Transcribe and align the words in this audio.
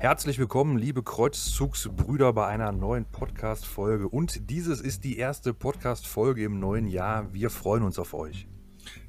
Herzlich 0.00 0.38
willkommen, 0.38 0.78
liebe 0.78 1.02
Kreuzzugsbrüder, 1.02 2.32
bei 2.32 2.46
einer 2.46 2.72
neuen 2.72 3.04
Podcast-Folge. 3.04 4.08
Und 4.08 4.48
dieses 4.48 4.80
ist 4.80 5.04
die 5.04 5.18
erste 5.18 5.52
Podcast-Folge 5.52 6.42
im 6.42 6.58
neuen 6.58 6.86
Jahr. 6.86 7.34
Wir 7.34 7.50
freuen 7.50 7.82
uns 7.82 7.98
auf 7.98 8.14
euch. 8.14 8.46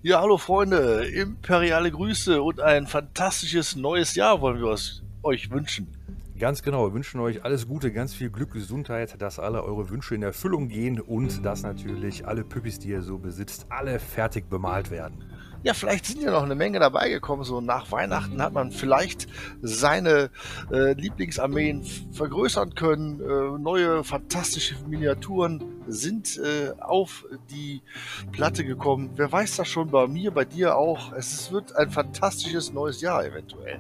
Ja, 0.02 0.20
hallo 0.20 0.38
Freunde, 0.38 1.06
imperiale 1.06 1.92
Grüße 1.92 2.42
und 2.42 2.60
ein 2.60 2.88
fantastisches 2.88 3.78
neues 3.78 4.16
Jahr 4.16 4.42
wollen 4.42 4.60
wir 4.60 4.78
euch 5.24 5.50
wünschen. 5.50 5.88
Ganz 6.38 6.62
genau, 6.62 6.88
wir 6.88 6.94
wünschen 6.94 7.22
euch 7.22 7.46
alles 7.46 7.70
Gute, 7.70 7.94
ganz 7.94 8.14
viel 8.14 8.30
Glück, 8.30 8.52
Gesundheit, 8.52 9.22
dass 9.22 9.40
alle 9.40 9.64
eure 9.64 9.90
Wünsche 9.90 10.16
in 10.16 10.24
Erfüllung 10.24 10.68
gehen 10.68 11.00
und 11.00 11.46
dass 11.46 11.64
natürlich 11.64 12.28
alle 12.28 12.44
Püppis, 12.44 12.80
die 12.80 12.90
ihr 12.90 13.02
so 13.02 13.18
besitzt, 13.18 13.66
alle 13.70 13.98
fertig 13.98 14.50
bemalt 14.50 14.92
werden 14.92 15.24
ja, 15.64 15.74
vielleicht 15.74 16.06
sind 16.06 16.22
ja 16.22 16.32
noch 16.32 16.44
eine 16.44 16.56
Menge 16.56 16.80
dabei 16.80 17.10
gekommen. 17.10 17.44
So 17.44 17.62
nach 17.62 17.92
Weihnachten 17.92 18.42
hat 18.42 18.54
man 18.54 18.72
vielleicht 18.72 19.28
seine 19.62 20.30
äh, 20.72 20.94
Lieblingsarmeen 20.94 21.84
vergrößern 22.12 22.74
können. 22.76 23.22
Äh, 23.22 23.60
neue 23.60 24.04
fantastische 24.04 24.76
Miniaturen 24.88 25.64
sind 25.88 26.38
äh, 26.38 26.72
auf 26.80 27.26
die 27.52 27.82
Platte 28.32 28.66
gekommen. 28.66 29.12
Wer 29.16 29.32
weiß 29.32 29.58
das 29.58 29.68
schon 29.68 29.90
bei 29.92 30.08
mir, 30.08 30.32
bei 30.32 30.46
dir 30.46 30.76
auch. 30.76 31.14
Es 31.14 31.52
wird 31.52 31.76
ein 31.76 31.92
fantastisches 31.92 32.74
neues 32.74 33.02
Jahr 33.02 33.24
eventuell. 33.24 33.80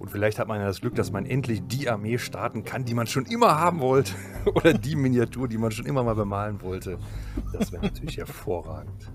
Und 0.00 0.10
vielleicht 0.10 0.38
hat 0.38 0.48
man 0.48 0.58
ja 0.58 0.66
das 0.66 0.80
Glück, 0.80 0.94
dass 0.94 1.12
man 1.12 1.26
endlich 1.26 1.60
die 1.66 1.90
Armee 1.90 2.16
starten 2.16 2.64
kann, 2.64 2.86
die 2.86 2.94
man 2.94 3.06
schon 3.06 3.26
immer 3.26 3.60
haben 3.60 3.80
wollte. 3.80 4.14
Oder 4.46 4.72
die 4.72 4.96
Miniatur, 4.96 5.46
die 5.46 5.58
man 5.58 5.72
schon 5.72 5.84
immer 5.84 6.02
mal 6.02 6.14
bemalen 6.14 6.62
wollte. 6.62 6.98
Das 7.52 7.70
wäre 7.70 7.82
natürlich 7.82 8.16
hervorragend. 8.16 9.12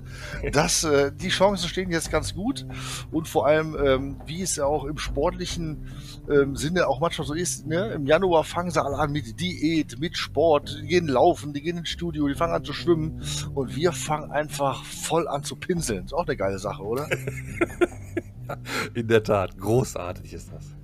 Das, 0.51 0.83
äh, 0.83 1.11
die 1.11 1.29
Chancen 1.29 1.69
stehen 1.69 1.89
jetzt 1.89 2.11
ganz 2.11 2.35
gut. 2.35 2.67
Und 3.11 3.27
vor 3.27 3.47
allem, 3.47 3.75
ähm, 3.83 4.21
wie 4.27 4.43
es 4.43 4.57
ja 4.57 4.65
auch 4.65 4.85
im 4.85 4.99
sportlichen 4.99 5.87
ähm, 6.29 6.55
Sinne 6.55 6.87
auch 6.87 6.99
manchmal 6.99 7.25
so 7.25 7.33
ist, 7.33 7.65
ne? 7.65 7.87
im 7.93 8.05
Januar 8.05 8.43
fangen 8.43 8.69
sie 8.69 8.79
alle 8.79 8.97
an 8.99 9.11
mit 9.11 9.39
Diät, 9.39 9.99
mit 9.99 10.15
Sport. 10.15 10.81
Die 10.83 10.87
gehen 10.87 11.07
laufen, 11.07 11.51
die 11.51 11.63
gehen 11.63 11.77
ins 11.77 11.89
Studio, 11.89 12.27
die 12.27 12.35
fangen 12.35 12.53
an 12.53 12.63
zu 12.63 12.73
schwimmen. 12.73 13.23
Und 13.55 13.75
wir 13.75 13.91
fangen 13.91 14.29
einfach 14.29 14.83
voll 14.83 15.27
an 15.27 15.41
zu 15.41 15.55
pinseln. 15.55 16.05
Ist 16.05 16.13
auch 16.13 16.27
eine 16.27 16.37
geile 16.37 16.59
Sache, 16.59 16.83
oder? 16.83 17.09
In 18.93 19.07
der 19.07 19.23
Tat, 19.23 19.57
großartig 19.57 20.31
ist 20.31 20.51
das. 20.51 20.74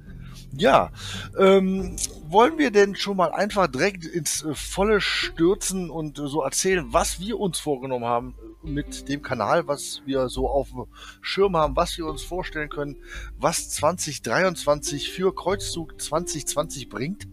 Ja, 0.57 0.91
ähm, 1.37 1.95
wollen 2.27 2.57
wir 2.57 2.71
denn 2.71 2.95
schon 2.95 3.17
mal 3.17 3.31
einfach 3.31 3.67
direkt 3.67 4.05
ins 4.05 4.43
äh, 4.43 4.53
Volle 4.53 4.99
stürzen 4.99 5.89
und 5.89 6.19
äh, 6.19 6.27
so 6.27 6.41
erzählen, 6.41 6.85
was 6.89 7.19
wir 7.19 7.39
uns 7.39 7.59
vorgenommen 7.59 8.05
haben 8.05 8.35
äh, 8.63 8.69
mit 8.69 9.07
dem 9.07 9.21
Kanal, 9.21 9.67
was 9.67 10.01
wir 10.05 10.27
so 10.27 10.49
auf 10.49 10.69
dem 10.69 10.85
Schirm 11.21 11.55
haben, 11.55 11.75
was 11.75 11.97
wir 11.97 12.05
uns 12.05 12.21
vorstellen 12.23 12.69
können, 12.69 12.97
was 13.37 13.69
2023 13.69 15.11
für 15.11 15.33
Kreuzzug 15.33 16.01
2020 16.01 16.89
bringt? 16.89 17.27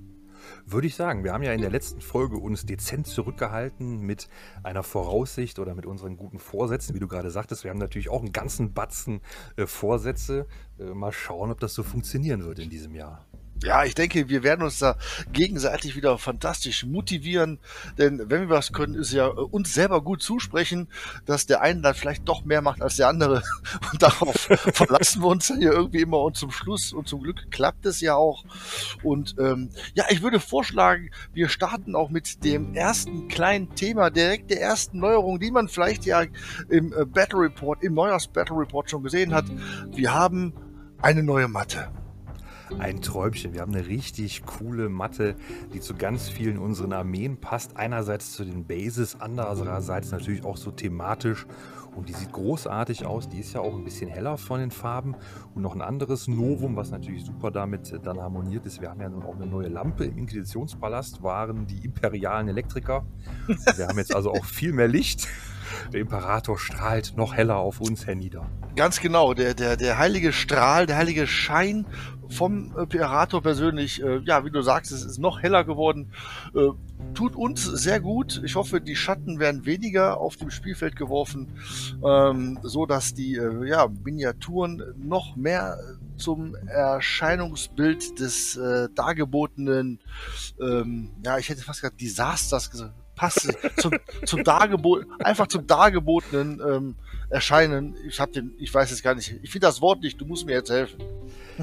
Würde 0.70 0.86
ich 0.86 0.97
sagen. 0.97 1.24
Wir 1.24 1.33
haben 1.33 1.42
ja 1.42 1.55
in 1.55 1.62
der 1.62 1.70
letzten 1.70 2.02
Folge 2.02 2.36
uns 2.36 2.66
dezent 2.66 3.06
zurückgehalten 3.06 4.00
mit 4.00 4.28
einer 4.62 4.83
Voraussicht 4.83 5.58
oder 5.58 5.74
mit 5.74 5.86
unseren 5.86 6.19
guten 6.19 6.38
Vorsätzen, 6.38 6.94
wie 6.94 6.98
du 6.98 7.08
gerade 7.08 7.30
sagtest. 7.30 7.64
Wir 7.64 7.70
haben 7.70 7.78
natürlich 7.78 8.11
auch 8.11 8.20
einen 8.20 8.33
ganzen 8.33 8.74
Batzen 8.74 9.22
äh, 9.56 9.66
Vorsätze. 9.66 10.46
Äh, 10.78 10.92
mal 10.92 11.12
schauen, 11.12 11.50
ob 11.50 11.61
das 11.61 11.72
so 11.72 11.83
funktionieren 11.83 12.44
wird 12.44 12.58
in 12.58 12.69
diesem 12.69 12.94
Jahr. 12.94 13.24
Ja, 13.64 13.84
ich 13.84 13.97
denke, 13.97 14.28
wir 14.28 14.45
werden 14.45 14.62
uns 14.62 14.78
da 14.78 14.97
gegenseitig 15.33 15.97
wieder 15.97 16.17
fantastisch 16.17 16.87
motivieren, 16.87 17.59
denn 17.98 18.31
wenn 18.31 18.42
wir 18.42 18.51
was 18.51 18.73
können, 18.73 18.95
ist 18.95 19.12
ja 19.12 19.27
äh, 19.27 19.31
uns 19.31 19.75
selber 19.75 20.01
gut 20.01 20.23
zusprechen, 20.23 20.87
dass 21.27 21.47
der 21.47 21.61
eine 21.61 21.81
dann 21.81 21.95
vielleicht 21.95 22.29
doch 22.29 22.45
mehr 22.45 22.62
macht 22.62 22.83
als 22.83 22.97
der 22.97 23.09
andere. 23.09 23.42
Und 23.92 24.01
darauf 24.01 24.34
verlassen 24.73 25.23
wir 25.23 25.29
uns 25.29 25.48
dann 25.48 25.61
ja 25.61 25.73
irgendwie 25.73 26.03
immer. 26.03 26.20
Und 26.20 26.36
zum 26.36 26.53
Schluss 26.53 26.92
und 26.92 27.09
zum 27.09 27.23
Glück 27.23 27.51
klappt 27.51 27.84
es 27.86 28.01
ja 28.01 28.14
auch. 28.14 28.45
Und 29.03 29.34
ähm, 29.39 29.70
ja, 29.95 30.05
ich 30.09 30.23
würde 30.23 30.41
vorschlagen, 30.41 31.11
wir 31.33 31.48
starten 31.48 31.97
auch 31.97 32.11
mit 32.11 32.45
dem 32.45 32.74
ersten 32.74 33.29
kleinen 33.29 33.74
Thema, 33.74 34.11
direkt 34.11 34.51
der 34.51 34.61
ersten 34.61 34.98
Neuerung, 34.98 35.41
die 35.41 35.51
man 35.51 35.68
vielleicht 35.68 36.05
ja 36.05 36.23
im 36.68 36.92
äh, 36.92 37.05
Battle 37.05 37.41
Report, 37.41 37.83
im 37.83 37.95
Neujahrs 37.95 38.29
Battle 38.29 38.57
Report 38.57 38.89
schon 38.91 39.02
gesehen 39.02 39.35
hat. 39.35 39.47
Wir 39.91 40.14
haben 40.14 40.52
eine 41.01 41.23
neue 41.23 41.48
Matte 41.48 41.91
ein 42.79 43.01
Träumchen. 43.01 43.52
Wir 43.55 43.61
haben 43.61 43.74
eine 43.74 43.86
richtig 43.86 44.45
coole 44.45 44.89
Matte, 44.89 45.36
die 45.73 45.80
zu 45.80 45.95
ganz 45.95 46.29
vielen 46.29 46.58
unseren 46.58 46.92
Armeen 46.92 47.39
passt. 47.39 47.77
Einerseits 47.77 48.33
zu 48.33 48.45
den 48.45 48.64
Bases, 48.64 49.20
andererseits 49.20 50.11
natürlich 50.11 50.45
auch 50.45 50.56
so 50.56 50.70
thematisch. 50.70 51.46
Und 51.96 52.08
die 52.08 52.12
sieht 52.12 52.33
großartig 52.33 53.06
aus. 53.06 53.29
Die 53.29 53.40
ist 53.40 53.55
ja 53.55 53.61
auch 53.61 53.74
ein 53.74 53.83
bisschen 53.83 54.08
heller 54.08 54.39
von 54.39 54.61
den 54.61 54.70
Farben. 54.70 55.17
Und 55.55 55.62
noch 55.62 55.74
ein 55.74 55.83
anderes 55.83 56.29
Novum, 56.29 56.77
was 56.77 56.90
natürlich 56.90 57.24
super 57.24 57.51
damit 57.51 57.98
dann 58.05 58.20
harmoniert 58.20 58.67
ist. 58.67 58.80
Wir 58.80 58.90
haben 58.90 59.00
ja 59.00 59.08
nun 59.08 59.24
auch 59.24 59.35
eine 59.35 59.46
neue 59.46 59.68
Lampe. 59.68 60.05
Im 60.05 60.18
Inquisitionspalast 60.18 61.23
waren 61.23 61.67
die 61.67 61.85
imperialen 61.85 62.48
Elektriker. 62.48 63.05
Wir 63.77 63.89
haben 63.89 63.98
jetzt 63.98 64.14
also 64.14 64.30
auch 64.30 64.45
viel 64.45 64.73
mehr 64.73 64.89
Licht. 64.89 65.27
Der 65.92 66.01
Imperator 66.01 66.58
strahlt 66.58 67.14
noch 67.17 67.34
heller 67.34 67.56
auf 67.56 67.80
uns 67.80 68.06
hernieder. 68.06 68.46
Ganz 68.77 69.01
genau, 69.01 69.34
der, 69.34 69.55
der, 69.55 69.77
der 69.77 69.98
heilige 69.98 70.33
Strahl, 70.33 70.86
der 70.86 70.96
heilige 70.96 71.27
Schein 71.27 71.86
vom 72.29 72.77
Imperator 72.77 73.42
persönlich, 73.42 74.02
äh, 74.02 74.18
ja, 74.18 74.45
wie 74.45 74.51
du 74.51 74.61
sagst, 74.62 74.92
es 74.92 75.05
ist 75.05 75.18
noch 75.18 75.42
heller 75.42 75.64
geworden. 75.64 76.12
Äh, 76.55 76.70
tut 77.14 77.34
uns 77.34 77.64
sehr 77.64 78.01
gut. 78.01 78.42
Ich 78.45 78.55
hoffe, 78.55 78.80
die 78.80 78.96
Schatten 78.96 79.39
werden 79.39 79.64
weniger 79.64 80.18
auf 80.18 80.36
dem 80.36 80.51
Spielfeld 80.51 80.96
geworfen, 80.96 81.58
ähm, 82.05 82.58
so 82.62 82.86
dass 82.86 83.14
die 83.14 83.36
äh, 83.36 83.67
ja, 83.67 83.89
Miniaturen 84.05 84.83
noch 84.96 85.36
mehr 85.36 85.79
zum 86.17 86.55
Erscheinungsbild 86.67 88.18
des 88.20 88.56
äh, 88.56 88.89
dargebotenen, 88.95 90.00
ähm, 90.61 91.12
ja, 91.24 91.39
ich 91.39 91.48
hätte 91.48 91.62
fast 91.62 91.80
gesagt, 91.80 92.00
Desasters 92.00 92.70
gesagt 92.70 92.95
passt 93.18 93.52
zum, 93.77 93.92
zum 94.24 94.45
Dargebot, 94.45 95.06
einfach 95.18 95.48
zum 95.48 95.67
Dargebotenen 95.67 96.61
ähm, 96.67 96.95
erscheinen. 97.29 97.96
Ich 98.06 98.20
habe 98.20 98.33
den, 98.33 98.55
ich 98.58 98.73
weiß 98.73 98.92
es 98.92 99.02
gar 99.02 99.14
nicht. 99.14 99.34
Ich 99.42 99.51
finde 99.51 99.67
das 99.67 99.83
Wort 99.83 100.01
nicht. 100.02 100.20
Du 100.20 100.24
musst 100.24 100.46
mir 100.46 100.52
jetzt 100.52 100.70
helfen. 100.70 101.02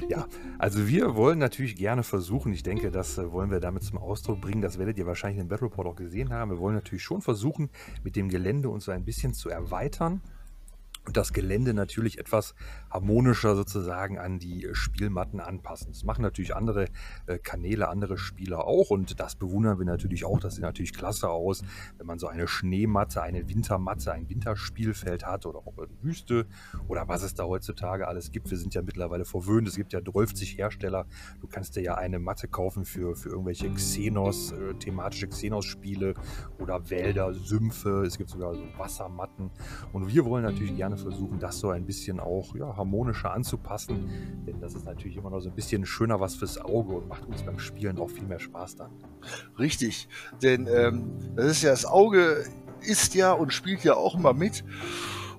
Ja, 0.09 0.27
also 0.59 0.87
wir 0.87 1.15
wollen 1.15 1.39
natürlich 1.39 1.77
gerne 1.77 2.03
versuchen. 2.03 2.51
Ich 2.51 2.63
denke, 2.63 2.91
das 2.91 3.17
äh, 3.17 3.31
wollen 3.31 3.49
wir 3.49 3.61
damit 3.61 3.83
zum 3.83 3.97
Ausdruck 3.97 4.41
bringen. 4.41 4.61
Das 4.61 4.77
werdet 4.77 4.97
ihr 4.97 5.05
wahrscheinlich 5.05 5.41
im 5.41 5.47
Battle 5.47 5.67
Report 5.67 5.87
auch 5.87 5.95
gesehen 5.95 6.33
haben. 6.33 6.51
Wir 6.51 6.59
wollen 6.59 6.75
natürlich 6.75 7.03
schon 7.03 7.21
versuchen, 7.21 7.69
mit 8.03 8.17
dem 8.17 8.27
Gelände 8.27 8.67
uns 8.69 8.85
so 8.85 8.91
ein 8.91 9.05
bisschen 9.05 9.33
zu 9.33 9.49
erweitern 9.49 10.21
und 11.05 11.17
das 11.17 11.33
Gelände 11.33 11.73
natürlich 11.73 12.17
etwas 12.17 12.55
harmonischer 12.89 13.55
sozusagen 13.55 14.17
an 14.17 14.39
die 14.39 14.67
Spielmatten 14.73 15.39
anpassen. 15.39 15.91
Das 15.91 16.03
machen 16.03 16.21
natürlich 16.21 16.55
andere 16.55 16.87
äh, 17.27 17.37
Kanäle, 17.37 17.89
andere 17.89 18.17
Spieler 18.17 18.65
auch 18.65 18.89
und 18.89 19.19
das 19.19 19.35
bewundern 19.35 19.77
wir 19.77 19.85
natürlich 19.85 20.25
auch. 20.25 20.39
Das 20.39 20.55
sieht 20.55 20.63
natürlich 20.63 20.93
klasse 20.93 21.29
aus, 21.29 21.63
wenn 21.97 22.07
man 22.07 22.19
so 22.19 22.27
eine 22.27 22.47
Schneematte, 22.47 23.21
eine 23.21 23.47
Wintermatte, 23.47 24.11
ein 24.11 24.29
Winterspielfeld 24.29 25.25
hat 25.25 25.45
oder 25.45 25.59
auch 25.59 25.77
eine 25.77 25.87
Wüste 26.01 26.47
oder 26.87 27.07
was 27.07 27.23
es 27.23 27.35
da 27.35 27.43
heutzutage 27.43 28.07
alles 28.07 28.31
gibt. 28.31 28.49
Wir 28.49 28.57
sind 28.57 28.73
ja 28.73 28.81
mittlerweile 28.81 29.25
verwöhnt. 29.25 29.67
Es 29.67 29.75
gibt 29.75 29.93
ja 29.93 30.01
30 30.01 30.57
Hersteller. 30.57 31.05
Du 31.41 31.47
kannst 31.47 31.75
dir 31.75 31.81
ja 31.81 31.95
eine 31.95 32.19
Matte 32.19 32.47
kaufen 32.47 32.85
für, 32.85 33.15
für 33.15 33.29
irgendwelche 33.29 33.69
Xenos, 33.69 34.51
äh, 34.51 34.73
thematische 34.75 35.27
Xenos-Spiele 35.27 36.15
oder 36.59 36.89
Wälder, 36.89 37.33
Sümpfe. 37.33 38.03
Es 38.05 38.17
gibt 38.17 38.29
sogar 38.29 38.55
so 38.55 38.63
Wassermatten 38.77 39.51
und 39.93 40.07
wir 40.07 40.25
wollen 40.25 40.43
natürlich 40.43 40.75
gerne 40.75 40.94
gerne 40.95 40.97
versuchen, 40.97 41.39
das 41.39 41.59
so 41.59 41.69
ein 41.69 41.85
bisschen 41.85 42.19
auch 42.19 42.55
ja, 42.55 42.75
harmonischer 42.75 43.33
anzupassen. 43.33 44.43
Denn 44.47 44.59
das 44.59 44.73
ist 44.73 44.85
natürlich 44.85 45.17
immer 45.17 45.29
noch 45.29 45.39
so 45.39 45.49
ein 45.49 45.55
bisschen 45.55 45.85
schöner 45.85 46.19
was 46.19 46.35
fürs 46.35 46.57
Auge 46.57 46.95
und 46.95 47.07
macht 47.07 47.25
uns 47.27 47.43
beim 47.43 47.59
Spielen 47.59 47.99
auch 47.99 48.09
viel 48.09 48.25
mehr 48.25 48.39
Spaß 48.39 48.77
dann. 48.77 48.91
Richtig, 49.59 50.07
denn 50.41 50.67
ähm, 50.67 51.35
das 51.35 51.45
ist 51.47 51.63
ja 51.63 51.71
das 51.71 51.85
Auge 51.85 52.45
ist 52.81 53.15
ja 53.15 53.33
und 53.33 53.53
spielt 53.53 53.83
ja 53.83 53.95
auch 53.95 54.15
immer 54.15 54.33
mit. 54.33 54.63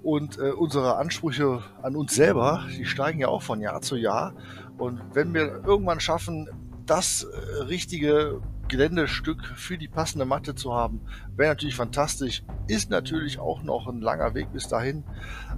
Und 0.03 0.39
äh, 0.39 0.53
unsere 0.53 0.97
Ansprüche 0.99 1.63
an 1.83 1.97
uns 1.97 2.15
selber, 2.15 2.65
die 2.79 2.85
steigen 2.85 3.19
ja 3.19 3.29
auch 3.29 3.43
von 3.43 3.61
Jahr 3.61 3.81
zu 3.81 3.97
Jahr. 3.97 4.35
Und 4.79 5.01
wenn 5.15 5.35
wir 5.35 5.65
irgendwann 5.65 5.99
schaffen, 5.99 6.49
das 6.87 7.25
äh, 7.25 7.63
richtige 7.63 8.41
Geländestück 8.69 9.45
für 9.57 9.79
die 9.79 9.89
passende 9.89 10.25
Matte 10.25 10.55
zu 10.55 10.75
haben, 10.75 11.01
wäre 11.37 11.51
natürlich 11.51 11.77
fantastisch. 11.77 12.43
Ist 12.67 12.91
natürlich 12.91 13.39
auch 13.39 13.63
noch 13.63 13.87
ein 13.87 14.01
langer 14.01 14.35
Weg 14.35 14.53
bis 14.53 14.69
dahin. 14.69 15.05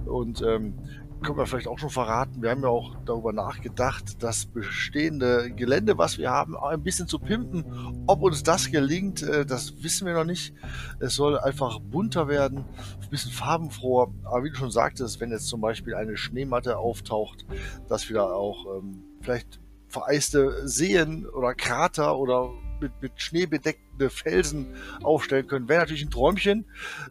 Und 0.05 0.41
ähm, 0.41 0.75
können 1.21 1.37
wir 1.37 1.45
vielleicht 1.45 1.67
auch 1.67 1.79
schon 1.79 1.89
verraten, 1.89 2.41
wir 2.41 2.49
haben 2.49 2.61
ja 2.61 2.69
auch 2.69 2.95
darüber 3.05 3.33
nachgedacht, 3.33 4.23
das 4.23 4.45
bestehende 4.45 5.51
Gelände, 5.51 5.97
was 5.97 6.17
wir 6.17 6.29
haben, 6.29 6.57
ein 6.57 6.81
bisschen 6.81 7.07
zu 7.07 7.19
pimpen. 7.19 7.65
Ob 8.07 8.21
uns 8.21 8.43
das 8.43 8.71
gelingt, 8.71 9.21
äh, 9.21 9.45
das 9.45 9.83
wissen 9.83 10.07
wir 10.07 10.13
noch 10.13 10.23
nicht. 10.23 10.53
Es 10.99 11.15
soll 11.15 11.37
einfach 11.37 11.79
bunter 11.79 12.27
werden, 12.27 12.65
ein 13.01 13.09
bisschen 13.09 13.31
farbenfroher. 13.31 14.13
Aber 14.23 14.43
wie 14.43 14.49
du 14.49 14.55
schon 14.55 14.71
sagtest, 14.71 15.19
wenn 15.19 15.31
jetzt 15.31 15.47
zum 15.47 15.61
Beispiel 15.61 15.95
eine 15.95 16.15
Schneematte 16.15 16.77
auftaucht, 16.77 17.45
dass 17.87 18.07
wir 18.09 18.15
da 18.15 18.25
auch 18.25 18.77
ähm, 18.77 19.03
vielleicht 19.21 19.59
vereiste 19.87 20.67
Seen 20.67 21.25
oder 21.27 21.53
Krater 21.55 22.17
oder 22.17 22.51
mit, 22.81 22.91
mit 23.01 23.21
Schnee 23.21 23.45
bedeckte 23.45 24.09
Felsen 24.09 24.75
aufstellen 25.03 25.47
können. 25.47 25.69
Wäre 25.69 25.81
natürlich 25.81 26.03
ein 26.03 26.11
Träumchen, 26.11 26.65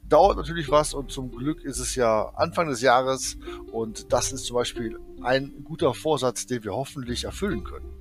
dauert 0.08 0.36
natürlich 0.36 0.70
was 0.70 0.94
und 0.94 1.10
zum 1.10 1.30
Glück 1.30 1.62
ist 1.62 1.78
es 1.78 1.94
ja 1.94 2.30
Anfang 2.34 2.68
des 2.68 2.80
Jahres 2.80 3.36
und 3.72 4.12
das 4.12 4.32
ist 4.32 4.44
zum 4.44 4.56
Beispiel 4.56 4.98
ein 5.22 5.64
guter 5.64 5.94
Vorsatz, 5.94 6.46
den 6.46 6.64
wir 6.64 6.72
hoffentlich 6.72 7.24
erfüllen 7.24 7.64
können. 7.64 7.98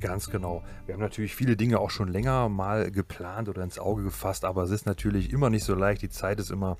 Ganz 0.00 0.28
genau. 0.28 0.62
Wir 0.84 0.94
haben 0.94 1.00
natürlich 1.00 1.34
viele 1.34 1.56
Dinge 1.56 1.80
auch 1.80 1.88
schon 1.88 2.08
länger 2.08 2.50
mal 2.50 2.90
geplant 2.90 3.48
oder 3.48 3.62
ins 3.62 3.78
Auge 3.78 4.02
gefasst, 4.02 4.44
aber 4.44 4.62
es 4.62 4.70
ist 4.70 4.84
natürlich 4.84 5.32
immer 5.32 5.48
nicht 5.48 5.64
so 5.64 5.74
leicht. 5.74 6.02
Die 6.02 6.10
Zeit 6.10 6.38
ist 6.38 6.50
immer, 6.50 6.76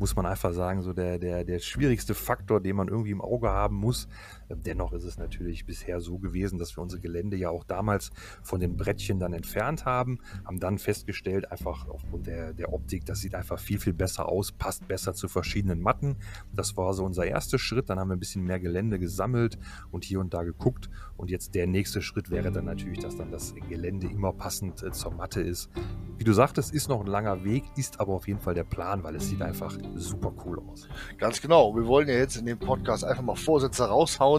muss 0.00 0.16
man 0.16 0.26
einfach 0.26 0.52
sagen, 0.52 0.82
so 0.82 0.92
der, 0.92 1.18
der, 1.18 1.44
der 1.44 1.60
schwierigste 1.60 2.14
Faktor, 2.14 2.60
den 2.60 2.74
man 2.74 2.88
irgendwie 2.88 3.12
im 3.12 3.20
Auge 3.20 3.50
haben 3.50 3.76
muss. 3.76 4.08
Dennoch 4.48 4.92
ist 4.92 5.04
es 5.04 5.18
natürlich 5.18 5.66
bisher 5.66 6.00
so 6.00 6.18
gewesen, 6.18 6.58
dass 6.58 6.76
wir 6.76 6.82
unsere 6.82 7.00
Gelände 7.00 7.36
ja 7.36 7.50
auch 7.50 7.64
damals 7.64 8.10
von 8.42 8.60
den 8.60 8.76
Brettchen 8.76 9.18
dann 9.18 9.32
entfernt 9.32 9.84
haben, 9.84 10.18
haben 10.44 10.60
dann 10.60 10.78
festgestellt, 10.78 11.50
einfach 11.50 11.88
aufgrund 11.88 12.26
der, 12.26 12.52
der 12.52 12.72
Optik, 12.72 13.04
das 13.06 13.20
sieht 13.20 13.34
einfach 13.34 13.58
viel, 13.58 13.78
viel 13.78 13.92
besser 13.92 14.28
aus, 14.28 14.52
passt 14.52 14.86
besser 14.88 15.14
zu 15.14 15.28
verschiedenen 15.28 15.80
Matten. 15.80 16.16
Das 16.52 16.76
war 16.76 16.92
so 16.94 17.04
unser 17.04 17.24
erster 17.24 17.58
Schritt. 17.58 17.90
Dann 17.90 17.98
haben 17.98 18.08
wir 18.08 18.16
ein 18.16 18.20
bisschen 18.20 18.44
mehr 18.44 18.60
Gelände 18.60 18.98
gesammelt 18.98 19.58
und 19.90 20.04
hier 20.04 20.20
und 20.20 20.34
da 20.34 20.42
geguckt. 20.42 20.88
Und 21.16 21.30
jetzt 21.30 21.54
der 21.54 21.66
nächste 21.66 22.02
Schritt 22.02 22.30
wäre 22.30 22.52
dann 22.52 22.66
natürlich, 22.66 22.98
dass 22.98 23.16
dann 23.16 23.30
das 23.30 23.54
Gelände 23.68 24.06
immer 24.06 24.32
passend 24.32 24.82
äh, 24.82 24.92
zur 24.92 25.12
Matte 25.12 25.40
ist. 25.40 25.70
Wie 26.18 26.24
du 26.24 26.32
sagtest, 26.32 26.72
ist 26.72 26.88
noch 26.88 27.00
ein 27.00 27.06
langer 27.06 27.44
Weg, 27.44 27.64
ist 27.76 28.00
aber 28.00 28.14
auf 28.14 28.26
jeden 28.26 28.40
Fall 28.40 28.54
der 28.54 28.64
Plan, 28.64 29.02
weil 29.02 29.16
es 29.16 29.28
sieht 29.28 29.42
einfach 29.42 29.76
super 29.94 30.32
cool 30.44 30.60
aus. 30.60 30.88
Ganz 31.18 31.40
genau. 31.40 31.74
Wir 31.74 31.86
wollen 31.86 32.08
ja 32.08 32.14
jetzt 32.14 32.36
in 32.36 32.46
dem 32.46 32.58
Podcast 32.58 33.04
einfach 33.04 33.22
mal 33.22 33.36
Vorsätze 33.36 33.84
raushauen, 33.84 34.35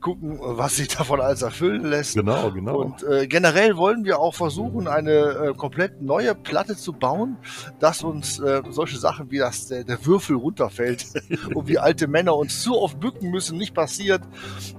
gucken, 0.00 0.38
was 0.40 0.76
sich 0.76 0.88
davon 0.88 1.20
alles 1.20 1.42
erfüllen 1.42 1.84
lässt. 1.84 2.14
Genau, 2.14 2.50
genau. 2.50 2.78
Und 2.78 3.02
äh, 3.02 3.26
generell 3.26 3.76
wollen 3.76 4.04
wir 4.04 4.18
auch 4.18 4.34
versuchen, 4.34 4.88
eine 4.88 5.12
äh, 5.12 5.54
komplett 5.54 6.02
neue 6.02 6.34
Platte 6.34 6.76
zu 6.76 6.92
bauen, 6.92 7.36
dass 7.78 8.02
uns 8.02 8.38
äh, 8.38 8.62
solche 8.70 8.98
Sachen 8.98 9.30
wie 9.30 9.38
das, 9.38 9.66
der, 9.66 9.84
der 9.84 10.04
Würfel 10.04 10.36
runterfällt 10.36 11.06
und 11.54 11.68
wie 11.68 11.78
alte 11.78 12.06
Männer 12.06 12.36
uns 12.36 12.62
zu 12.62 12.78
oft 12.78 13.00
bücken 13.00 13.30
müssen, 13.30 13.58
nicht 13.58 13.74
passiert. 13.74 14.22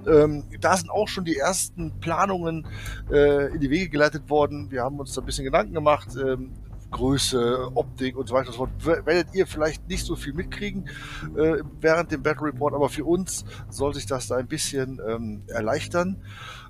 Ähm, 0.06 0.44
da 0.60 0.76
sind 0.76 0.90
auch 0.90 1.08
schon 1.08 1.24
die 1.24 1.36
ersten 1.36 1.98
Planungen 2.00 2.66
äh, 3.10 3.52
in 3.52 3.60
die 3.60 3.70
Wege 3.70 3.88
geleitet 3.88 4.28
worden. 4.28 4.70
Wir 4.70 4.82
haben 4.82 4.98
uns 4.98 5.14
da 5.14 5.22
ein 5.22 5.26
bisschen 5.26 5.44
Gedanken 5.44 5.74
gemacht. 5.74 6.08
Ähm, 6.16 6.52
Größe, 6.90 7.70
Optik 7.74 8.16
und 8.16 8.28
so 8.28 8.34
weiter 8.34 8.52
so 8.52 8.68
werdet 8.82 9.34
ihr 9.34 9.46
vielleicht 9.46 9.88
nicht 9.88 10.06
so 10.06 10.16
viel 10.16 10.32
mitkriegen 10.32 10.88
äh, 11.36 11.62
während 11.80 12.12
dem 12.12 12.22
Battle 12.22 12.46
Report, 12.46 12.74
aber 12.74 12.88
für 12.88 13.04
uns 13.04 13.44
soll 13.68 13.94
sich 13.94 14.06
das 14.06 14.28
da 14.28 14.36
ein 14.36 14.48
bisschen 14.48 15.00
ähm, 15.06 15.42
erleichtern. 15.48 16.22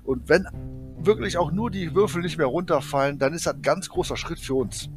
Und 0.03 0.27
wenn 0.27 0.45
wirklich 0.97 1.37
auch 1.37 1.51
nur 1.51 1.71
die 1.71 1.95
Würfel 1.95 2.21
nicht 2.21 2.37
mehr 2.37 2.47
runterfallen, 2.47 3.19
dann 3.19 3.33
ist 3.33 3.45
das 3.45 3.55
ein 3.55 3.61
ganz 3.61 3.89
großer 3.89 4.17
Schritt 4.17 4.39
für 4.39 4.55
uns. 4.55 4.89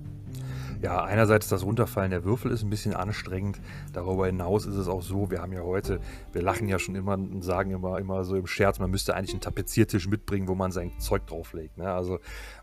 Ja, 0.83 1.05
einerseits 1.05 1.49
das 1.49 1.65
Runterfallen 1.65 2.11
der 2.11 2.25
Würfel 2.25 2.51
ist 2.51 2.65
ein 2.65 2.71
bisschen 2.71 2.93
anstrengend. 2.93 3.61
Darüber 3.93 4.27
hinaus 4.27 4.67
ist 4.67 4.75
es 4.75 4.89
auch 4.89 5.01
so, 5.01 5.31
wir 5.31 5.41
haben 5.41 5.53
ja 5.53 5.63
heute, 5.63 6.01
wir 6.33 6.43
lachen 6.43 6.67
ja 6.67 6.81
schon 6.81 6.97
immer 6.97 7.15
und 7.15 7.43
sagen 7.43 7.71
immer, 7.71 8.01
immer 8.01 8.25
so 8.25 8.35
im 8.35 8.49
Scherz, 8.49 8.81
man 8.81 8.91
müsste 8.91 9.15
eigentlich 9.15 9.31
einen 9.31 9.41
Tapeziertisch 9.41 10.09
mitbringen, 10.09 10.49
wo 10.49 10.57
man 10.57 10.73
sein 10.73 10.99
Zeug 10.99 11.25
drauflegt. 11.29 11.79
Ne? 11.79 11.89
Also 11.89 12.19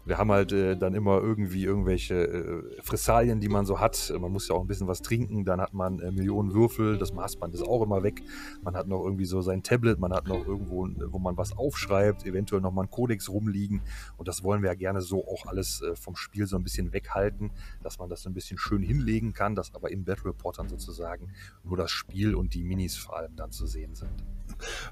wir 0.09 0.17
haben 0.17 0.31
halt 0.31 0.51
äh, 0.51 0.75
dann 0.75 0.95
immer 0.95 1.21
irgendwie 1.21 1.63
irgendwelche 1.63 2.15
äh, 2.15 2.81
Fressalien, 2.81 3.39
die 3.39 3.47
man 3.47 3.65
so 3.65 3.79
hat. 3.79 4.11
Man 4.19 4.31
muss 4.31 4.47
ja 4.47 4.55
auch 4.55 4.61
ein 4.61 4.67
bisschen 4.67 4.87
was 4.87 5.03
trinken. 5.03 5.45
Dann 5.45 5.61
hat 5.61 5.73
man 5.73 5.99
äh, 5.99 6.11
Millionen 6.11 6.53
Würfel. 6.53 6.97
Das 6.97 7.13
Maßband 7.13 7.53
ist 7.53 7.61
auch 7.61 7.83
immer 7.83 8.01
weg. 8.01 8.23
Man 8.63 8.75
hat 8.75 8.87
noch 8.87 9.03
irgendwie 9.03 9.25
so 9.25 9.41
sein 9.41 9.61
Tablet. 9.61 9.99
Man 9.99 10.11
hat 10.11 10.27
noch 10.27 10.47
irgendwo, 10.47 10.87
wo 11.11 11.19
man 11.19 11.37
was 11.37 11.55
aufschreibt. 11.55 12.25
Eventuell 12.25 12.59
noch 12.59 12.71
mal 12.71 12.83
ein 12.83 12.89
Kodex 12.89 13.29
rumliegen. 13.29 13.81
Und 14.17 14.27
das 14.27 14.43
wollen 14.43 14.63
wir 14.63 14.71
ja 14.71 14.75
gerne 14.75 15.01
so 15.01 15.27
auch 15.27 15.45
alles 15.45 15.83
äh, 15.83 15.95
vom 15.95 16.15
Spiel 16.15 16.47
so 16.47 16.55
ein 16.57 16.63
bisschen 16.63 16.91
weghalten, 16.91 17.51
dass 17.83 17.99
man 17.99 18.08
das 18.09 18.23
so 18.23 18.29
ein 18.29 18.33
bisschen 18.33 18.57
schön 18.57 18.81
hinlegen 18.81 19.33
kann, 19.33 19.55
dass 19.55 19.73
aber 19.73 19.91
im 19.91 20.03
Battle 20.03 20.25
Report 20.25 20.59
dann 20.59 20.69
sozusagen 20.69 21.31
nur 21.63 21.77
das 21.77 21.91
Spiel 21.91 22.35
und 22.35 22.53
die 22.53 22.63
Minis 22.63 22.95
vor 22.97 23.17
allem 23.17 23.35
dann 23.35 23.51
zu 23.51 23.65
sehen 23.65 23.95
sind. 23.95 24.11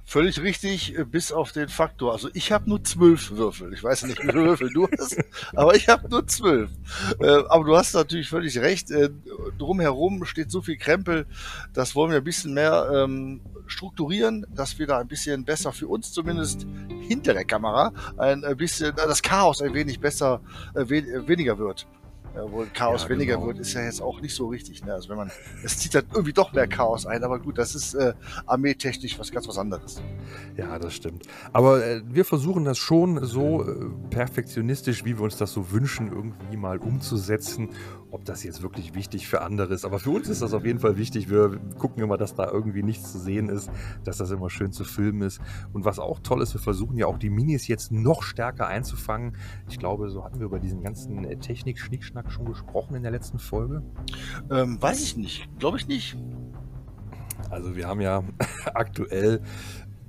Völlig 0.05 0.41
richtig, 0.41 0.97
äh, 0.97 1.03
bis 1.03 1.31
auf 1.31 1.51
den 1.51 1.67
Faktor. 1.67 2.13
Also 2.13 2.29
ich 2.33 2.51
habe 2.51 2.69
nur 2.69 2.83
zwölf 2.83 3.31
Würfel. 3.31 3.73
Ich 3.73 3.83
weiß 3.83 4.03
nicht, 4.03 4.19
wie 4.19 4.27
viele 4.27 4.45
Würfel 4.45 4.71
du 4.71 4.87
hast, 4.97 5.17
aber 5.55 5.75
ich 5.75 5.89
habe 5.89 6.07
nur 6.09 6.25
zwölf. 6.27 6.69
Äh, 7.19 7.43
aber 7.49 7.65
du 7.65 7.75
hast 7.75 7.93
natürlich 7.93 8.29
völlig 8.29 8.57
recht. 8.59 8.91
Äh, 8.91 9.09
drumherum 9.57 10.23
steht 10.25 10.51
so 10.51 10.61
viel 10.61 10.77
Krempel. 10.77 11.25
Das 11.73 11.95
wollen 11.95 12.11
wir 12.11 12.17
ein 12.17 12.23
bisschen 12.23 12.53
mehr 12.53 12.89
ähm, 12.93 13.41
strukturieren, 13.65 14.45
dass 14.55 14.79
wir 14.79 14.87
da 14.87 14.99
ein 14.99 15.07
bisschen 15.07 15.43
besser 15.43 15.73
für 15.73 15.87
uns 15.87 16.13
zumindest 16.13 16.65
hinter 17.01 17.33
der 17.33 17.43
Kamera 17.43 17.91
ein 18.17 18.41
bisschen 18.55 18.95
das 18.95 19.21
Chaos 19.21 19.61
ein 19.61 19.73
wenig 19.73 19.99
besser, 19.99 20.41
weniger 20.73 21.57
wird 21.57 21.85
wo 22.49 22.65
Chaos 22.73 23.03
ja, 23.03 23.09
weniger 23.09 23.35
genau. 23.35 23.47
wird, 23.47 23.59
ist 23.59 23.73
ja 23.73 23.83
jetzt 23.83 24.01
auch 24.01 24.21
nicht 24.21 24.35
so 24.35 24.47
richtig. 24.47 24.83
Ne? 24.83 24.93
Also 24.93 25.09
wenn 25.09 25.17
man, 25.17 25.31
es 25.63 25.77
zieht 25.77 25.95
dann 25.95 26.05
irgendwie 26.11 26.33
doch 26.33 26.53
mehr 26.53 26.67
Chaos 26.67 27.05
ein, 27.05 27.23
aber 27.23 27.39
gut, 27.39 27.57
das 27.57 27.75
ist 27.75 27.93
äh, 27.93 28.13
armeetechnisch 28.45 29.17
was 29.19 29.31
ganz 29.31 29.47
was 29.47 29.57
anderes. 29.57 30.01
Ja, 30.55 30.77
das 30.79 30.93
stimmt. 30.93 31.25
Aber 31.53 31.85
äh, 31.85 32.01
wir 32.05 32.25
versuchen 32.25 32.65
das 32.65 32.77
schon 32.77 33.23
so 33.25 33.63
äh, 33.63 33.89
perfektionistisch, 34.09 35.05
wie 35.05 35.17
wir 35.17 35.23
uns 35.23 35.37
das 35.37 35.53
so 35.53 35.71
wünschen, 35.71 36.07
irgendwie 36.11 36.57
mal 36.57 36.77
umzusetzen 36.77 37.69
ob 38.11 38.25
das 38.25 38.43
jetzt 38.43 38.61
wirklich 38.61 38.93
wichtig 38.93 39.27
für 39.27 39.41
andere 39.41 39.73
ist. 39.73 39.85
Aber 39.85 39.99
für 39.99 40.11
uns 40.11 40.29
ist 40.29 40.41
das 40.41 40.53
auf 40.53 40.65
jeden 40.65 40.79
Fall 40.79 40.97
wichtig. 40.97 41.29
Wir 41.29 41.59
gucken 41.77 42.03
immer, 42.03 42.17
dass 42.17 42.35
da 42.35 42.49
irgendwie 42.49 42.83
nichts 42.83 43.11
zu 43.11 43.19
sehen 43.19 43.49
ist, 43.49 43.69
dass 44.03 44.17
das 44.17 44.31
immer 44.31 44.49
schön 44.49 44.71
zu 44.71 44.85
filmen 44.85 45.21
ist. 45.21 45.41
Und 45.73 45.85
was 45.85 45.99
auch 45.99 46.19
toll 46.19 46.41
ist, 46.41 46.53
wir 46.53 46.61
versuchen 46.61 46.97
ja 46.97 47.07
auch 47.07 47.17
die 47.17 47.29
Minis 47.29 47.67
jetzt 47.67 47.91
noch 47.91 48.23
stärker 48.23 48.67
einzufangen. 48.67 49.35
Ich 49.69 49.77
glaube, 49.77 50.09
so 50.09 50.23
hatten 50.23 50.39
wir 50.39 50.45
über 50.45 50.59
diesen 50.59 50.81
ganzen 50.81 51.25
äh, 51.25 51.37
Technik-Schnickschnack 51.37 52.26
schon 52.29 52.45
gesprochen 52.45 52.95
in 52.95 53.03
der 53.03 53.11
letzten 53.11 53.39
Folge. 53.39 53.83
Ähm, 54.51 54.81
weiß 54.81 55.01
ich 55.03 55.17
nicht. 55.17 55.49
Glaube 55.59 55.77
ich 55.77 55.87
nicht. 55.87 56.17
Also 57.49 57.75
wir 57.75 57.87
haben 57.87 58.01
ja 58.01 58.23
aktuell 58.73 59.41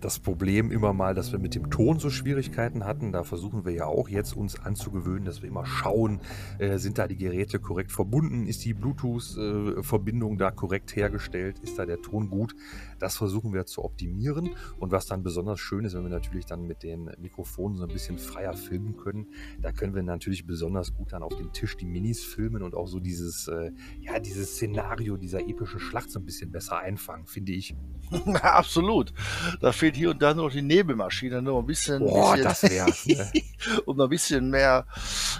das 0.00 0.18
Problem 0.18 0.70
immer 0.70 0.92
mal, 0.92 1.14
dass 1.14 1.32
wir 1.32 1.38
mit 1.38 1.54
dem 1.54 1.70
Ton 1.70 1.98
so 1.98 2.10
Schwierigkeiten 2.10 2.84
hatten. 2.84 3.12
Da 3.12 3.24
versuchen 3.24 3.64
wir 3.64 3.72
ja 3.72 3.86
auch 3.86 4.08
jetzt 4.08 4.36
uns 4.36 4.58
anzugewöhnen, 4.58 5.24
dass 5.24 5.42
wir 5.42 5.48
immer 5.48 5.66
schauen, 5.66 6.20
äh, 6.58 6.78
sind 6.78 6.98
da 6.98 7.08
die 7.08 7.16
Geräte 7.16 7.58
korrekt 7.58 7.92
verbunden, 7.92 8.46
ist 8.46 8.64
die 8.64 8.74
Bluetooth-Verbindung 8.74 10.34
äh, 10.34 10.38
da 10.38 10.50
korrekt 10.50 10.94
hergestellt, 10.96 11.58
ist 11.60 11.78
da 11.78 11.86
der 11.86 12.00
Ton 12.00 12.30
gut. 12.30 12.54
Das 12.98 13.16
versuchen 13.16 13.52
wir 13.52 13.66
zu 13.66 13.84
optimieren. 13.84 14.50
Und 14.78 14.92
was 14.92 15.06
dann 15.06 15.22
besonders 15.22 15.60
schön 15.60 15.84
ist, 15.84 15.94
wenn 15.94 16.02
wir 16.02 16.10
natürlich 16.10 16.46
dann 16.46 16.66
mit 16.66 16.82
den 16.82 17.10
Mikrofonen 17.18 17.76
so 17.76 17.84
ein 17.84 17.92
bisschen 17.92 18.18
freier 18.18 18.54
filmen 18.54 18.96
können, 18.96 19.26
da 19.60 19.72
können 19.72 19.94
wir 19.94 20.02
natürlich 20.02 20.46
besonders 20.46 20.94
gut 20.94 21.12
dann 21.12 21.22
auf 21.22 21.36
dem 21.36 21.52
Tisch 21.52 21.76
die 21.76 21.86
Minis 21.86 22.22
filmen 22.22 22.62
und 22.62 22.74
auch 22.74 22.86
so 22.86 23.00
dieses, 23.00 23.48
äh, 23.48 23.72
ja, 24.00 24.18
dieses 24.18 24.54
Szenario 24.54 25.16
dieser 25.16 25.40
epischen 25.40 25.80
Schlacht 25.80 26.10
so 26.10 26.18
ein 26.18 26.24
bisschen 26.24 26.50
besser 26.50 26.78
einfangen, 26.78 27.26
finde 27.26 27.52
ich. 27.52 27.74
Absolut. 28.42 29.12
Da 29.60 29.72
hier 29.96 30.10
und 30.10 30.22
da 30.22 30.34
nur 30.34 30.50
die 30.50 30.62
Nebelmaschine, 30.62 31.42
nur 31.42 31.60
ein 31.60 31.66
bisschen. 31.66 32.00
Boah, 32.00 32.32
bisschen, 32.32 32.44
das 32.44 32.62
wär's. 32.62 33.06
Ne? 33.06 33.30
um 33.86 33.96
noch 33.96 34.04
ein 34.04 34.10
bisschen 34.10 34.50
mehr, 34.50 34.86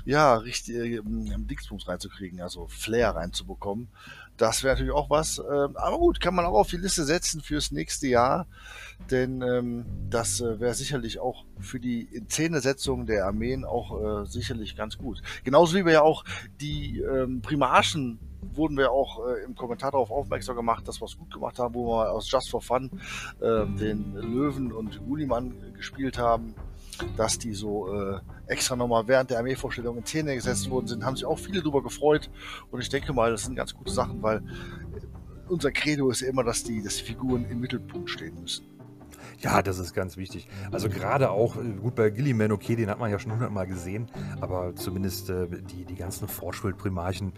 ja, 0.05 0.37
richtig 0.37 0.77
ähm, 0.77 1.47
Dingsbums 1.47 1.89
reinzukriegen, 1.89 2.41
also 2.41 2.67
Flair 2.69 3.11
reinzubekommen. 3.11 3.89
Das 4.37 4.63
wäre 4.63 4.75
natürlich 4.75 4.93
auch 4.93 5.11
was. 5.11 5.39
Ähm, 5.39 5.77
aber 5.77 5.99
gut, 5.99 6.21
kann 6.21 6.35
man 6.35 6.45
auch 6.45 6.55
auf 6.55 6.71
die 6.71 6.77
Liste 6.77 7.05
setzen 7.05 7.41
fürs 7.41 7.73
nächste 7.73 8.07
Jahr. 8.07 8.47
Denn 9.11 9.43
ähm, 9.43 9.85
das 10.09 10.41
äh, 10.41 10.61
wäre 10.61 10.75
sicherlich 10.75 11.19
auch 11.19 11.45
für 11.59 11.81
die 11.81 12.03
Inszenesetzung 12.03 13.07
der 13.07 13.27
Armeen 13.27 13.65
auch 13.65 14.23
äh, 14.23 14.27
sicherlich 14.27 14.77
ganz 14.77 14.97
gut. 14.97 15.23
Genauso 15.43 15.77
wie 15.77 15.85
wir 15.85 15.93
ja 15.93 16.03
auch 16.03 16.25
die 16.61 17.01
ähm, 17.01 17.43
Primarchen 17.43 18.21
wurden 18.59 18.77
wir 18.77 18.91
auch 18.91 19.27
äh, 19.27 19.45
im 19.45 19.55
Kommentar 19.55 19.93
darauf 19.93 20.11
aufmerksam 20.11 20.57
gemacht, 20.57 20.87
dass 20.87 21.01
wir 21.01 21.07
es 21.07 21.17
gut 21.17 21.33
gemacht 21.33 21.59
haben, 21.59 21.75
wo 21.75 21.87
wir 21.87 22.13
aus 22.13 22.31
Just 22.31 22.51
for 22.51 22.61
Fun 22.61 22.91
äh, 23.41 23.65
den 23.67 24.15
Löwen 24.15 24.73
und 24.73 25.03
Gulliman 25.07 25.55
gespielt 25.75 26.19
haben, 26.19 26.55
dass 27.17 27.39
die 27.39 27.55
so 27.55 27.91
äh, 27.95 28.21
extra 28.47 28.77
nochmal 28.77 29.07
während 29.07 29.31
der 29.31 29.39
Armeevorstellung 29.39 29.97
in 29.97 30.05
Szene 30.05 30.35
gesetzt 30.35 30.69
worden 30.69 30.89
sind, 30.89 31.05
haben 31.05 31.17
sich 31.17 31.25
auch 31.25 31.39
viele 31.39 31.61
darüber 31.61 31.83
gefreut 31.83 32.29
und 32.71 32.81
ich 32.81 32.89
denke 32.89 33.13
mal, 33.13 33.31
das 33.31 33.45
sind 33.45 33.55
ganz 33.55 33.75
gute 33.75 33.93
Sachen, 33.93 34.23
weil 34.23 34.43
unser 35.49 35.71
Credo 35.71 36.11
ist 36.11 36.21
ja 36.21 36.29
immer, 36.29 36.45
dass 36.45 36.65
die, 36.65 36.83
dass 36.83 36.97
die 36.97 37.05
Figuren 37.05 37.47
im 37.49 37.61
Mittelpunkt 37.61 38.11
stehen 38.11 38.41
müssen. 38.41 38.78
Ja, 39.41 39.63
das 39.63 39.79
ist 39.79 39.95
ganz 39.95 40.17
wichtig. 40.17 40.49
Also 40.73 40.89
gerade 40.89 41.31
auch, 41.31 41.57
äh, 41.57 41.61
gut 41.81 41.95
bei 41.95 42.11
Gilliman, 42.11 42.51
okay, 42.51 42.75
den 42.75 42.91
hat 42.91 42.99
man 42.99 43.09
ja 43.09 43.21
schon 43.21 43.31
hundertmal 43.31 43.69
gesehen, 43.69 44.09
aber 44.41 44.75
zumindest 44.75 45.31
äh, 45.31 45.47
die, 45.49 45.85
die 45.85 45.95
ganzen 45.95 46.27
Forschwild-Primarchen, 46.27 47.33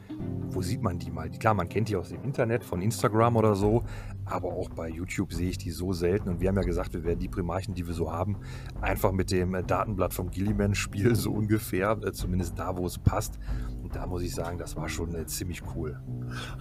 wo 0.49 0.63
sieht 0.63 0.83
man 0.83 0.99
die 0.99 1.11
mal? 1.11 1.29
Klar, 1.31 1.53
man 1.53 1.69
kennt 1.69 1.91
die 1.91 1.97
aus 1.97 2.09
dem 2.09 2.23
Internet, 2.23 2.65
von 2.65 2.81
Instagram 2.81 3.37
oder 3.37 3.55
so, 3.55 3.85
aber 4.25 4.49
auch 4.49 4.71
bei 4.71 4.89
YouTube 4.89 5.35
sehe 5.35 5.51
ich 5.51 5.59
die 5.59 5.71
so 5.71 5.93
selten 5.93 6.31
und 6.31 6.41
wir 6.41 6.49
haben 6.49 6.57
ja 6.57 6.63
gesagt, 6.63 6.95
wir 6.95 7.05
werden 7.05 7.19
die 7.19 7.29
Primarchen, 7.29 7.75
die 7.75 7.87
wir 7.87 7.95
so 7.95 8.11
haben, 8.11 8.39
einfach 8.81 9.13
mit 9.13 9.31
dem 9.31 9.55
äh, 9.55 9.63
Datenblatt 9.63 10.15
vom 10.15 10.31
Gilliman-Spiel 10.31 11.15
so 11.17 11.33
ungefähr, 11.33 11.99
äh, 12.03 12.13
zumindest 12.13 12.59
da, 12.59 12.79
wo 12.79 12.87
es 12.87 12.99
passt. 12.99 13.39
Und 13.83 13.97
da 13.97 14.07
muss 14.07 14.23
ich 14.23 14.35
sagen, 14.35 14.59
das 14.59 14.77
war 14.77 14.89
schon 14.89 15.15
äh, 15.15 15.27
ziemlich 15.27 15.63
cool. 15.75 16.01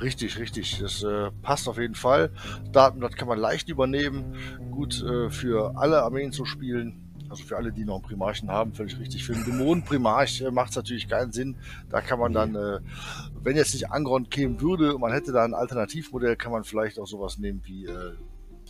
Richtig, 0.01 0.37
richtig. 0.39 0.79
Das 0.79 1.03
äh, 1.03 1.31
passt 1.41 1.67
auf 1.67 1.77
jeden 1.77 1.95
Fall. 1.95 2.31
Datenblatt 2.71 3.17
kann 3.17 3.27
man 3.27 3.39
leicht 3.39 3.69
übernehmen. 3.69 4.35
Gut, 4.71 5.03
äh, 5.03 5.29
für 5.29 5.77
alle 5.77 6.03
Armeen 6.03 6.31
zu 6.31 6.45
spielen. 6.45 7.05
Also 7.29 7.43
für 7.43 7.57
alle, 7.57 7.71
die 7.71 7.85
noch 7.85 7.95
einen 7.95 8.03
Primarchen 8.03 8.49
haben, 8.49 8.73
völlig 8.73 8.97
richtig. 8.97 9.23
Für 9.23 9.35
einen 9.35 9.45
Dämonenprimarch 9.45 10.41
äh, 10.41 10.51
macht 10.51 10.71
es 10.71 10.75
natürlich 10.75 11.07
keinen 11.07 11.31
Sinn. 11.31 11.57
Da 11.89 12.01
kann 12.01 12.19
man 12.19 12.33
dann, 12.33 12.55
äh, 12.55 12.79
wenn 13.41 13.55
jetzt 13.55 13.73
nicht 13.73 13.91
Angron 13.91 14.29
kämen 14.29 14.59
würde 14.61 14.95
und 14.95 15.01
man 15.01 15.11
hätte 15.11 15.31
da 15.31 15.43
ein 15.43 15.53
Alternativmodell, 15.53 16.35
kann 16.35 16.51
man 16.51 16.63
vielleicht 16.63 16.99
auch 16.99 17.05
sowas 17.05 17.37
nehmen 17.37 17.61
wie 17.65 17.85
äh, 17.85 18.15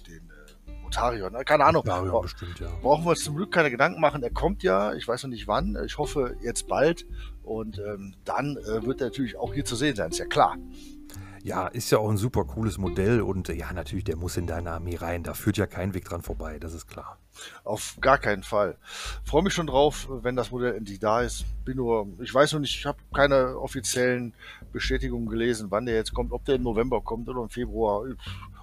den 0.07 0.29
äh, 0.29 0.85
Otarion, 0.85 1.31
ne? 1.31 1.45
keine 1.45 1.65
Ahnung. 1.65 1.83
Otarion 1.83 2.21
bestimmt, 2.21 2.59
ja. 2.59 2.67
Brauchen 2.81 3.05
wir 3.05 3.11
uns 3.11 3.23
zum 3.23 3.37
Glück 3.37 3.51
keine 3.51 3.71
Gedanken 3.71 4.01
machen. 4.01 4.23
Er 4.23 4.31
kommt 4.31 4.63
ja, 4.63 4.93
ich 4.93 5.07
weiß 5.07 5.23
noch 5.23 5.29
nicht 5.29 5.47
wann. 5.47 5.77
Ich 5.85 5.97
hoffe 5.97 6.35
jetzt 6.41 6.67
bald. 6.67 7.05
Und 7.49 7.79
ähm, 7.79 8.13
dann 8.25 8.57
äh, 8.57 8.85
wird 8.85 9.01
er 9.01 9.07
natürlich 9.07 9.35
auch 9.35 9.55
hier 9.55 9.65
zu 9.65 9.75
sehen 9.75 9.95
sein, 9.95 10.11
ist 10.11 10.19
ja 10.19 10.25
klar. 10.25 10.55
Ja, 11.41 11.67
ist 11.67 11.89
ja 11.89 11.97
auch 11.97 12.09
ein 12.09 12.17
super 12.17 12.45
cooles 12.45 12.77
Modell 12.77 13.21
und 13.21 13.49
äh, 13.49 13.53
ja, 13.53 13.73
natürlich, 13.73 14.03
der 14.03 14.17
muss 14.17 14.37
in 14.37 14.45
deine 14.45 14.69
Armee 14.69 14.97
rein. 14.97 15.23
Da 15.23 15.33
führt 15.33 15.57
ja 15.57 15.65
kein 15.65 15.95
Weg 15.95 16.05
dran 16.05 16.21
vorbei, 16.21 16.59
das 16.59 16.75
ist 16.75 16.87
klar. 16.87 17.17
Auf 17.63 17.97
gar 18.01 18.19
keinen 18.19 18.43
Fall. 18.43 18.77
Freue 19.23 19.41
mich 19.41 19.53
schon 19.55 19.65
drauf, 19.65 20.07
wenn 20.21 20.35
das 20.35 20.51
Modell 20.51 20.75
endlich 20.75 20.99
da 20.99 21.21
ist. 21.21 21.43
Bin 21.65 21.77
nur, 21.77 22.07
ich 22.21 22.31
weiß 22.31 22.53
noch 22.53 22.59
nicht, 22.59 22.77
ich 22.77 22.85
habe 22.85 22.99
keine 23.15 23.57
offiziellen 23.57 24.33
Bestätigungen 24.71 25.27
gelesen, 25.27 25.71
wann 25.71 25.87
der 25.87 25.95
jetzt 25.95 26.13
kommt, 26.13 26.31
ob 26.31 26.45
der 26.45 26.55
im 26.55 26.63
November 26.63 27.01
kommt 27.01 27.27
oder 27.29 27.41
im 27.41 27.49
Februar 27.49 28.03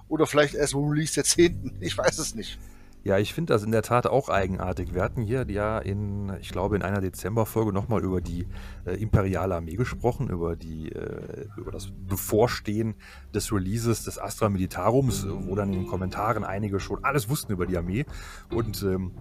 oder 0.07 0.27
vielleicht 0.27 0.53
erst 0.53 0.73
im 0.73 0.87
Release 0.87 1.13
der 1.13 1.25
10. 1.25 1.79
Ich 1.81 1.97
weiß 1.97 2.19
es 2.19 2.35
nicht. 2.35 2.57
Ja, 3.07 3.17
ich 3.17 3.33
finde 3.33 3.53
das 3.53 3.63
in 3.63 3.71
der 3.71 3.83
Tat 3.83 4.05
auch 4.05 4.27
eigenartig. 4.27 4.93
Wir 4.93 5.01
hatten 5.01 5.21
hier 5.21 5.45
ja 5.49 5.79
in, 5.79 6.29
ich 6.41 6.49
glaube, 6.49 6.75
in 6.75 6.81
einer 6.81 6.99
Dezemberfolge 6.99 7.71
nochmal 7.71 8.03
über 8.03 8.19
die 8.19 8.47
äh, 8.85 9.01
Imperiale 9.01 9.55
Armee 9.55 9.75
gesprochen, 9.75 10.29
über, 10.29 10.57
die, 10.57 10.91
äh, 10.91 11.45
über 11.55 11.71
das 11.71 11.87
Bevorstehen 12.05 12.95
des 13.33 13.53
Releases 13.53 14.03
des 14.03 14.19
Astra 14.19 14.49
Militarums, 14.49 15.25
wo 15.25 15.55
dann 15.55 15.71
in 15.71 15.83
den 15.83 15.87
Kommentaren 15.87 16.43
einige 16.43 16.81
schon 16.81 17.05
alles 17.05 17.29
wussten 17.29 17.53
über 17.53 17.65
die 17.65 17.77
Armee. 17.77 18.05
Und 18.53 18.83
ähm, 18.83 19.13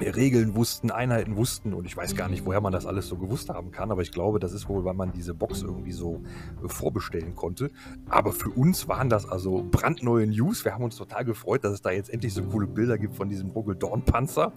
Regeln 0.00 0.54
wussten, 0.54 0.90
Einheiten 0.90 1.36
wussten 1.36 1.74
und 1.74 1.84
ich 1.84 1.96
weiß 1.96 2.14
gar 2.14 2.28
nicht, 2.28 2.44
woher 2.46 2.60
man 2.60 2.72
das 2.72 2.86
alles 2.86 3.08
so 3.08 3.16
gewusst 3.16 3.48
haben 3.50 3.70
kann, 3.70 3.90
aber 3.90 4.02
ich 4.02 4.12
glaube, 4.12 4.38
das 4.38 4.52
ist 4.52 4.68
wohl, 4.68 4.84
weil 4.84 4.94
man 4.94 5.12
diese 5.12 5.34
Box 5.34 5.62
irgendwie 5.62 5.92
so 5.92 6.22
äh, 6.64 6.68
vorbestellen 6.68 7.34
konnte. 7.34 7.70
Aber 8.08 8.32
für 8.32 8.50
uns 8.50 8.88
waren 8.88 9.08
das 9.08 9.26
also 9.26 9.64
brandneue 9.70 10.26
News. 10.26 10.64
Wir 10.64 10.74
haben 10.74 10.84
uns 10.84 10.96
total 10.96 11.24
gefreut, 11.24 11.64
dass 11.64 11.72
es 11.72 11.82
da 11.82 11.90
jetzt 11.90 12.10
endlich 12.10 12.34
so 12.34 12.42
coole 12.42 12.66
Bilder 12.66 12.98
gibt 12.98 13.14
von 13.14 13.28
diesem 13.28 13.50
Rogel 13.50 13.76
Dorn 13.76 14.02
Panzer. 14.02 14.52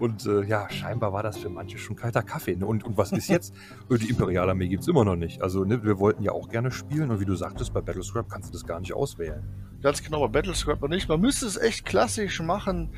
Und 0.00 0.26
äh, 0.26 0.44
ja, 0.44 0.68
scheinbar 0.70 1.12
war 1.12 1.22
das 1.22 1.38
für 1.38 1.50
manche 1.50 1.78
schon 1.78 1.96
kalter 1.96 2.22
Kaffee. 2.22 2.56
Ne? 2.56 2.66
Und, 2.66 2.84
und 2.84 2.96
was 2.96 3.12
ist 3.12 3.28
jetzt? 3.28 3.54
Äh, 3.90 3.98
die 3.98 4.10
Imperialarmee 4.10 4.68
gibt 4.68 4.82
es 4.82 4.88
immer 4.88 5.04
noch 5.04 5.16
nicht. 5.16 5.42
Also 5.42 5.64
ne, 5.64 5.82
wir 5.82 5.98
wollten 5.98 6.22
ja 6.22 6.32
auch 6.32 6.48
gerne 6.48 6.70
spielen 6.70 7.10
und 7.10 7.20
wie 7.20 7.24
du 7.24 7.34
sagtest, 7.34 7.72
bei 7.72 7.80
Battlescrap 7.80 8.28
kannst 8.28 8.48
du 8.50 8.52
das 8.52 8.64
gar 8.64 8.80
nicht 8.80 8.94
auswählen. 8.94 9.42
Ganz 9.82 10.02
genau, 10.02 10.20
bei 10.20 10.28
Battlescrap 10.28 10.80
noch 10.80 10.88
nicht. 10.88 11.08
Man 11.08 11.20
müsste 11.20 11.46
es 11.46 11.56
echt 11.56 11.84
klassisch 11.84 12.40
machen. 12.40 12.90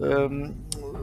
Ähm, 0.00 0.56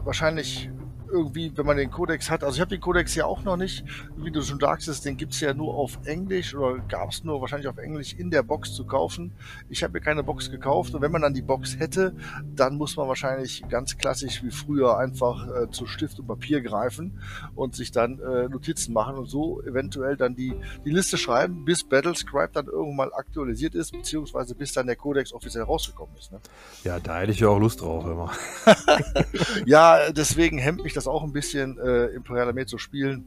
wahrscheinlich 0.03 0.69
irgendwie, 1.13 1.55
wenn 1.55 1.65
man 1.65 1.77
den 1.77 1.91
Codex 1.91 2.29
hat. 2.31 2.43
Also 2.43 2.55
ich 2.55 2.61
habe 2.61 2.69
den 2.69 2.81
Codex 2.81 3.13
ja 3.13 3.25
auch 3.25 3.43
noch 3.43 3.57
nicht. 3.57 3.85
Wie 4.17 4.31
du 4.31 4.41
schon 4.41 4.59
sagst, 4.59 5.05
den 5.05 5.17
gibt 5.17 5.33
es 5.33 5.39
ja 5.41 5.53
nur 5.53 5.75
auf 5.75 5.99
Englisch 6.05 6.55
oder 6.55 6.79
gab 6.79 7.11
es 7.11 7.23
nur 7.23 7.39
wahrscheinlich 7.41 7.67
auf 7.67 7.77
Englisch 7.77 8.13
in 8.13 8.31
der 8.31 8.41
Box 8.41 8.73
zu 8.73 8.85
kaufen. 8.85 9.33
Ich 9.69 9.83
habe 9.83 9.93
mir 9.93 10.01
keine 10.01 10.23
Box 10.23 10.49
gekauft 10.49 10.95
und 10.95 11.01
wenn 11.01 11.11
man 11.11 11.21
dann 11.21 11.33
die 11.33 11.41
Box 11.41 11.77
hätte, 11.77 12.15
dann 12.55 12.75
muss 12.75 12.97
man 12.97 13.07
wahrscheinlich 13.07 13.63
ganz 13.69 13.97
klassisch 13.97 14.43
wie 14.43 14.51
früher 14.51 14.97
einfach 14.97 15.47
äh, 15.47 15.69
zu 15.69 15.85
Stift 15.85 16.19
und 16.19 16.27
Papier 16.27 16.61
greifen 16.61 17.19
und 17.53 17.75
sich 17.75 17.91
dann 17.91 18.19
äh, 18.19 18.49
Notizen 18.49 18.93
machen 18.93 19.17
und 19.17 19.27
so 19.27 19.61
eventuell 19.61 20.17
dann 20.17 20.35
die, 20.35 20.53
die 20.83 20.91
Liste 20.91 21.17
schreiben, 21.17 21.63
bis 21.63 21.83
Battlescribe 21.83 22.53
dann 22.53 22.65
irgendwann 22.65 23.03
mal 23.03 23.13
aktualisiert 23.13 23.75
ist, 23.75 23.91
beziehungsweise 23.91 24.55
bis 24.55 24.73
dann 24.73 24.87
der 24.87 24.95
Codex 24.95 25.33
offiziell 25.33 25.63
rausgekommen 25.63 26.15
ist. 26.17 26.31
Ne? 26.31 26.39
Ja, 26.83 26.99
da 26.99 27.19
hätte 27.19 27.31
ich 27.31 27.39
ja 27.39 27.49
auch 27.49 27.59
Lust 27.59 27.81
drauf 27.81 28.05
immer. 28.05 28.31
ja, 29.65 30.11
deswegen 30.11 30.57
hemmt 30.57 30.83
mich 30.83 30.93
das 30.93 31.02
auch 31.07 31.23
ein 31.23 31.33
bisschen, 31.33 31.77
äh, 31.77 32.05
Imperial 32.07 32.47
Armee 32.47 32.65
zu 32.65 32.77
spielen. 32.77 33.25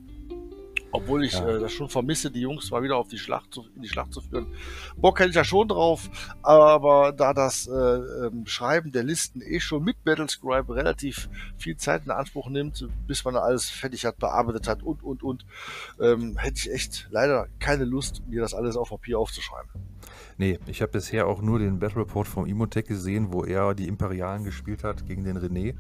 Obwohl 0.93 1.25
ich 1.25 1.33
ja. 1.33 1.47
äh, 1.47 1.61
das 1.61 1.73
schon 1.73 1.89
vermisse, 1.91 2.31
die 2.31 2.41
Jungs 2.41 2.71
mal 2.71 2.83
wieder 2.83 2.97
auf 2.97 3.09
die 3.09 3.19
Schlacht 3.19 3.53
zu, 3.53 3.67
in 3.75 3.83
die 3.83 3.89
Schlacht 3.89 4.15
zu 4.15 4.23
führen. 4.23 4.47
Bock 4.97 5.19
hätte 5.19 5.31
ich 5.31 5.37
ja 5.37 5.45
schon 5.45 5.69
drauf, 5.69 6.09
aber 6.43 7.13
da 7.13 7.35
das 7.35 7.67
äh, 7.67 7.73
ähm, 7.73 8.47
Schreiben 8.47 8.93
der 8.93 9.03
Listen 9.03 9.43
eh 9.43 9.61
schon 9.61 9.85
mit 9.85 10.03
Battlescribe 10.05 10.75
relativ 10.75 11.29
viel 11.59 11.77
Zeit 11.77 12.05
in 12.07 12.13
Anspruch 12.13 12.49
nimmt, 12.49 12.89
bis 13.07 13.25
man 13.25 13.37
alles 13.37 13.69
fertig 13.69 14.07
hat, 14.07 14.19
bearbeitet 14.19 14.69
hat 14.69 14.83
und, 14.83 15.03
und, 15.03 15.23
und, 15.23 15.45
ähm, 16.01 16.39
hätte 16.39 16.61
ich 16.61 16.73
echt 16.73 17.09
leider 17.11 17.49
keine 17.59 17.85
Lust, 17.85 18.23
mir 18.29 18.41
das 18.41 18.55
alles 18.55 18.77
auf 18.77 18.89
Papier 18.89 19.19
aufzuschreiben. 19.19 19.71
Nee, 20.39 20.59
ich 20.67 20.83
habe 20.83 20.93
bisher 20.93 21.27
auch 21.27 21.41
nur 21.41 21.59
den 21.59 21.79
Battle 21.79 22.03
Report 22.03 22.29
vom 22.29 22.45
Imotech 22.45 22.85
gesehen, 22.85 23.33
wo 23.33 23.45
er 23.45 23.75
die 23.75 23.89
Imperialen 23.89 24.45
gespielt 24.45 24.85
hat 24.85 25.07
gegen 25.07 25.25
den 25.25 25.39
René. 25.39 25.75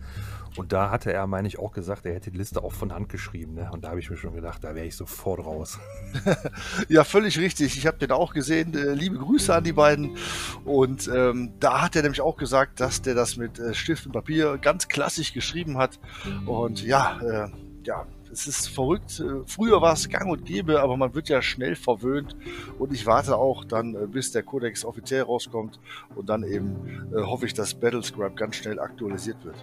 Und 0.57 0.73
da 0.73 0.91
hatte 0.91 1.13
er, 1.13 1.27
meine 1.27 1.47
ich, 1.47 1.59
auch 1.59 1.73
gesagt, 1.73 2.07
er 2.07 2.15
hätte 2.15 2.31
die 2.31 2.39
Liste 2.39 2.65
auch 2.65 2.73
von 2.73 2.95
Hand 2.95 3.11
geschrieben. 3.11 3.55
Ne? 3.55 3.69
Und 3.71 3.85
da 3.85 3.91
habe 3.91 4.01
ich 4.01 4.09
mir 4.09 4.17
schon 4.17 4.35
gedacht, 4.35 4.65
da 4.65 4.75
wäre 4.75 4.87
ich 4.87 4.97
sofort 4.97 5.45
raus. 5.45 5.79
ja, 6.89 7.05
völlig 7.05 7.39
richtig. 7.39 7.77
Ich 7.77 7.87
habe 7.87 7.99
den 7.99 8.11
auch 8.13 8.33
gesehen. 8.33 8.75
Äh, 8.75 8.95
liebe 8.95 9.19
Grüße 9.19 9.55
an 9.55 9.65
die 9.65 9.75
beiden. 9.75 10.17
Und 10.65 11.11
ähm, 11.15 11.53
da 11.61 11.83
hat 11.83 11.95
er 11.95 12.03
nämlich 12.03 12.23
auch 12.23 12.39
gesagt, 12.39 12.81
dass 12.81 13.03
der 13.03 13.15
das 13.15 13.37
mit 13.37 13.59
äh, 13.59 13.75
Stift 13.75 14.07
und 14.07 14.13
Papier 14.13 14.57
ganz 14.57 14.89
klassisch 14.89 15.35
geschrieben 15.35 15.77
hat. 15.77 16.01
Und 16.47 16.83
ja, 16.83 17.21
äh, 17.21 17.51
ja, 17.85 18.07
es 18.37 18.47
ist 18.47 18.69
verrückt. 18.69 19.21
Äh, 19.21 19.47
früher 19.47 19.81
war 19.81 19.95
es 19.95 20.09
gang 20.09 20.31
und 20.31 20.45
gäbe, 20.45 20.81
aber 20.81 20.97
man 20.97 21.15
wird 21.15 21.29
ja 21.29 21.41
schnell 21.41 21.75
verwöhnt. 21.75 22.37
Und 22.79 22.93
ich 22.93 23.07
warte 23.07 23.37
auch 23.37 23.65
dann, 23.65 23.95
äh, 23.95 24.07
bis 24.07 24.33
der 24.33 24.43
Codex 24.43 24.85
offiziell 24.85 25.23
rauskommt. 25.23 25.81
Und 26.15 26.29
dann 26.29 26.43
eben 26.45 27.11
äh, 27.15 27.23
hoffe 27.23 27.47
ich, 27.47 27.55
dass 27.55 27.75
Battlescribe 27.75 28.35
ganz 28.35 28.57
schnell 28.57 28.79
aktualisiert 28.79 29.43
wird. 29.45 29.57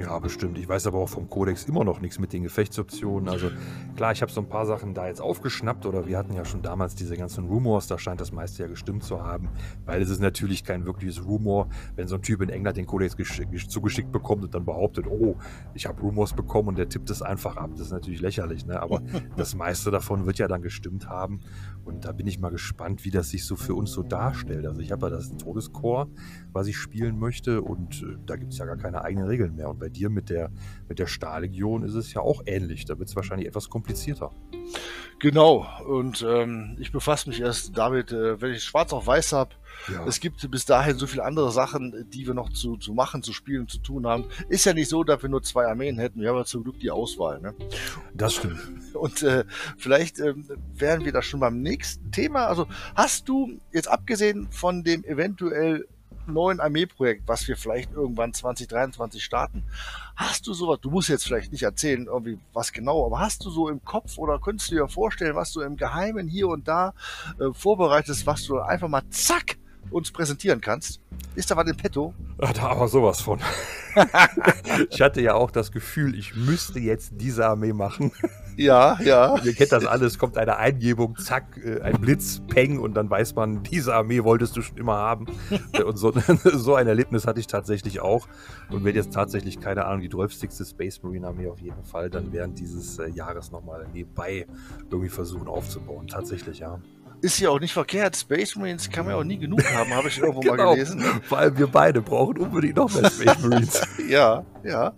Ja, 0.00 0.18
bestimmt. 0.18 0.56
Ich 0.56 0.66
weiß 0.66 0.86
aber 0.86 0.98
auch 0.98 1.10
vom 1.10 1.28
Kodex 1.28 1.64
immer 1.64 1.84
noch 1.84 2.00
nichts 2.00 2.18
mit 2.18 2.32
den 2.32 2.42
Gefechtsoptionen. 2.42 3.28
Also 3.28 3.50
klar, 3.96 4.12
ich 4.12 4.22
habe 4.22 4.32
so 4.32 4.40
ein 4.40 4.48
paar 4.48 4.64
Sachen 4.64 4.94
da 4.94 5.06
jetzt 5.06 5.20
aufgeschnappt 5.20 5.84
oder 5.84 6.06
wir 6.06 6.16
hatten 6.16 6.32
ja 6.32 6.46
schon 6.46 6.62
damals 6.62 6.94
diese 6.94 7.18
ganzen 7.18 7.44
Rumors, 7.44 7.86
da 7.86 7.98
scheint 7.98 8.20
das 8.20 8.32
meiste 8.32 8.62
ja 8.62 8.68
gestimmt 8.68 9.04
zu 9.04 9.22
haben, 9.22 9.50
weil 9.84 10.00
es 10.00 10.08
ist 10.08 10.20
natürlich 10.20 10.64
kein 10.64 10.86
wirkliches 10.86 11.24
Rumor, 11.26 11.68
wenn 11.96 12.08
so 12.08 12.14
ein 12.14 12.22
Typ 12.22 12.40
in 12.40 12.48
England 12.48 12.78
den 12.78 12.86
Kodex 12.86 13.14
zugeschickt 13.68 14.10
bekommt 14.10 14.42
und 14.42 14.54
dann 14.54 14.64
behauptet, 14.64 15.06
oh, 15.06 15.36
ich 15.74 15.86
habe 15.86 16.00
Rumors 16.00 16.32
bekommen 16.32 16.68
und 16.68 16.78
der 16.78 16.88
tippt 16.88 17.10
es 17.10 17.20
einfach 17.20 17.58
ab. 17.58 17.70
Das 17.72 17.82
ist 17.82 17.92
natürlich 17.92 18.22
lächerlich, 18.22 18.64
ne? 18.64 18.80
aber 18.80 19.02
das 19.36 19.54
meiste 19.54 19.90
davon 19.90 20.24
wird 20.24 20.38
ja 20.38 20.48
dann 20.48 20.62
gestimmt 20.62 21.10
haben 21.10 21.40
und 21.84 22.06
da 22.06 22.12
bin 22.12 22.26
ich 22.26 22.40
mal 22.40 22.50
gespannt, 22.50 23.04
wie 23.04 23.10
das 23.10 23.28
sich 23.28 23.44
so 23.44 23.56
für 23.56 23.74
uns 23.74 23.92
so 23.92 24.02
darstellt. 24.02 24.64
Also 24.64 24.80
ich 24.80 24.92
habe 24.92 25.06
ja 25.06 25.10
das 25.10 25.36
Todescore, 25.36 26.08
was 26.52 26.68
ich 26.68 26.78
spielen 26.78 27.18
möchte 27.18 27.60
und 27.60 28.02
äh, 28.02 28.16
da 28.24 28.36
gibt 28.36 28.52
es 28.52 28.58
ja 28.58 28.64
gar 28.64 28.78
keine 28.78 29.02
eigenen 29.04 29.26
Regeln 29.26 29.49
mehr. 29.50 29.68
Und 29.68 29.78
bei 29.78 29.88
dir 29.88 30.10
mit 30.10 30.30
der, 30.30 30.50
mit 30.88 30.98
der 30.98 31.06
Stahllegion 31.06 31.82
ist 31.82 31.94
es 31.94 32.12
ja 32.12 32.20
auch 32.20 32.42
ähnlich. 32.46 32.84
Da 32.84 32.98
wird 32.98 33.08
es 33.08 33.16
wahrscheinlich 33.16 33.48
etwas 33.48 33.68
komplizierter. 33.68 34.30
Genau. 35.20 35.66
Und 35.86 36.24
ähm, 36.26 36.76
ich 36.80 36.92
befasse 36.92 37.28
mich 37.28 37.40
erst 37.40 37.76
damit, 37.76 38.10
äh, 38.10 38.40
wenn 38.40 38.52
ich 38.52 38.64
schwarz 38.64 38.92
auf 38.92 39.06
weiß 39.06 39.32
habe. 39.32 39.54
Ja. 39.92 40.06
Es 40.06 40.18
gibt 40.20 40.50
bis 40.50 40.64
dahin 40.64 40.96
so 40.96 41.06
viele 41.06 41.24
andere 41.24 41.52
Sachen, 41.52 42.06
die 42.10 42.26
wir 42.26 42.34
noch 42.34 42.50
zu, 42.50 42.76
zu 42.76 42.94
machen, 42.94 43.22
zu 43.22 43.32
spielen, 43.32 43.68
zu 43.68 43.78
tun 43.78 44.06
haben. 44.06 44.24
Ist 44.48 44.64
ja 44.64 44.72
nicht 44.72 44.88
so, 44.88 45.04
dass 45.04 45.22
wir 45.22 45.28
nur 45.28 45.42
zwei 45.42 45.66
Armeen 45.66 45.98
hätten. 45.98 46.20
Wir 46.20 46.30
haben 46.30 46.36
ja 46.36 46.44
zum 46.44 46.64
Glück 46.64 46.80
die 46.80 46.90
Auswahl. 46.90 47.40
Ne? 47.40 47.54
Das 48.14 48.34
stimmt. 48.34 48.60
Und 48.94 49.22
äh, 49.22 49.44
vielleicht 49.76 50.18
äh, 50.20 50.34
wären 50.74 51.04
wir 51.04 51.12
da 51.12 51.22
schon 51.22 51.40
beim 51.40 51.60
nächsten 51.60 52.10
Thema. 52.12 52.46
Also 52.46 52.66
hast 52.94 53.28
du 53.28 53.58
jetzt 53.72 53.88
abgesehen 53.88 54.48
von 54.50 54.84
dem 54.84 55.04
eventuell 55.04 55.86
neuen 56.30 56.60
Armeeprojekt, 56.60 57.26
was 57.26 57.46
wir 57.48 57.56
vielleicht 57.56 57.92
irgendwann 57.92 58.32
2023 58.32 59.22
starten. 59.22 59.64
Hast 60.16 60.46
du 60.46 60.54
sowas, 60.54 60.78
du 60.80 60.90
musst 60.90 61.08
jetzt 61.08 61.24
vielleicht 61.24 61.52
nicht 61.52 61.62
erzählen, 61.62 62.06
irgendwie 62.06 62.38
was 62.52 62.72
genau, 62.72 63.06
aber 63.06 63.20
hast 63.20 63.44
du 63.44 63.50
so 63.50 63.68
im 63.68 63.84
Kopf 63.84 64.18
oder 64.18 64.38
könntest 64.38 64.70
du 64.70 64.76
dir 64.76 64.88
vorstellen, 64.88 65.34
was 65.34 65.52
du 65.52 65.60
im 65.60 65.76
Geheimen 65.76 66.28
hier 66.28 66.48
und 66.48 66.68
da 66.68 66.94
äh, 67.38 67.52
vorbereitest, 67.52 68.26
was 68.26 68.44
du 68.44 68.58
einfach 68.58 68.88
mal 68.88 69.02
zack 69.10 69.56
uns 69.90 70.10
präsentieren 70.12 70.60
kannst? 70.60 71.00
Ist 71.34 71.50
da 71.50 71.56
was 71.56 71.68
im 71.68 71.76
Petto? 71.76 72.14
Ach, 72.40 72.52
da 72.52 72.68
aber 72.68 72.88
sowas 72.88 73.20
von. 73.20 73.40
ich 74.90 75.00
hatte 75.00 75.20
ja 75.20 75.34
auch 75.34 75.50
das 75.50 75.72
Gefühl, 75.72 76.18
ich 76.18 76.34
müsste 76.34 76.80
jetzt 76.80 77.12
diese 77.14 77.46
Armee 77.46 77.72
machen. 77.72 78.12
Ja, 78.60 78.98
ja. 79.00 79.38
Ihr 79.42 79.54
kennt 79.54 79.72
das 79.72 79.86
alles, 79.86 80.18
kommt 80.18 80.36
eine 80.36 80.58
Eingebung, 80.58 81.16
zack, 81.16 81.58
äh, 81.64 81.80
ein 81.80 81.98
Blitz, 81.98 82.42
Peng 82.46 82.78
und 82.78 82.92
dann 82.92 83.08
weiß 83.08 83.34
man, 83.34 83.62
diese 83.62 83.94
Armee 83.94 84.22
wolltest 84.22 84.54
du 84.54 84.60
schon 84.60 84.76
immer 84.76 84.96
haben. 84.96 85.26
und 85.84 85.96
so, 85.96 86.12
so 86.44 86.74
ein 86.74 86.86
Erlebnis 86.86 87.26
hatte 87.26 87.40
ich 87.40 87.46
tatsächlich 87.46 88.00
auch. 88.00 88.28
Und 88.70 88.84
wenn 88.84 88.94
jetzt 88.94 89.14
tatsächlich, 89.14 89.60
keine 89.60 89.86
Ahnung, 89.86 90.02
die 90.02 90.10
12. 90.10 90.68
Space 90.68 91.02
Marine 91.02 91.28
Armee 91.28 91.48
auf 91.48 91.60
jeden 91.60 91.82
Fall 91.84 92.10
dann 92.10 92.34
während 92.34 92.58
dieses 92.58 92.98
äh, 92.98 93.08
Jahres 93.08 93.50
nochmal 93.50 93.86
nebenbei 93.94 94.46
irgendwie 94.90 95.08
versuchen 95.08 95.48
aufzubauen. 95.48 96.06
Tatsächlich, 96.06 96.58
ja 96.58 96.78
ist 97.22 97.38
ja 97.38 97.50
auch 97.50 97.60
nicht 97.60 97.72
verkehrt. 97.72 98.16
Space 98.16 98.56
Marines 98.56 98.90
kann 98.90 99.04
man 99.04 99.14
ja 99.14 99.20
auch 99.20 99.24
nie 99.24 99.38
genug 99.38 99.62
haben, 99.74 99.92
habe 99.94 100.08
ich 100.08 100.18
irgendwo 100.18 100.40
genau. 100.40 100.56
mal 100.56 100.74
gelesen. 100.74 101.00
Vor 101.22 101.38
allem 101.38 101.58
wir 101.58 101.66
beide 101.66 102.00
brauchen 102.00 102.38
unbedingt 102.38 102.76
noch 102.76 102.92
mehr 102.92 103.10
Space 103.10 103.38
Marines. 103.40 103.80
ja, 104.08 104.44
ja. 104.64 104.92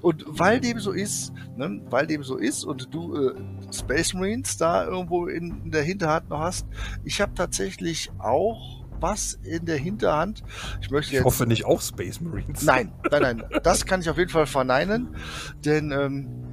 Und 0.00 0.24
weil 0.26 0.60
dem 0.60 0.78
so 0.78 0.92
ist, 0.92 1.32
ne, 1.56 1.80
weil 1.90 2.06
dem 2.06 2.22
so 2.22 2.36
ist 2.36 2.64
und 2.64 2.92
du 2.92 3.16
äh, 3.16 3.34
Space 3.72 4.14
Marines 4.14 4.56
da 4.56 4.84
irgendwo 4.84 5.26
in, 5.26 5.62
in 5.64 5.70
der 5.70 5.82
Hinterhand 5.82 6.28
noch 6.30 6.40
hast, 6.40 6.66
ich 7.04 7.20
habe 7.20 7.32
tatsächlich 7.34 8.10
auch 8.18 8.82
was 9.00 9.34
in 9.42 9.66
der 9.66 9.76
Hinterhand. 9.78 10.42
Ich 10.80 10.90
möchte 10.90 11.12
jetzt. 11.12 11.20
Ich 11.20 11.24
hoffe 11.24 11.46
nicht 11.46 11.64
auch 11.64 11.80
Space 11.80 12.20
Marines. 12.20 12.62
Nein, 12.62 12.92
nein, 13.10 13.22
nein. 13.22 13.44
Das 13.62 13.84
kann 13.84 14.00
ich 14.00 14.08
auf 14.08 14.16
jeden 14.16 14.30
Fall 14.30 14.46
verneinen, 14.46 15.16
denn 15.64 15.90
ähm, 15.90 16.51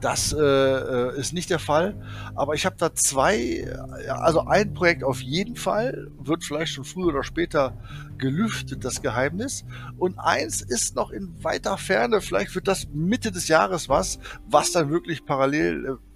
Das 0.00 0.32
äh, 0.32 0.38
äh, 0.38 1.18
ist 1.18 1.32
nicht 1.32 1.50
der 1.50 1.58
Fall. 1.58 1.94
Aber 2.34 2.54
ich 2.54 2.64
habe 2.66 2.76
da 2.78 2.94
zwei, 2.94 3.70
also 4.08 4.46
ein 4.46 4.72
Projekt 4.72 5.04
auf 5.04 5.20
jeden 5.20 5.56
Fall, 5.56 6.10
wird 6.18 6.44
vielleicht 6.44 6.72
schon 6.72 6.84
früher 6.84 7.08
oder 7.08 7.22
später 7.22 7.76
gelüftet, 8.16 8.84
das 8.84 9.02
Geheimnis. 9.02 9.64
Und 9.98 10.18
eins 10.18 10.62
ist 10.62 10.96
noch 10.96 11.10
in 11.10 11.42
weiter 11.44 11.76
Ferne, 11.76 12.20
vielleicht 12.20 12.54
wird 12.54 12.68
das 12.68 12.88
Mitte 12.92 13.30
des 13.30 13.48
Jahres 13.48 13.88
was, 13.88 14.18
was 14.46 14.72
dann 14.72 14.90
wirklich 14.90 15.24
parallel 15.24 15.86
äh, 15.86 16.10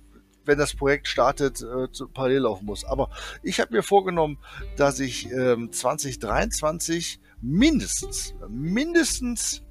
wenn 0.46 0.58
das 0.58 0.74
Projekt 0.74 1.08
startet, 1.08 1.62
äh, 1.62 1.90
zu, 1.90 2.06
parallel 2.06 2.40
laufen 2.40 2.66
muss. 2.66 2.84
Aber 2.84 3.08
ich 3.42 3.60
habe 3.60 3.74
mir 3.74 3.82
vorgenommen, 3.82 4.36
dass 4.76 5.00
ich 5.00 5.30
ähm, 5.32 5.72
2023 5.72 7.18
mindestens, 7.40 8.34
mindestens 8.48 9.62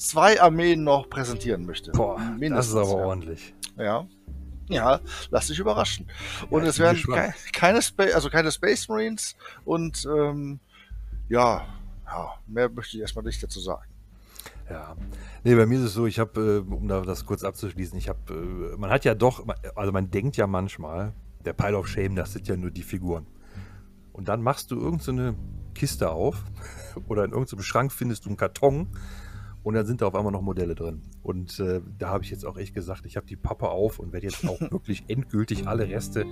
zwei 0.00 0.40
Armeen 0.40 0.82
noch 0.82 1.08
präsentieren 1.08 1.66
möchte. 1.66 1.92
Boah, 1.92 2.18
mindestens, 2.18 2.74
das 2.74 2.86
ist 2.86 2.92
aber 2.92 3.00
ja. 3.00 3.06
ordentlich. 3.06 3.54
Ja. 3.76 4.06
Ja, 4.68 5.00
lass 5.30 5.48
dich 5.48 5.58
überraschen. 5.58 6.06
Und 6.48 6.62
ja, 6.62 6.68
es 6.68 6.78
werden 6.78 7.02
ke 7.02 7.34
keine, 7.52 7.82
Space, 7.82 8.14
also 8.14 8.30
keine 8.30 8.52
Space 8.52 8.88
Marines 8.88 9.34
und 9.64 10.06
ähm, 10.06 10.60
ja, 11.28 11.66
ja, 12.06 12.34
mehr 12.46 12.68
möchte 12.68 12.96
ich 12.96 13.00
erstmal 13.00 13.24
nicht 13.24 13.42
dazu 13.42 13.58
sagen. 13.58 13.90
Ja, 14.70 14.96
nee, 15.42 15.56
bei 15.56 15.66
mir 15.66 15.80
ist 15.80 15.86
es 15.86 15.94
so, 15.94 16.06
ich 16.06 16.20
habe, 16.20 16.64
äh, 16.68 16.72
um 16.72 16.86
da 16.86 17.00
das 17.00 17.26
kurz 17.26 17.42
abzuschließen, 17.42 17.98
ich 17.98 18.08
habe, 18.08 18.32
äh, 18.32 18.76
man 18.76 18.90
hat 18.90 19.04
ja 19.04 19.16
doch, 19.16 19.44
also 19.74 19.90
man 19.90 20.12
denkt 20.12 20.36
ja 20.36 20.46
manchmal, 20.46 21.14
der 21.44 21.52
Pile 21.52 21.76
of 21.76 21.88
Shame, 21.88 22.14
das 22.14 22.32
sind 22.32 22.46
ja 22.46 22.56
nur 22.56 22.70
die 22.70 22.84
Figuren. 22.84 23.26
Und 24.12 24.28
dann 24.28 24.40
machst 24.40 24.70
du 24.70 24.80
irgendeine 24.80 25.32
so 25.32 25.36
Kiste 25.74 26.10
auf 26.10 26.44
oder 27.08 27.24
in 27.24 27.32
irgendeinem 27.32 27.62
Schrank 27.62 27.90
findest 27.90 28.24
du 28.24 28.28
einen 28.28 28.36
Karton 28.36 28.86
und 29.62 29.74
dann 29.74 29.86
sind 29.86 30.00
da 30.00 30.06
auf 30.06 30.14
einmal 30.14 30.32
noch 30.32 30.42
Modelle 30.42 30.74
drin. 30.74 31.02
Und 31.22 31.58
äh, 31.60 31.80
da 31.98 32.08
habe 32.08 32.24
ich 32.24 32.30
jetzt 32.30 32.46
auch 32.46 32.56
echt 32.56 32.74
gesagt, 32.74 33.04
ich 33.04 33.16
habe 33.16 33.26
die 33.26 33.36
Pappe 33.36 33.68
auf 33.68 33.98
und 33.98 34.12
werde 34.12 34.26
jetzt 34.26 34.46
auch 34.48 34.60
wirklich 34.70 35.04
endgültig 35.08 35.68
alle 35.68 35.88
Reste, 35.88 36.24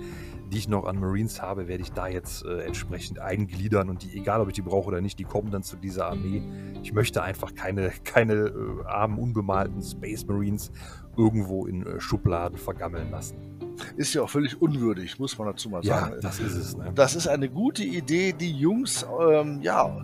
die 0.51 0.57
ich 0.57 0.67
noch 0.67 0.85
an 0.85 0.99
Marines 0.99 1.41
habe, 1.41 1.67
werde 1.67 1.83
ich 1.83 1.91
da 1.91 2.07
jetzt 2.07 2.43
äh, 2.45 2.63
entsprechend 2.63 3.19
eingliedern. 3.19 3.89
Und 3.89 4.03
die, 4.03 4.17
egal 4.17 4.41
ob 4.41 4.47
ich 4.47 4.55
die 4.55 4.61
brauche 4.61 4.87
oder 4.87 5.01
nicht, 5.01 5.19
die 5.19 5.25
kommen 5.25 5.51
dann 5.51 5.63
zu 5.63 5.75
dieser 5.75 6.07
Armee. 6.07 6.41
Ich 6.81 6.93
möchte 6.93 7.21
einfach 7.21 7.53
keine, 7.53 7.91
keine 8.03 8.33
äh, 8.33 8.85
armen, 8.85 9.19
unbemalten 9.19 9.81
Space 9.81 10.25
Marines 10.25 10.71
irgendwo 11.15 11.65
in 11.65 11.85
äh, 11.85 11.99
Schubladen 11.99 12.57
vergammeln 12.57 13.11
lassen 13.11 13.59
ist 13.95 14.13
ja 14.13 14.23
auch 14.23 14.29
völlig 14.29 14.61
unwürdig, 14.61 15.19
muss 15.19 15.37
man 15.37 15.47
dazu 15.47 15.69
mal 15.69 15.83
sagen. 15.83 16.13
Ja, 16.15 16.19
das 16.21 16.39
ist 16.39 16.55
es. 16.55 16.75
Ne? 16.75 16.91
Das 16.93 17.15
ist 17.15 17.27
eine 17.27 17.49
gute 17.49 17.83
Idee, 17.83 18.33
die 18.33 18.51
Jungs 18.51 19.05
ähm, 19.21 19.61
ja, 19.61 20.01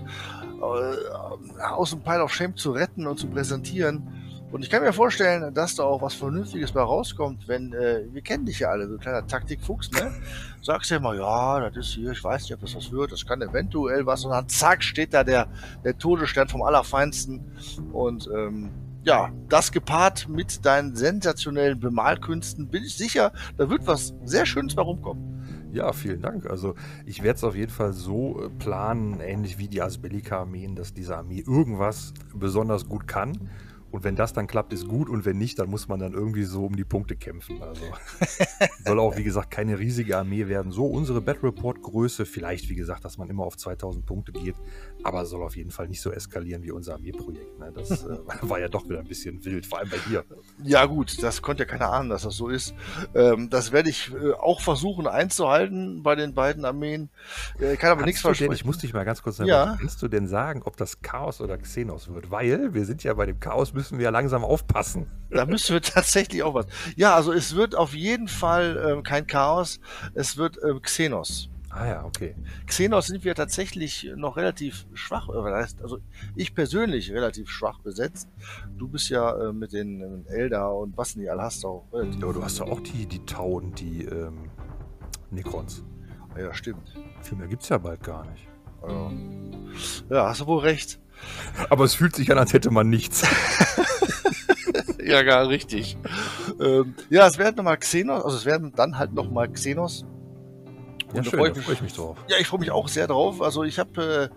aus 0.61 1.89
dem 1.91 2.01
Pile 2.01 2.23
of 2.23 2.33
Shame 2.33 2.55
zu 2.55 2.71
retten 2.71 3.07
und 3.07 3.19
zu 3.19 3.27
präsentieren. 3.27 4.07
Und 4.51 4.63
ich 4.63 4.69
kann 4.69 4.83
mir 4.83 4.93
vorstellen, 4.93 5.53
dass 5.53 5.75
da 5.75 5.83
auch 5.83 6.01
was 6.01 6.13
Vernünftiges 6.13 6.71
bei 6.71 6.81
rauskommt, 6.81 7.47
wenn, 7.47 7.73
äh, 7.73 8.03
wir 8.11 8.21
kennen 8.21 8.45
dich 8.45 8.59
ja 8.59 8.69
alle, 8.69 8.87
so 8.87 8.93
ein 8.93 8.99
kleiner 8.99 9.27
Taktikfuchs, 9.27 9.91
ne? 9.91 10.13
Sagst 10.61 10.91
ja 10.91 10.97
immer, 10.97 11.13
ja, 11.13 11.59
das 11.59 11.75
ist 11.87 11.93
hier, 11.95 12.11
ich 12.11 12.23
weiß 12.23 12.43
nicht, 12.43 12.53
ob 12.53 12.61
das 12.61 12.73
was 12.73 12.89
wird, 12.91 13.11
das 13.11 13.25
kann 13.25 13.41
eventuell 13.41 14.05
was, 14.05 14.23
und 14.23 14.31
dann 14.31 14.47
zack, 14.47 14.81
steht 14.81 15.13
da 15.13 15.25
der, 15.25 15.47
der 15.83 15.97
Todesstern 15.97 16.47
vom 16.47 16.61
Allerfeinsten. 16.61 17.41
Und 17.91 18.29
ähm, 18.33 18.69
ja, 19.03 19.29
das 19.49 19.73
gepaart 19.73 20.29
mit 20.29 20.65
deinen 20.65 20.95
sensationellen 20.95 21.79
Bemalkünsten, 21.79 22.69
bin 22.69 22.83
ich 22.83 22.95
sicher, 22.95 23.33
da 23.57 23.69
wird 23.69 23.85
was 23.87 24.13
sehr 24.23 24.45
Schönes 24.45 24.75
bei 24.75 24.83
rumkommen. 24.83 25.34
Ja, 25.75 25.91
vielen 25.91 26.21
Dank. 26.21 26.49
Also 26.49 26.75
ich 27.05 27.21
werde 27.21 27.35
es 27.35 27.43
auf 27.43 27.53
jeden 27.53 27.71
Fall 27.71 27.91
so 27.91 28.41
äh, 28.41 28.49
planen, 28.49 29.19
ähnlich 29.19 29.57
wie 29.57 29.67
die 29.67 29.81
Asbellica-Armeen, 29.81 30.77
dass 30.77 30.93
diese 30.93 31.17
Armee 31.17 31.43
irgendwas 31.45 32.13
besonders 32.33 32.87
gut 32.87 33.09
kann 33.09 33.49
und 33.95 34.03
wenn 34.03 34.17
das 34.17 34.33
dann 34.33 34.45
klappt, 34.45 34.73
ist 34.73 34.89
gut. 34.89 35.07
Und 35.07 35.23
wenn 35.23 35.37
nicht, 35.37 35.57
dann 35.57 35.69
muss 35.69 35.87
man 35.87 36.01
dann 36.01 36.11
irgendwie 36.11 36.43
so 36.43 36.65
um 36.65 36.75
die 36.75 36.83
Punkte 36.83 37.15
kämpfen. 37.15 37.61
Also 37.61 37.81
soll 38.85 38.99
auch, 38.99 39.15
wie 39.15 39.23
gesagt, 39.23 39.51
keine 39.51 39.79
riesige 39.79 40.17
Armee 40.17 40.49
werden. 40.49 40.73
So 40.73 40.85
unsere 40.85 41.21
Battle 41.21 41.43
Report 41.43 41.81
Größe. 41.81 42.25
Vielleicht, 42.25 42.67
wie 42.67 42.75
gesagt, 42.75 43.05
dass 43.05 43.17
man 43.17 43.29
immer 43.29 43.45
auf 43.45 43.55
2000 43.55 44.05
Punkte 44.05 44.33
geht. 44.33 44.55
Aber 45.05 45.25
soll 45.25 45.43
auf 45.43 45.55
jeden 45.55 45.71
Fall 45.71 45.87
nicht 45.87 46.01
so 46.01 46.11
eskalieren 46.11 46.61
wie 46.63 46.71
unser 46.71 46.95
Armeeprojekt. 46.95 47.57
Ne? 47.57 47.71
Das 47.73 48.03
äh, 48.05 48.17
war 48.41 48.59
ja 48.59 48.67
doch 48.67 48.83
wieder 48.83 48.99
ein 48.99 49.07
bisschen 49.07 49.45
wild, 49.45 49.65
vor 49.65 49.79
allem 49.79 49.89
bei 49.89 49.99
dir. 50.09 50.25
Ja, 50.61 50.85
gut, 50.87 51.23
das 51.23 51.41
konnte 51.41 51.63
ja 51.63 51.69
keiner 51.69 51.93
ahnen, 51.93 52.09
dass 52.09 52.23
das 52.23 52.35
so 52.35 52.49
ist. 52.49 52.75
Ähm, 53.13 53.49
das 53.49 53.71
werde 53.71 53.89
ich 53.89 54.11
äh, 54.13 54.33
auch 54.33 54.59
versuchen 54.59 55.07
einzuhalten 55.07 56.03
bei 56.03 56.15
den 56.15 56.33
beiden 56.33 56.65
Armeen. 56.65 57.09
Äh, 57.59 57.77
kann 57.77 57.91
aber 57.91 58.03
nichts 58.03 58.19
versprechen. 58.19 58.51
ich 58.51 58.65
muss 58.65 58.79
dich 58.79 58.93
mal 58.93 59.05
ganz 59.05 59.23
kurz 59.23 59.37
sagen, 59.37 59.47
ja. 59.47 59.77
kannst 59.79 60.01
du 60.01 60.09
denn 60.09 60.27
sagen, 60.27 60.63
ob 60.65 60.75
das 60.75 61.01
Chaos 61.01 61.39
oder 61.39 61.57
Xenos 61.57 62.13
wird? 62.13 62.29
Weil 62.29 62.73
wir 62.73 62.83
sind 62.83 63.01
ja 63.05 63.13
bei 63.13 63.25
dem 63.25 63.39
Chaos 63.39 63.73
müssen 63.73 63.84
müssen 63.85 63.99
wir 63.99 64.09
langsam 64.09 64.43
aufpassen. 64.43 65.05
Da 65.29 65.45
müssen 65.45 65.73
wir 65.73 65.81
tatsächlich 65.81 66.41
aufpassen. 66.41 66.69
Ja, 66.95 67.15
also 67.15 67.31
es 67.31 67.55
wird 67.55 67.75
auf 67.75 67.93
jeden 67.93 68.27
Fall 68.27 68.83
ähm, 68.89 69.03
kein 69.03 69.27
Chaos, 69.27 69.79
es 70.15 70.37
wird 70.37 70.57
ähm, 70.67 70.81
Xenos. 70.81 71.49
Ah 71.69 71.87
ja, 71.87 72.05
okay. 72.05 72.35
Xenos 72.65 73.07
sind 73.07 73.25
wir 73.25 73.35
tatsächlich 73.35 74.09
noch 74.15 74.37
relativ 74.37 74.87
schwach, 74.93 75.29
äh, 75.29 75.67
also 75.83 75.99
ich 76.35 76.55
persönlich 76.55 77.11
relativ 77.11 77.49
schwach 77.49 77.79
besetzt. 77.79 78.29
Du 78.75 78.87
bist 78.87 79.09
ja 79.09 79.49
äh, 79.49 79.53
mit 79.53 79.73
den 79.73 80.25
äh, 80.25 80.33
Elder 80.33 80.73
und 80.73 80.97
was 80.97 81.13
die 81.13 81.29
all 81.29 81.41
hast 81.41 81.63
auch 81.63 81.85
relativ. 81.93 82.19
Ja, 82.19 82.23
aber 82.23 82.33
du 82.33 82.43
hast 82.43 82.59
ja 82.59 82.65
auch 82.65 82.79
die, 82.79 83.05
die 83.05 83.23
Tau 83.25 83.51
und 83.57 83.79
die 83.79 84.05
ähm, 84.05 84.49
Necrons. 85.29 85.83
Ja, 86.35 86.53
stimmt. 86.53 86.95
Viel 87.21 87.37
mehr 87.37 87.47
gibt 87.47 87.61
es 87.63 87.69
ja 87.69 87.77
bald 87.77 88.01
gar 88.01 88.25
nicht. 88.31 88.47
Ja. 88.87 89.11
ja, 90.09 90.29
hast 90.29 90.41
du 90.41 90.47
wohl 90.47 90.59
recht. 90.59 90.99
Aber 91.69 91.85
es 91.85 91.95
fühlt 91.95 92.15
sich 92.15 92.31
an, 92.31 92.37
als 92.37 92.53
hätte 92.53 92.71
man 92.71 92.89
nichts. 92.89 93.23
ja, 95.03 95.23
gar 95.23 95.47
richtig. 95.47 95.97
Ähm, 96.59 96.95
ja, 97.09 97.27
es 97.27 97.37
werden 97.37 97.55
nochmal 97.57 97.77
Xenos, 97.77 98.23
also 98.23 98.37
es 98.37 98.45
werden 98.45 98.73
dann 98.75 98.97
halt 98.97 99.13
nochmal 99.13 99.49
Xenos 99.51 100.05
ja, 101.17 101.23
schön, 101.23 101.53
da 101.53 101.61
freue 101.61 101.73
ich 101.73 101.81
mich 101.81 101.93
drauf. 101.93 102.17
Ja, 102.27 102.37
ich 102.39 102.47
freue 102.47 102.59
mich 102.59 102.71
auch 102.71 102.87
sehr 102.87 103.07
drauf. 103.07 103.41
Also 103.41 103.63
ich 103.63 103.79
habe 103.79 104.31
äh, 104.31 104.35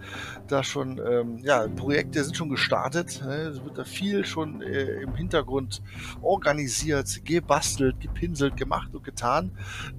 da 0.49 0.63
schon, 0.63 1.01
ähm, 1.05 1.39
ja, 1.39 1.67
Projekte 1.69 2.23
sind 2.25 2.37
schon 2.37 2.49
gestartet. 2.49 3.23
Ne? 3.25 3.35
Es 3.35 3.65
wird 3.65 3.79
da 3.79 3.85
viel 3.85 4.25
schon 4.25 4.63
äh, 4.63 5.03
im 5.03 5.15
Hintergrund 5.15 5.83
organisiert, 6.23 7.25
gebastelt, 7.25 8.01
gepinselt, 8.01 8.57
gemacht 8.57 8.95
und 8.95 9.05
getan, 9.05 9.53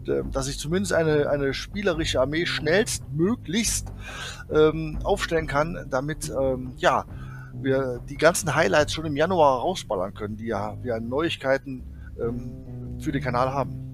äh, 0.08 0.22
dass 0.32 0.48
ich 0.48 0.60
zumindest 0.60 0.94
eine, 0.94 1.30
eine 1.30 1.54
spielerische 1.54 2.22
Armee 2.22 2.46
schnellstmöglichst 2.46 3.92
ähm, 4.54 5.00
aufstellen 5.04 5.48
kann, 5.48 5.88
damit, 5.90 6.30
ähm, 6.30 6.74
ja, 6.78 7.06
wir 7.54 8.00
die 8.08 8.18
ganzen 8.18 8.56
Highlights 8.56 8.94
schon 8.94 9.06
im 9.06 9.16
Januar 9.16 9.60
rausballern 9.60 10.14
können, 10.14 10.38
die 10.38 10.48
ja 10.48 10.78
wir 10.82 10.96
an 10.96 11.10
Neuigkeiten 11.10 11.84
ähm, 12.20 12.98
für 13.00 13.12
den 13.12 13.22
Kanal 13.22 13.52
haben. 13.52 13.89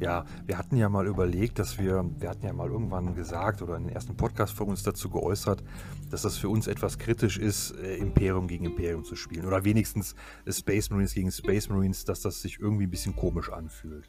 Ja, 0.00 0.24
wir 0.46 0.58
hatten 0.58 0.76
ja 0.76 0.88
mal 0.88 1.06
überlegt, 1.06 1.58
dass 1.58 1.78
wir, 1.78 2.04
wir 2.18 2.28
hatten 2.28 2.46
ja 2.46 2.52
mal 2.52 2.68
irgendwann 2.68 3.14
gesagt 3.14 3.62
oder 3.62 3.76
in 3.76 3.84
den 3.84 3.92
ersten 3.92 4.16
Podcast 4.16 4.52
von 4.52 4.68
uns 4.68 4.82
dazu 4.82 5.10
geäußert, 5.10 5.64
dass 6.10 6.22
das 6.22 6.36
für 6.36 6.48
uns 6.48 6.66
etwas 6.66 6.98
kritisch 6.98 7.38
ist, 7.38 7.72
äh, 7.72 7.96
Imperium 7.96 8.46
gegen 8.46 8.64
Imperium 8.64 9.04
zu 9.04 9.16
spielen. 9.16 9.44
Oder 9.44 9.64
wenigstens 9.64 10.14
Space 10.48 10.90
Marines 10.90 11.14
gegen 11.14 11.32
Space 11.32 11.68
Marines, 11.68 12.04
dass 12.04 12.20
das 12.20 12.40
sich 12.40 12.60
irgendwie 12.60 12.84
ein 12.84 12.90
bisschen 12.90 13.16
komisch 13.16 13.50
anfühlt. 13.50 14.08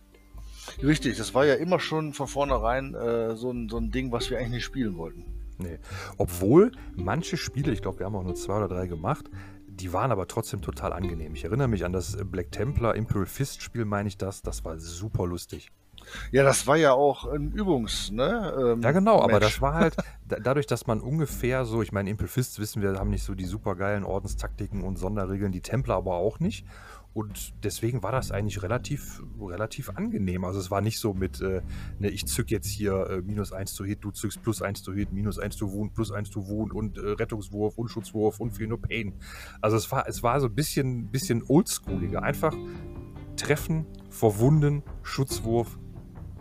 Richtig, 0.83 1.17
das 1.17 1.33
war 1.33 1.45
ja 1.45 1.55
immer 1.55 1.79
schon 1.79 2.13
von 2.13 2.27
vornherein 2.27 2.93
äh, 2.93 3.35
so, 3.35 3.51
ein, 3.51 3.69
so 3.69 3.77
ein 3.77 3.91
Ding, 3.91 4.11
was 4.11 4.29
wir 4.29 4.37
eigentlich 4.37 4.51
nicht 4.51 4.65
spielen 4.65 4.97
wollten. 4.97 5.25
Nee. 5.57 5.77
Obwohl 6.17 6.71
manche 6.95 7.35
Spiele, 7.35 7.73
ich 7.73 7.81
glaube, 7.81 7.99
wir 7.99 8.05
haben 8.05 8.15
auch 8.15 8.23
nur 8.23 8.35
zwei 8.35 8.57
oder 8.57 8.69
drei 8.69 8.87
gemacht, 8.87 9.29
die 9.79 9.93
waren 9.93 10.11
aber 10.11 10.27
trotzdem 10.27 10.61
total 10.61 10.93
angenehm. 10.93 11.33
Ich 11.33 11.43
erinnere 11.43 11.67
mich 11.67 11.85
an 11.85 11.93
das 11.93 12.17
Black 12.25 12.51
Templar 12.51 12.95
Imperial 12.95 13.25
Fist 13.25 13.61
Spiel, 13.61 13.85
meine 13.85 14.09
ich 14.09 14.17
das. 14.17 14.41
Das 14.41 14.65
war 14.65 14.77
super 14.79 15.25
lustig. 15.25 15.71
Ja, 16.31 16.43
das 16.43 16.65
war 16.67 16.77
ja 16.77 16.93
auch 16.93 17.25
ein 17.25 17.51
Übungs, 17.51 18.11
ne? 18.11 18.53
Ähm, 18.57 18.81
ja, 18.81 18.91
genau, 18.91 19.17
Match. 19.17 19.23
aber 19.23 19.39
das 19.39 19.61
war 19.61 19.73
halt 19.73 19.95
dadurch, 20.43 20.65
dass 20.65 20.87
man 20.87 21.01
ungefähr 21.01 21.65
so, 21.65 21.81
ich 21.81 21.91
meine, 21.91 22.09
Impel 22.09 22.27
Fists 22.27 22.59
wissen 22.59 22.81
wir, 22.81 22.97
haben 22.97 23.09
nicht 23.09 23.23
so 23.23 23.35
die 23.35 23.45
super 23.45 23.75
geilen 23.75 24.03
Ordenstaktiken 24.03 24.83
und 24.83 24.97
Sonderregeln, 24.97 25.51
die 25.51 25.61
Templer 25.61 25.95
aber 25.95 26.15
auch 26.15 26.39
nicht. 26.39 26.65
Und 27.19 27.53
deswegen 27.65 28.01
war 28.01 28.13
das 28.13 28.31
eigentlich 28.31 28.63
relativ, 28.63 29.21
relativ 29.41 29.89
angenehm. 29.89 30.45
Also 30.45 30.57
es 30.57 30.71
war 30.71 30.79
nicht 30.79 30.99
so 30.99 31.13
mit, 31.13 31.41
äh, 31.41 31.61
ne, 31.99 32.07
ich 32.07 32.25
zück 32.27 32.49
jetzt 32.49 32.67
hier 32.67 33.09
äh, 33.09 33.21
minus 33.21 33.51
1 33.51 33.73
zu 33.73 33.83
Hit, 33.83 34.05
du 34.05 34.11
zückst 34.11 34.41
plus 34.41 34.61
1 34.61 34.83
zu 34.83 34.93
Hit, 34.93 35.11
minus 35.11 35.37
1 35.37 35.57
zu 35.57 35.69
Wound, 35.73 35.93
plus 35.93 36.13
1 36.13 36.31
zu 36.31 36.47
Wound 36.47 36.71
und 36.71 36.97
äh, 36.97 37.01
Rettungswurf 37.01 37.77
und 37.77 37.89
Schutzwurf 37.89 38.39
und 38.39 38.51
Feel 38.51 38.67
No 38.67 38.77
Pain. 38.77 39.15
Also 39.59 39.75
es 39.75 39.91
war, 39.91 40.07
es 40.07 40.23
war 40.23 40.39
so 40.39 40.47
ein 40.47 40.55
bisschen, 40.55 41.07
bisschen 41.07 41.43
oldschooliger. 41.45 42.23
Einfach 42.23 42.55
treffen, 43.35 43.85
verwunden, 44.09 44.81
Schutzwurf, 45.03 45.77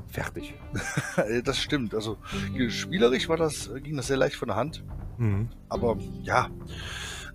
fertig. 0.07 0.55
das 1.43 1.59
stimmt. 1.59 1.93
Also 1.93 2.19
spielerisch 2.69 3.29
war 3.29 3.37
das, 3.37 3.69
ging 3.83 3.97
das 3.97 4.07
sehr 4.07 4.17
leicht 4.17 4.37
von 4.37 4.47
der 4.47 4.57
Hand. 4.57 4.85
Mhm. 5.17 5.49
Aber 5.69 5.99
ja, 6.23 6.49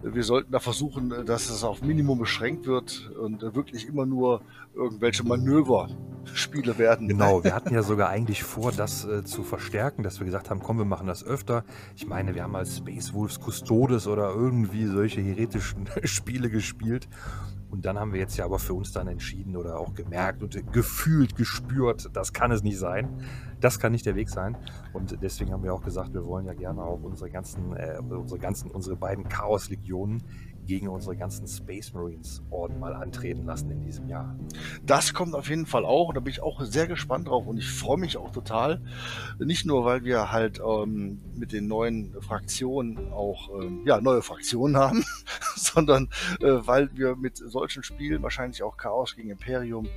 wir 0.04 0.24
sollten 0.24 0.52
da 0.52 0.60
versuchen, 0.60 1.12
äh, 1.12 1.24
dass 1.24 1.50
es 1.50 1.64
auf 1.64 1.82
Minimum 1.82 2.20
beschränkt 2.20 2.68
wird 2.68 3.12
und 3.20 3.42
äh, 3.44 3.56
wirklich 3.56 3.88
immer 3.88 4.06
nur 4.06 4.42
irgendwelche 4.76 5.24
Manöverspiele 5.24 6.78
werden. 6.78 7.08
Genau, 7.08 7.44
wir 7.44 7.56
hatten 7.56 7.74
ja 7.74 7.84
sogar 7.84 8.10
eigentlich 8.10 8.44
vor, 8.44 8.72
das 8.72 9.06
äh, 9.06 9.24
zu 9.24 9.44
verstärken, 9.44 10.04
dass 10.04 10.20
wir 10.20 10.26
gesagt 10.26 10.50
haben, 10.50 10.62
komm, 10.62 10.78
wir 10.78 10.86
machen 10.86 11.08
das 11.08 11.24
öfter. 11.24 11.64
Ich 11.96 12.08
meine, 12.08 12.36
wir 12.36 12.44
haben 12.44 12.56
als 12.56 12.78
Space 12.78 13.14
Wolves 13.14 13.40
Custodes 13.40 14.08
oder 14.08 14.34
irgendwie 14.34 14.86
solche 14.86 15.22
heretischen 15.22 15.88
Spiele 16.04 16.50
gespielt. 16.50 17.08
Und 17.74 17.86
dann 17.86 17.98
haben 17.98 18.14
wir 18.14 18.20
jetzt 18.20 18.38
ja 18.38 18.46
aber 18.46 18.60
für 18.60 18.76
uns 18.76 18.92
dann 18.92 19.08
entschieden 19.08 19.58
oder 19.58 19.80
auch 19.80 19.96
gemerkt 19.96 20.44
und 20.44 20.72
gefühlt, 20.72 21.36
gespürt, 21.36 22.08
das 22.14 22.32
kann 22.32 22.52
es 22.52 22.62
nicht 22.62 22.78
sein. 22.78 23.10
Das 23.62 23.80
kann 23.80 23.94
nicht 23.94 24.06
der 24.06 24.16
Weg 24.16 24.30
sein. 24.30 24.56
Und 24.94 25.18
deswegen 25.24 25.52
haben 25.52 25.64
wir 25.64 25.74
auch 25.74 25.82
gesagt, 25.82 26.14
wir 26.14 26.24
wollen 26.24 26.46
ja 26.46 26.54
gerne 26.54 26.84
auch 26.84 27.02
unsere 27.02 27.32
ganzen, 27.32 27.76
äh, 27.76 27.98
unsere 27.98 28.40
ganzen, 28.40 28.70
unsere 28.70 28.96
beiden 28.96 29.28
Chaos-Legionen 29.28 30.22
gegen 30.66 30.88
unsere 30.88 31.16
ganzen 31.16 31.48
Space 31.48 31.94
Marines 31.94 32.42
Orden 32.50 32.80
mal 32.80 32.94
antreten 32.94 33.46
lassen 33.46 33.72
in 33.72 33.82
diesem 33.82 34.08
Jahr. 34.10 34.36
Das 34.86 35.14
kommt 35.14 35.36
auf 35.36 35.50
jeden 35.50 35.66
Fall 35.66 35.86
auch. 35.86 36.14
Da 36.14 36.20
bin 36.20 36.32
ich 36.32 36.42
auch 36.42 36.62
sehr 36.62 36.88
gespannt 36.88 37.28
drauf 37.28 37.46
und 37.48 37.58
ich 37.58 37.70
freue 37.70 37.98
mich 37.98 38.18
auch 38.18 38.32
total. 38.32 38.82
Nicht 39.40 39.66
nur, 39.66 39.86
weil 39.86 40.04
wir 40.04 40.32
halt 40.32 40.60
ähm, 40.60 41.22
mit 41.36 41.52
den 41.52 41.68
neuen 41.68 42.16
Fraktionen 42.22 43.12
auch 43.12 43.50
ähm, 43.62 43.82
ja, 43.86 44.00
neue 44.02 44.22
Fraktionen 44.22 44.78
haben, 44.78 45.04
sondern 45.56 46.10
äh, 46.42 46.48
weil 46.66 46.90
wir 46.96 47.16
mit 47.16 47.38
solchen 47.38 47.84
Spielen, 47.84 48.24
wahrscheinlich 48.24 48.64
auch 48.64 48.78
Chaos 48.78 49.16
gegen 49.16 49.30
Imperium, 49.30 49.88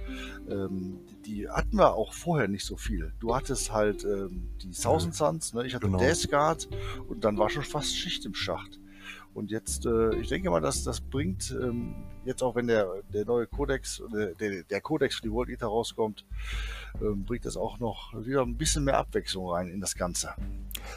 ähm, 0.48 1.00
die 1.24 1.48
hatten 1.48 1.76
wir 1.76 1.94
auch 1.94 2.12
vorher 2.12 2.48
nicht 2.48 2.64
so 2.64 2.76
viel. 2.76 3.12
Du 3.20 3.34
hattest 3.34 3.72
halt 3.72 4.04
ähm, 4.04 4.48
die 4.62 4.70
Thousand 4.70 5.14
Suns, 5.14 5.54
ne? 5.54 5.66
ich 5.66 5.74
hatte 5.74 5.86
genau. 5.86 5.98
Death 5.98 6.28
Guard 6.30 6.68
und 7.08 7.24
dann 7.24 7.38
war 7.38 7.50
schon 7.50 7.62
fast 7.62 7.96
Schicht 7.96 8.24
im 8.24 8.34
Schacht. 8.34 8.80
Und 9.36 9.50
jetzt, 9.50 9.84
äh, 9.84 10.14
ich 10.14 10.30
denke 10.30 10.48
mal, 10.48 10.62
dass 10.62 10.82
das 10.82 10.98
bringt, 10.98 11.54
ähm, 11.62 11.94
jetzt 12.24 12.42
auch 12.42 12.56
wenn 12.56 12.68
der, 12.68 12.88
der 13.12 13.26
neue 13.26 13.46
Codex, 13.46 14.00
äh, 14.16 14.34
der, 14.34 14.62
der 14.62 14.80
Codex 14.80 15.16
für 15.16 15.22
die 15.24 15.30
World 15.30 15.50
Eater 15.50 15.66
rauskommt, 15.66 16.24
ähm, 17.02 17.22
bringt 17.26 17.44
das 17.44 17.58
auch 17.58 17.78
noch 17.78 18.14
wieder 18.18 18.40
ein 18.40 18.56
bisschen 18.56 18.84
mehr 18.84 18.96
Abwechslung 18.96 19.50
rein 19.50 19.68
in 19.68 19.78
das 19.78 19.94
Ganze. 19.94 20.30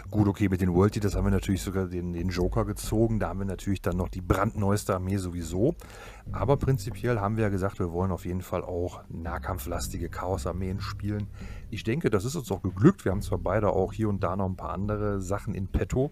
Gut, 0.10 0.25
okay, 0.30 0.47
mit 0.47 0.62
den 0.62 0.73
World 0.73 0.95
Eaters 0.95 1.15
haben 1.15 1.25
wir 1.25 1.32
natürlich 1.32 1.62
sogar 1.62 1.88
den, 1.88 2.13
den 2.13 2.30
Joker 2.30 2.63
gezogen. 2.63 3.19
Da 3.19 3.28
haben 3.28 3.39
wir 3.39 3.45
natürlich 3.45 3.82
dann 3.82 3.97
noch 3.97 4.08
die 4.08 4.21
brandneueste 4.21 4.95
Armee 4.95 5.17
sowieso. 5.17 5.75
Aber 6.32 6.56
prinzipiell 6.56 7.19
haben 7.19 7.36
wir 7.36 7.43
ja 7.43 7.49
gesagt, 7.49 7.80
wir 7.80 7.91
wollen 7.91 8.12
auf 8.12 8.23
jeden 8.23 8.41
Fall 8.41 8.63
auch 8.63 9.02
nahkampflastige 9.10 10.08
Chaos-Armeen 10.08 10.80
spielen. 10.80 11.28
Ich 11.71 11.84
denke, 11.84 12.10
das 12.10 12.23
ist 12.23 12.38
uns 12.38 12.49
auch 12.54 12.62
geglückt. 12.62 13.04
Wir 13.04 13.12
haben 13.12 13.21
zwar 13.21 13.39
beide 13.39 13.71
auch 13.71 13.91
hier 13.91 14.08
und 14.08 14.23
da 14.23 14.38
noch 14.38 14.47
ein 14.47 14.56
paar 14.56 14.71
andere 14.71 15.19
Sachen 15.19 15.54
in 15.54 15.67
petto. 15.67 16.10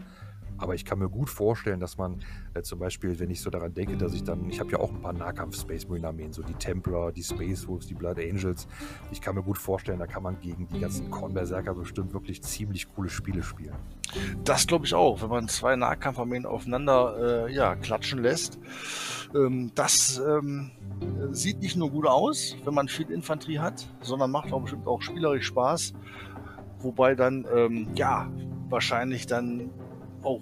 Aber 0.58 0.76
ich 0.76 0.86
kann 0.86 1.00
mir 1.00 1.10
gut 1.10 1.30
vorstellen, 1.30 1.80
dass 1.80 1.98
man 1.98 2.24
äh, 2.54 2.62
zum 2.62 2.80
Beispiel, 2.80 3.20
wenn 3.20 3.30
ich 3.30 3.41
so 3.41 3.50
daran 3.50 3.74
denke, 3.74 3.98
dass 3.98 4.13
ich 4.13 4.24
dann, 4.24 4.50
ich 4.50 4.60
habe 4.60 4.72
ja 4.72 4.80
auch 4.80 4.91
ein 4.91 5.02
paar 5.02 5.13
Nahkampf-Space 5.13 5.88
Marine 5.88 6.08
Armeen, 6.08 6.34
so 6.34 6.41
die 6.41 6.54
Templar, 6.54 7.12
die 7.12 7.24
Space 7.24 7.67
Wolves, 7.67 7.88
die 7.88 7.93
Blood 7.93 8.17
Angels. 8.17 8.67
Ich 9.12 9.22
kann 9.22 9.36
mir 9.36 9.43
gut 9.43 9.58
vorstellen, 9.58 10.00
da 10.00 10.08
kann 10.08 10.24
man 10.24 10.39
gegen 10.39 10.67
die 10.67 10.80
ganzen 10.80 11.12
Kornberserker 11.12 11.74
bestimmt 11.74 12.13
wirklich 12.13 12.41
ziemlich 12.41 12.88
coole 12.93 13.10
Spiele 13.10 13.43
spielen. 13.43 13.76
Das 14.43 14.67
glaube 14.67 14.86
ich 14.86 14.93
auch, 14.93 15.22
wenn 15.22 15.30
man 15.30 15.48
zwei 15.48 15.76
Nahkampfarmeen 15.76 16.46
aufeinander 16.46 17.48
äh, 17.48 17.54
ja, 17.54 17.76
klatschen 17.76 18.22
lässt. 18.22 18.60
Ähm, 19.36 19.72
das 19.76 20.22
ähm, 20.26 20.72
sieht 21.32 21.60
nicht 21.60 21.76
nur 21.76 21.91
gut 21.91 22.08
aus, 22.08 22.56
wenn 22.63 22.74
man 22.74 22.88
viel 22.88 23.12
Infanterie 23.12 23.60
hat, 23.60 23.88
sondern 24.02 24.32
macht 24.32 24.52
auch 24.54 24.62
bestimmt 24.62 24.88
auch 24.88 25.02
spielerisch 25.02 25.46
Spaß. 25.46 25.93
Wobei 26.80 27.15
dann, 27.15 27.46
ähm, 27.54 27.88
ja, 27.96 28.30
wahrscheinlich 28.70 29.26
dann 29.26 29.70
auch 30.27 30.41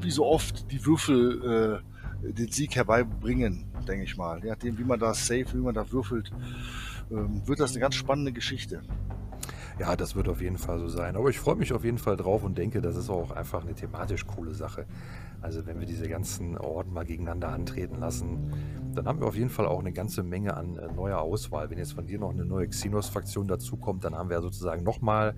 wie 0.00 0.10
so 0.10 0.26
oft 0.26 0.70
die 0.70 0.84
Würfel 0.84 1.82
äh, 2.24 2.32
den 2.32 2.50
Sieg 2.50 2.76
herbeibringen, 2.76 3.64
denke 3.86 4.04
ich 4.04 4.16
mal. 4.16 4.42
Je 4.42 4.50
nachdem, 4.50 4.78
wie 4.78 4.84
man 4.84 4.98
da 4.98 5.14
safe, 5.14 5.46
wie 5.52 5.62
man 5.62 5.74
da 5.74 5.90
würfelt, 5.90 6.30
ähm, 7.10 7.42
wird 7.46 7.60
das 7.60 7.72
eine 7.72 7.80
ganz 7.80 7.94
spannende 7.94 8.32
Geschichte. 8.32 8.82
Ja, 9.78 9.96
das 9.96 10.14
wird 10.14 10.28
auf 10.28 10.42
jeden 10.42 10.58
Fall 10.58 10.78
so 10.78 10.88
sein. 10.88 11.16
Aber 11.16 11.30
ich 11.30 11.40
freue 11.40 11.56
mich 11.56 11.72
auf 11.72 11.84
jeden 11.84 11.96
Fall 11.96 12.16
drauf 12.16 12.44
und 12.44 12.58
denke, 12.58 12.82
das 12.82 12.96
ist 12.96 13.08
auch 13.08 13.30
einfach 13.30 13.62
eine 13.62 13.74
thematisch 13.74 14.26
coole 14.26 14.52
Sache. 14.52 14.84
Also 15.40 15.64
wenn 15.64 15.80
wir 15.80 15.86
diese 15.86 16.06
ganzen 16.06 16.58
Orden 16.58 16.92
mal 16.92 17.06
gegeneinander 17.06 17.48
antreten 17.48 17.98
lassen, 17.98 18.52
dann 18.94 19.06
haben 19.06 19.20
wir 19.20 19.26
auf 19.26 19.36
jeden 19.36 19.48
Fall 19.48 19.66
auch 19.66 19.80
eine 19.80 19.92
ganze 19.92 20.22
Menge 20.22 20.54
an 20.54 20.76
äh, 20.76 20.92
neuer 20.92 21.18
Auswahl. 21.18 21.70
Wenn 21.70 21.78
jetzt 21.78 21.94
von 21.94 22.06
dir 22.06 22.18
noch 22.18 22.30
eine 22.30 22.44
neue 22.44 22.68
Xenos-Fraktion 22.68 23.48
dazukommt, 23.48 24.04
dann 24.04 24.14
haben 24.14 24.28
wir 24.28 24.42
sozusagen 24.42 24.82
nochmal 24.82 25.34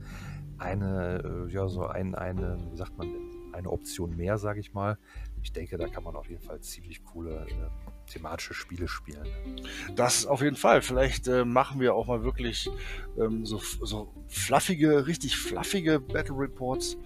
eine, 0.58 1.46
äh, 1.48 1.52
ja, 1.52 1.68
so 1.68 1.86
ein, 1.86 2.16
eine, 2.16 2.58
wie 2.72 2.76
sagt 2.76 2.98
man 2.98 3.08
denn, 3.12 3.31
eine 3.52 3.70
Option 3.70 4.16
mehr, 4.16 4.38
sage 4.38 4.60
ich 4.60 4.72
mal. 4.72 4.98
Ich 5.42 5.52
denke, 5.52 5.76
da 5.76 5.88
kann 5.88 6.04
man 6.04 6.14
auf 6.14 6.28
jeden 6.28 6.42
Fall 6.42 6.60
ziemlich 6.60 7.04
coole 7.04 7.46
äh, 7.48 8.10
thematische 8.10 8.54
Spiele 8.54 8.86
spielen. 8.86 9.26
Das 9.96 10.24
auf 10.26 10.40
jeden 10.40 10.56
Fall. 10.56 10.82
Vielleicht 10.82 11.26
äh, 11.26 11.44
machen 11.44 11.80
wir 11.80 11.94
auch 11.94 12.06
mal 12.06 12.22
wirklich 12.22 12.70
ähm, 13.18 13.44
so, 13.44 13.58
so 13.58 14.12
fluffige, 14.28 15.06
richtig 15.06 15.36
fluffige 15.36 15.98
Battle 15.98 16.36
Reports, 16.36 16.96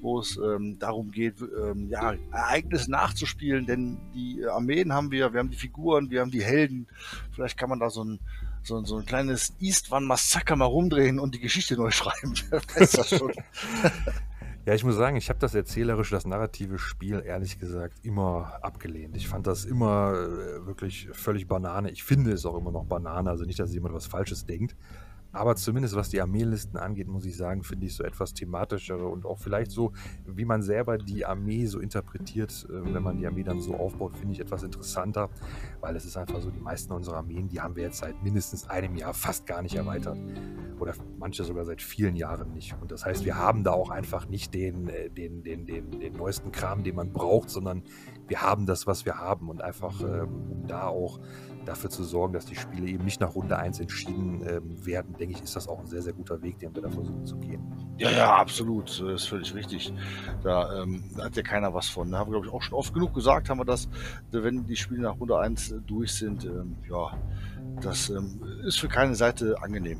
wo 0.00 0.18
es 0.18 0.36
ähm, 0.36 0.78
darum 0.78 1.12
geht, 1.12 1.36
ähm, 1.40 1.88
ja, 1.88 2.14
Ereignisse 2.32 2.90
nachzuspielen, 2.90 3.66
denn 3.66 3.98
die 4.12 4.44
Armeen 4.44 4.92
haben 4.92 5.10
wir, 5.10 5.32
wir 5.32 5.40
haben 5.40 5.50
die 5.50 5.56
Figuren, 5.56 6.10
wir 6.10 6.20
haben 6.20 6.30
die 6.30 6.42
Helden. 6.42 6.88
Vielleicht 7.32 7.56
kann 7.56 7.68
man 7.68 7.78
da 7.80 7.90
so 7.90 8.04
ein 8.04 8.18
so, 8.64 8.82
so 8.84 8.96
ein 8.96 9.04
kleines 9.04 9.52
East 9.60 9.92
One 9.92 10.06
Massaker 10.06 10.56
mal 10.56 10.64
rumdrehen 10.64 11.20
und 11.20 11.34
die 11.34 11.40
Geschichte 11.40 11.76
neu 11.76 11.90
schreiben. 11.92 12.34
Wer 12.48 12.62
weiß 12.74 12.92
das 12.92 13.10
schon. 13.10 13.32
Ja, 14.66 14.72
ich 14.72 14.82
muss 14.82 14.96
sagen, 14.96 15.16
ich 15.16 15.28
habe 15.28 15.38
das 15.38 15.54
erzählerische, 15.54 16.14
das 16.14 16.26
narrative 16.26 16.78
Spiel 16.78 17.22
ehrlich 17.22 17.58
gesagt 17.58 17.98
immer 18.02 18.58
abgelehnt. 18.62 19.14
Ich 19.14 19.28
fand 19.28 19.46
das 19.46 19.66
immer 19.66 20.14
äh, 20.14 20.66
wirklich 20.66 21.10
völlig 21.12 21.46
Banane. 21.46 21.90
Ich 21.90 22.02
finde 22.02 22.32
es 22.32 22.46
auch 22.46 22.56
immer 22.56 22.72
noch 22.72 22.86
Banane, 22.86 23.28
also 23.28 23.44
nicht, 23.44 23.58
dass 23.58 23.74
jemand 23.74 23.94
was 23.94 24.06
Falsches 24.06 24.46
denkt. 24.46 24.74
Aber 25.32 25.54
zumindest 25.56 25.96
was 25.96 26.08
die 26.08 26.20
Armeelisten 26.22 26.78
angeht, 26.78 27.08
muss 27.08 27.26
ich 27.26 27.36
sagen, 27.36 27.62
finde 27.62 27.84
ich 27.86 27.94
so 27.94 28.04
etwas 28.04 28.32
thematischere 28.32 29.06
und 29.06 29.26
auch 29.26 29.38
vielleicht 29.38 29.70
so, 29.70 29.92
wie 30.24 30.46
man 30.46 30.62
selber 30.62 30.96
die 30.96 31.26
Armee 31.26 31.66
so 31.66 31.78
interpretiert, 31.80 32.66
äh, 32.70 32.94
wenn 32.94 33.02
man 33.02 33.18
die 33.18 33.26
Armee 33.26 33.42
dann 33.42 33.60
so 33.60 33.74
aufbaut, 33.74 34.16
finde 34.16 34.32
ich 34.32 34.40
etwas 34.40 34.62
interessanter, 34.62 35.28
weil 35.80 35.94
es 35.94 36.06
ist 36.06 36.16
einfach 36.16 36.40
so, 36.40 36.50
die 36.50 36.60
meisten 36.60 36.90
unserer 36.94 37.18
Armeen, 37.18 37.48
die 37.48 37.60
haben 37.60 37.76
wir 37.76 37.82
jetzt 37.82 37.98
seit 37.98 38.22
mindestens 38.22 38.66
einem 38.70 38.96
Jahr 38.96 39.12
fast 39.12 39.44
gar 39.44 39.60
nicht 39.60 39.74
erweitert. 39.74 40.16
Oder 40.80 40.94
manche 41.18 41.44
sogar 41.44 41.64
seit 41.64 41.82
vielen 41.82 42.16
Jahren 42.16 42.52
nicht. 42.52 42.74
Und 42.80 42.90
das 42.90 43.04
heißt, 43.04 43.24
wir 43.24 43.36
haben 43.36 43.64
da 43.64 43.72
auch 43.72 43.90
einfach 43.90 44.28
nicht 44.28 44.54
den, 44.54 44.88
äh, 44.88 45.10
den, 45.10 45.42
den, 45.42 45.66
den, 45.66 45.90
den 45.90 46.12
neuesten 46.14 46.52
Kram, 46.52 46.82
den 46.82 46.96
man 46.96 47.12
braucht, 47.12 47.50
sondern 47.50 47.82
wir 48.26 48.42
haben 48.42 48.66
das, 48.66 48.86
was 48.86 49.04
wir 49.04 49.18
haben 49.18 49.48
und 49.48 49.62
einfach, 49.62 50.00
ähm, 50.00 50.50
um 50.50 50.66
da 50.66 50.88
auch 50.88 51.20
dafür 51.64 51.90
zu 51.90 52.04
sorgen, 52.04 52.32
dass 52.32 52.46
die 52.46 52.56
Spiele 52.56 52.88
eben 52.88 53.04
nicht 53.04 53.20
nach 53.20 53.34
Runde 53.34 53.58
1 53.58 53.80
entschieden 53.80 54.42
ähm, 54.46 54.84
werden, 54.84 55.14
denke 55.18 55.34
ich, 55.34 55.42
ist 55.42 55.56
das 55.56 55.68
auch 55.68 55.80
ein 55.80 55.86
sehr, 55.86 56.02
sehr 56.02 56.12
guter 56.12 56.42
Weg, 56.42 56.58
den 56.58 56.74
wir 56.74 56.82
da 56.82 56.90
versuchen 56.90 57.24
zu 57.24 57.36
gehen. 57.38 57.62
Ja, 57.98 58.10
ja, 58.10 58.34
absolut. 58.36 58.88
Das 58.88 59.22
ist 59.22 59.28
völlig 59.28 59.54
richtig. 59.54 59.92
Da, 60.42 60.82
ähm, 60.82 61.04
hat 61.18 61.36
ja 61.36 61.42
keiner 61.42 61.72
was 61.74 61.88
von. 61.88 62.10
Da 62.10 62.18
haben 62.18 62.28
wir, 62.28 62.32
glaube 62.32 62.46
ich, 62.46 62.52
auch 62.52 62.62
schon 62.62 62.74
oft 62.74 62.92
genug 62.92 63.14
gesagt, 63.14 63.48
haben 63.48 63.58
wir 63.58 63.64
das, 63.64 63.88
wenn 64.30 64.66
die 64.66 64.76
Spiele 64.76 65.02
nach 65.02 65.18
Runde 65.18 65.38
1 65.38 65.72
äh, 65.72 65.80
durch 65.86 66.12
sind, 66.12 66.44
ähm, 66.44 66.76
ja, 66.88 67.16
das 67.80 68.10
ähm, 68.10 68.40
ist 68.64 68.78
für 68.78 68.88
keine 68.88 69.14
Seite 69.14 69.56
angenehm. 69.62 69.98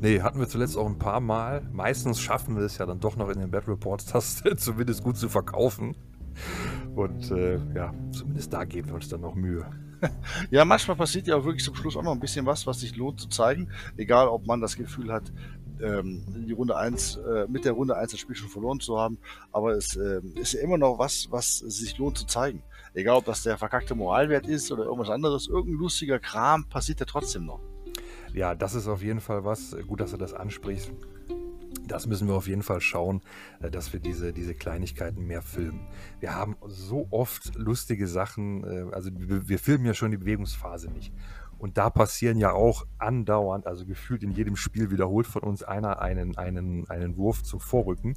Nee, 0.00 0.20
hatten 0.20 0.38
wir 0.38 0.48
zuletzt 0.48 0.76
auch 0.76 0.86
ein 0.86 0.98
paar 0.98 1.20
Mal. 1.20 1.62
Meistens 1.72 2.20
schaffen 2.20 2.56
wir 2.56 2.64
es 2.64 2.78
ja 2.78 2.86
dann 2.86 3.00
doch 3.00 3.16
noch 3.16 3.28
in 3.28 3.40
den 3.40 3.50
Battle 3.50 3.74
Reports, 3.74 4.06
das 4.12 4.42
zumindest 4.56 5.02
gut 5.02 5.16
zu 5.16 5.28
verkaufen. 5.28 5.96
Und 6.94 7.30
äh, 7.30 7.58
ja, 7.74 7.94
zumindest 8.10 8.52
da 8.52 8.64
geben 8.64 8.88
wir 8.88 8.94
uns 8.94 9.08
dann 9.08 9.22
noch 9.22 9.34
Mühe. 9.34 9.66
ja, 10.50 10.64
manchmal 10.64 10.96
passiert 10.96 11.26
ja 11.26 11.36
auch 11.36 11.44
wirklich 11.44 11.64
zum 11.64 11.74
Schluss 11.74 11.96
auch 11.96 12.02
noch 12.02 12.12
ein 12.12 12.20
bisschen 12.20 12.44
was, 12.46 12.66
was 12.66 12.80
sich 12.80 12.96
lohnt 12.96 13.20
zu 13.20 13.28
zeigen. 13.28 13.70
Egal, 13.96 14.28
ob 14.28 14.46
man 14.46 14.60
das 14.60 14.76
Gefühl 14.76 15.12
hat, 15.12 15.32
ähm, 15.80 16.24
die 16.46 16.52
Runde 16.52 16.76
1, 16.76 17.16
äh, 17.16 17.46
mit 17.48 17.64
der 17.64 17.72
Runde 17.72 17.96
1 17.96 18.12
das 18.12 18.20
Spiel 18.20 18.36
schon 18.36 18.48
verloren 18.48 18.80
zu 18.80 18.98
haben. 18.98 19.18
Aber 19.52 19.72
es 19.72 19.96
äh, 19.96 20.20
ist 20.34 20.52
ja 20.52 20.60
immer 20.60 20.78
noch 20.78 20.98
was, 20.98 21.28
was 21.30 21.58
sich 21.58 21.96
lohnt 21.98 22.18
zu 22.18 22.26
zeigen. 22.26 22.62
Egal, 22.94 23.16
ob 23.16 23.24
das 23.26 23.42
der 23.42 23.58
verkackte 23.58 23.94
Moralwert 23.94 24.46
ist 24.46 24.70
oder 24.72 24.84
irgendwas 24.84 25.10
anderes. 25.10 25.48
Irgendein 25.48 25.80
lustiger 25.80 26.18
Kram 26.18 26.68
passiert 26.68 27.00
ja 27.00 27.06
trotzdem 27.06 27.44
noch. 27.44 27.60
Ja, 28.32 28.54
das 28.54 28.74
ist 28.74 28.88
auf 28.88 29.02
jeden 29.02 29.20
Fall 29.20 29.44
was. 29.44 29.76
Gut, 29.86 30.00
dass 30.00 30.10
du 30.10 30.16
das 30.16 30.34
ansprichst 30.34 30.92
das 31.86 32.06
müssen 32.06 32.28
wir 32.28 32.34
auf 32.34 32.48
jeden 32.48 32.62
Fall 32.62 32.80
schauen, 32.80 33.22
äh, 33.60 33.70
dass 33.70 33.92
wir 33.92 34.00
diese, 34.00 34.32
diese 34.32 34.54
Kleinigkeiten 34.54 35.26
mehr 35.26 35.42
filmen. 35.42 35.86
Wir 36.20 36.34
haben 36.34 36.56
so 36.66 37.06
oft 37.10 37.54
lustige 37.54 38.08
Sachen, 38.08 38.64
äh, 38.64 38.94
also 38.94 39.10
wir 39.14 39.58
filmen 39.58 39.86
ja 39.86 39.94
schon 39.94 40.10
die 40.10 40.16
Bewegungsphase 40.16 40.90
nicht. 40.90 41.12
Und 41.58 41.78
da 41.78 41.88
passieren 41.88 42.36
ja 42.36 42.52
auch 42.52 42.86
andauernd, 42.98 43.66
also 43.66 43.86
gefühlt 43.86 44.22
in 44.22 44.32
jedem 44.32 44.56
Spiel 44.56 44.90
wiederholt 44.90 45.26
von 45.26 45.42
uns 45.42 45.62
einer 45.62 46.02
einen, 46.02 46.36
einen, 46.36 46.88
einen 46.90 47.16
Wurf 47.16 47.42
zum 47.42 47.60
Vorrücken 47.60 48.14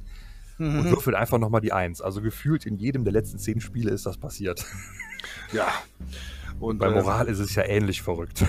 mhm. 0.58 0.80
und 0.80 0.90
würfelt 0.90 1.16
einfach 1.16 1.38
nochmal 1.38 1.62
die 1.62 1.72
Eins. 1.72 2.02
Also 2.02 2.20
gefühlt 2.20 2.66
in 2.66 2.76
jedem 2.76 3.04
der 3.04 3.14
letzten 3.14 3.38
zehn 3.38 3.60
Spiele 3.60 3.92
ist 3.92 4.04
das 4.04 4.18
passiert. 4.18 4.66
Ja. 5.52 5.68
Und 6.60 6.76
bei 6.76 6.90
Moral 6.90 7.28
äh, 7.28 7.30
ist 7.30 7.38
es 7.38 7.54
ja 7.54 7.64
ähnlich 7.64 8.02
verrückt. 8.02 8.44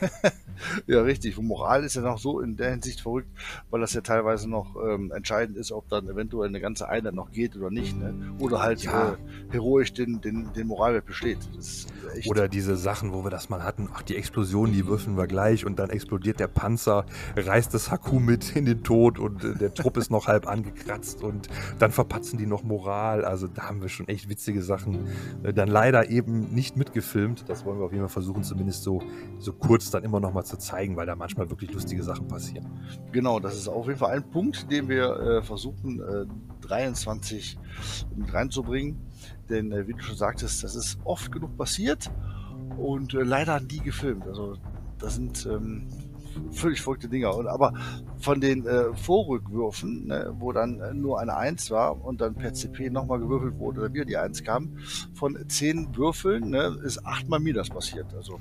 ja, 0.86 1.02
richtig. 1.02 1.38
Moral 1.38 1.84
ist 1.84 1.96
ja 1.96 2.02
noch 2.02 2.18
so 2.18 2.40
in 2.40 2.56
der 2.56 2.70
Hinsicht 2.70 3.00
verrückt, 3.00 3.28
weil 3.70 3.80
das 3.80 3.94
ja 3.94 4.00
teilweise 4.00 4.48
noch 4.48 4.76
ähm, 4.76 5.12
entscheidend 5.12 5.56
ist, 5.56 5.72
ob 5.72 5.88
dann 5.88 6.08
eventuell 6.08 6.48
eine 6.48 6.60
ganze 6.60 6.88
Einheit 6.88 7.14
noch 7.14 7.30
geht 7.30 7.56
oder 7.56 7.70
nicht. 7.70 7.98
Ne? 7.98 8.14
Oder 8.38 8.62
halt 8.62 8.82
ja. 8.82 9.12
äh, 9.12 9.16
heroisch 9.50 9.92
den, 9.92 10.20
den, 10.20 10.52
den 10.52 10.66
Moralwert 10.66 11.06
besteht. 11.06 11.38
Oder 12.26 12.48
diese 12.48 12.76
Sachen, 12.76 13.12
wo 13.12 13.24
wir 13.24 13.30
das 13.30 13.48
mal 13.48 13.62
hatten, 13.62 13.88
ach, 13.92 14.02
die 14.02 14.16
Explosion, 14.16 14.72
die 14.72 14.86
würfeln 14.86 15.16
wir 15.16 15.26
gleich 15.26 15.66
und 15.66 15.78
dann 15.78 15.90
explodiert 15.90 16.40
der 16.40 16.48
Panzer, 16.48 17.06
reißt 17.36 17.72
das 17.74 17.90
Haku 17.90 18.20
mit 18.20 18.56
in 18.56 18.64
den 18.64 18.82
Tod 18.82 19.18
und 19.18 19.44
äh, 19.44 19.54
der 19.54 19.74
Trupp 19.74 19.96
ist 19.96 20.10
noch 20.10 20.26
halb 20.26 20.46
angekratzt 20.46 21.22
und 21.22 21.48
dann 21.78 21.92
verpatzen 21.92 22.38
die 22.38 22.46
noch 22.46 22.62
Moral. 22.62 23.24
Also 23.24 23.46
da 23.46 23.68
haben 23.68 23.82
wir 23.82 23.88
schon 23.88 24.08
echt 24.08 24.28
witzige 24.28 24.62
Sachen. 24.62 25.06
Äh, 25.42 25.52
dann 25.52 25.68
leider 25.68 26.10
eben 26.10 26.54
nicht 26.54 26.76
mitgefilmt. 26.76 27.44
Das 27.48 27.64
wollen 27.64 27.78
wir 27.78 27.86
auf 27.86 27.92
jeden 27.92 28.04
Fall 28.04 28.12
versuchen, 28.12 28.42
zumindest 28.42 28.82
so, 28.82 29.02
so 29.38 29.52
kurz 29.52 29.85
dann 29.90 30.04
immer 30.04 30.20
noch 30.20 30.32
mal 30.32 30.44
zu 30.44 30.58
zeigen, 30.58 30.96
weil 30.96 31.06
da 31.06 31.16
manchmal 31.16 31.50
wirklich 31.50 31.72
lustige 31.72 32.02
Sachen 32.02 32.28
passieren. 32.28 32.66
Genau, 33.12 33.40
das 33.40 33.56
ist 33.56 33.68
auf 33.68 33.86
jeden 33.86 33.98
Fall 33.98 34.16
ein 34.16 34.30
Punkt, 34.30 34.70
den 34.70 34.88
wir 34.88 35.18
äh, 35.18 35.42
versuchen, 35.42 36.00
äh, 36.00 36.26
23 36.66 37.58
mit 38.16 38.32
reinzubringen. 38.32 38.98
Denn, 39.48 39.72
äh, 39.72 39.86
wie 39.86 39.92
du 39.92 40.00
schon 40.00 40.16
sagtest, 40.16 40.64
das 40.64 40.74
ist 40.74 40.98
oft 41.04 41.30
genug 41.32 41.56
passiert 41.56 42.10
und 42.78 43.14
äh, 43.14 43.22
leider 43.22 43.60
nie 43.60 43.80
gefilmt. 43.80 44.26
Also, 44.26 44.56
das 44.98 45.14
sind 45.14 45.46
ähm, 45.46 45.86
völlig 46.50 46.82
verrückte 46.82 47.08
Dinger. 47.08 47.34
Und, 47.34 47.46
aber 47.46 47.72
von 48.18 48.40
den 48.40 48.66
äh, 48.66 48.94
Vorrückwürfen, 48.94 50.06
ne, 50.06 50.34
wo 50.38 50.52
dann 50.52 50.80
äh, 50.80 50.94
nur 50.94 51.20
eine 51.20 51.36
1 51.36 51.70
war 51.70 52.04
und 52.04 52.20
dann 52.20 52.34
per 52.34 52.52
CP 52.52 52.90
nochmal 52.90 53.20
gewürfelt 53.20 53.58
wurde, 53.58 53.80
oder 53.80 53.94
wieder 53.94 54.04
die 54.04 54.16
1 54.16 54.44
kam, 54.44 54.76
von 55.14 55.38
10 55.48 55.96
Würfeln 55.96 56.50
ne, 56.50 56.76
ist 56.84 57.04
achtmal 57.06 57.40
mir 57.40 57.54
das 57.54 57.70
passiert. 57.70 58.14
Also 58.14 58.38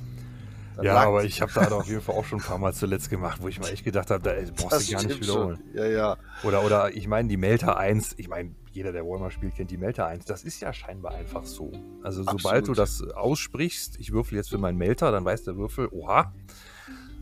ja, 0.81 0.95
aber 0.95 1.23
ich 1.23 1.41
habe 1.41 1.51
da 1.53 1.67
auf 1.71 1.87
jeden 1.87 2.01
Fall 2.01 2.15
auch 2.15 2.25
schon 2.25 2.39
ein 2.39 2.45
paar 2.45 2.57
Mal 2.57 2.73
zuletzt 2.73 3.09
gemacht, 3.09 3.41
wo 3.41 3.47
ich 3.47 3.59
mal 3.59 3.69
echt 3.69 3.83
gedacht 3.83 4.11
habe, 4.11 4.23
da 4.23 4.33
brauchst 4.55 4.89
du 4.89 4.93
gar 4.93 5.03
nicht 5.03 5.21
wiederholen. 5.21 5.63
Ja, 5.73 5.85
ja. 5.85 6.17
Oder, 6.43 6.63
oder 6.63 6.95
ich 6.95 7.07
meine, 7.07 7.27
die 7.27 7.37
Melter 7.37 7.77
1, 7.77 8.15
ich 8.17 8.27
meine, 8.27 8.55
jeder, 8.71 8.91
der 8.91 9.05
Warhammer 9.05 9.31
spielt, 9.31 9.55
kennt 9.55 9.71
die 9.71 9.77
Melter 9.77 10.05
1. 10.05 10.25
Das 10.25 10.43
ist 10.43 10.59
ja 10.59 10.73
scheinbar 10.73 11.13
einfach 11.13 11.45
so. 11.45 11.71
Also, 12.03 12.23
sobald 12.23 12.67
Absolut. 12.67 12.67
du 12.67 12.73
das 12.73 13.01
aussprichst, 13.01 13.97
ich 13.99 14.11
würfel 14.11 14.37
jetzt 14.37 14.49
für 14.49 14.57
meinen 14.57 14.77
Melter, 14.77 15.11
dann 15.11 15.23
weiß 15.23 15.43
der 15.43 15.55
Würfel, 15.55 15.87
oha, 15.91 16.33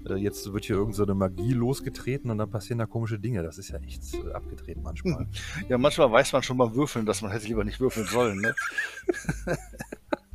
äh, 0.10 0.16
jetzt 0.16 0.52
wird 0.52 0.66
hier 0.66 0.76
irgendeine 0.76 1.08
so 1.08 1.16
Magie 1.16 1.54
losgetreten 1.54 2.30
und 2.32 2.38
dann 2.38 2.50
passieren 2.50 2.80
da 2.80 2.86
komische 2.86 3.20
Dinge. 3.20 3.44
Das 3.44 3.58
ist 3.58 3.70
ja 3.70 3.80
echt 3.80 4.14
äh, 4.14 4.32
abgedreht 4.32 4.78
manchmal. 4.82 5.28
Ja, 5.70 5.78
manchmal 5.78 6.12
weiß 6.12 6.34
man 6.34 6.44
schon 6.44 6.58
mal 6.58 6.76
würfeln, 6.76 7.06
dass 7.06 7.22
man 7.22 7.32
hätte 7.32 7.48
lieber 7.48 7.64
nicht 7.64 7.80
würfeln 7.80 8.08
sollen, 8.08 8.40
ne? 8.40 8.56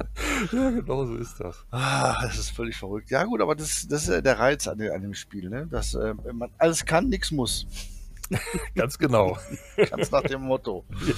ja, 0.53 0.71
genau 0.71 1.05
so 1.07 1.17
ist 1.17 1.41
das. 1.41 1.65
Ah, 1.71 2.21
das 2.23 2.39
ist 2.39 2.51
völlig 2.51 2.77
verrückt. 2.77 3.11
Ja, 3.11 3.25
gut, 3.25 3.41
aber 3.41 3.55
das, 3.55 3.87
das 3.89 4.09
ist 4.09 4.25
der 4.25 4.39
Reiz 4.39 4.69
an, 4.69 4.81
an 4.81 5.03
dem 5.03 5.15
Spiel, 5.15 5.49
ne? 5.49 5.67
Dass 5.67 5.95
äh, 5.95 6.15
man 6.33 6.51
alles 6.59 6.85
kann, 6.85 7.09
nichts 7.09 7.31
muss. 7.31 7.67
Ganz 8.75 8.99
genau. 8.99 9.39
Ganz 9.91 10.11
nach 10.11 10.23
dem 10.23 10.43
Motto. 10.43 10.85
Ja. 11.07 11.15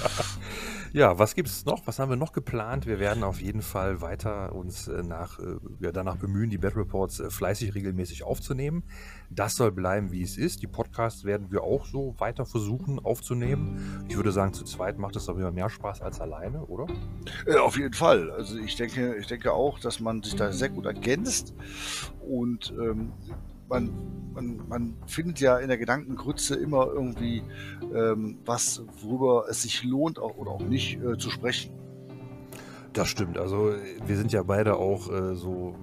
Ja, 0.93 1.17
was 1.17 1.35
gibt 1.35 1.47
es 1.47 1.63
noch? 1.63 1.87
Was 1.87 1.99
haben 1.99 2.09
wir 2.09 2.17
noch 2.17 2.33
geplant? 2.33 2.85
Wir 2.85 2.99
werden 2.99 3.23
auf 3.23 3.39
jeden 3.39 3.61
Fall 3.61 4.01
weiter 4.01 4.53
uns 4.53 4.89
äh, 4.89 5.03
nach, 5.03 5.39
äh, 5.39 5.91
danach 5.93 6.17
bemühen, 6.17 6.49
die 6.49 6.57
Bad 6.57 6.75
Reports 6.75 7.21
äh, 7.21 7.29
fleißig 7.29 7.75
regelmäßig 7.75 8.23
aufzunehmen. 8.23 8.83
Das 9.29 9.55
soll 9.55 9.71
bleiben, 9.71 10.11
wie 10.11 10.21
es 10.21 10.37
ist. 10.37 10.61
Die 10.61 10.67
Podcasts 10.67 11.23
werden 11.23 11.49
wir 11.49 11.63
auch 11.63 11.85
so 11.85 12.15
weiter 12.17 12.45
versuchen 12.45 12.99
aufzunehmen. 12.99 14.05
Ich 14.09 14.17
würde 14.17 14.33
sagen, 14.33 14.53
zu 14.53 14.65
zweit 14.65 14.99
macht 14.99 15.15
es 15.15 15.29
aber 15.29 15.39
immer 15.39 15.51
mehr 15.51 15.69
Spaß 15.69 16.01
als 16.01 16.19
alleine, 16.19 16.65
oder? 16.65 16.87
Ja, 17.47 17.61
auf 17.61 17.77
jeden 17.77 17.93
Fall. 17.93 18.29
Also 18.29 18.57
ich 18.57 18.75
denke, 18.75 19.15
ich 19.15 19.27
denke 19.27 19.53
auch, 19.53 19.79
dass 19.79 20.01
man 20.01 20.21
sich 20.21 20.35
da 20.35 20.51
sehr 20.51 20.69
gut 20.69 20.85
ergänzt 20.85 21.53
und 22.19 22.73
ähm, 22.77 23.13
man, 23.71 23.89
man, 24.33 24.61
man 24.67 24.97
findet 25.07 25.39
ja 25.39 25.57
in 25.57 25.69
der 25.69 25.77
Gedankengrütze 25.77 26.55
immer 26.55 26.87
irgendwie 26.87 27.41
ähm, 27.93 28.37
was, 28.45 28.83
worüber 29.01 29.45
es 29.49 29.63
sich 29.63 29.83
lohnt 29.83 30.19
auch, 30.19 30.37
oder 30.37 30.51
auch 30.51 30.61
nicht 30.61 31.01
äh, 31.01 31.17
zu 31.17 31.31
sprechen. 31.31 31.71
Das 32.93 33.07
stimmt. 33.07 33.37
Also 33.37 33.73
wir 34.05 34.17
sind 34.17 34.33
ja 34.33 34.43
beide 34.43 34.75
auch 34.75 35.09
äh, 35.09 35.35
so 35.35 35.75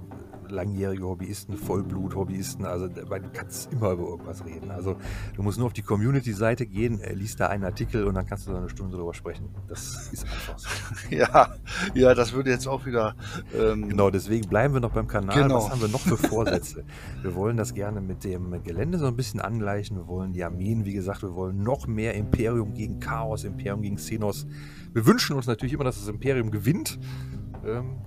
langjährige 0.51 1.05
Hobbyisten, 1.05 1.57
Vollblut-Hobbyisten. 1.57 2.65
Also 2.65 2.89
du 2.89 3.05
kannst 3.33 3.73
immer 3.73 3.93
über 3.93 4.09
irgendwas 4.09 4.45
reden. 4.45 4.71
Also 4.71 4.97
du 5.37 5.43
musst 5.43 5.59
nur 5.59 5.67
auf 5.67 5.73
die 5.73 5.83
Community-Seite 5.83 6.67
gehen, 6.67 7.01
äh, 7.01 7.13
liest 7.15 7.41
da 7.41 7.49
einen 7.49 7.65
Artikel 7.65 8.05
und 8.05 8.15
dann 8.15 8.27
kannst 8.27 8.47
du 8.47 8.53
da 8.53 8.59
eine 8.59 8.69
Stunde 8.69 8.97
drüber 8.97 9.15
sprechen. 9.15 9.49
Das 9.69 10.11
ist 10.13 10.25
einfach 10.25 10.59
so. 10.59 10.69
ja, 11.11 11.55
ja, 11.95 12.15
das 12.15 12.33
würde 12.33 12.51
jetzt 12.51 12.67
auch 12.67 12.87
wieder. 12.87 13.15
Ähm 13.55 13.89
genau, 13.89 14.11
deswegen 14.11 14.49
bleiben 14.49 14.75
wir 14.75 14.81
noch 14.81 14.93
beim 14.93 15.07
Kanal. 15.07 15.43
Genau. 15.43 15.57
Was 15.57 15.71
haben 15.71 15.81
wir 15.81 15.89
noch 15.89 16.01
für 16.01 16.17
Vorsätze? 16.29 16.85
wir 17.23 17.35
wollen 17.35 17.57
das 17.57 17.75
gerne 17.75 18.01
mit 18.01 18.25
dem 18.25 18.63
Gelände 18.63 18.99
so 18.99 19.07
ein 19.07 19.17
bisschen 19.17 19.41
angleichen. 19.41 19.97
Wir 19.97 20.07
wollen 20.07 20.33
die 20.33 20.45
Armeen, 20.45 20.85
wie 20.85 20.93
gesagt, 20.93 21.23
wir 21.23 21.35
wollen 21.35 21.63
noch 21.63 21.87
mehr 21.87 22.15
Imperium 22.15 22.75
gegen 22.75 23.01
Chaos, 23.01 23.45
Imperium 23.45 23.83
gegen 23.83 23.97
Xenos. 23.97 24.47
Wir 24.93 25.07
wünschen 25.07 25.37
uns 25.37 25.47
natürlich 25.47 25.75
immer, 25.75 25.85
dass 25.85 25.99
das 25.99 26.09
Imperium 26.09 26.51
gewinnt. 26.51 26.99
Ähm, 27.67 27.99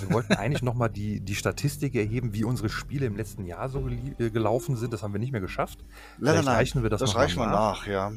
wir 0.00 0.10
wollten 0.10 0.34
eigentlich 0.34 0.62
nochmal 0.62 0.90
die, 0.90 1.20
die 1.20 1.34
Statistik 1.34 1.94
erheben, 1.94 2.34
wie 2.34 2.44
unsere 2.44 2.68
Spiele 2.68 3.06
im 3.06 3.16
letzten 3.16 3.44
Jahr 3.44 3.68
so 3.68 3.88
äh, 3.88 4.30
gelaufen 4.30 4.76
sind. 4.76 4.92
Das 4.92 5.02
haben 5.02 5.12
wir 5.12 5.20
nicht 5.20 5.32
mehr 5.32 5.40
geschafft. 5.40 5.84
Leider 6.18 6.42
nein, 6.42 6.56
reichen 6.56 6.82
wir 6.82 6.90
das, 6.90 7.00
das 7.00 7.14
noch 7.14 7.20
reichen 7.20 7.38
wir 7.38 7.46
nach. 7.46 7.80
nach, 7.80 7.86
ja. 7.86 8.12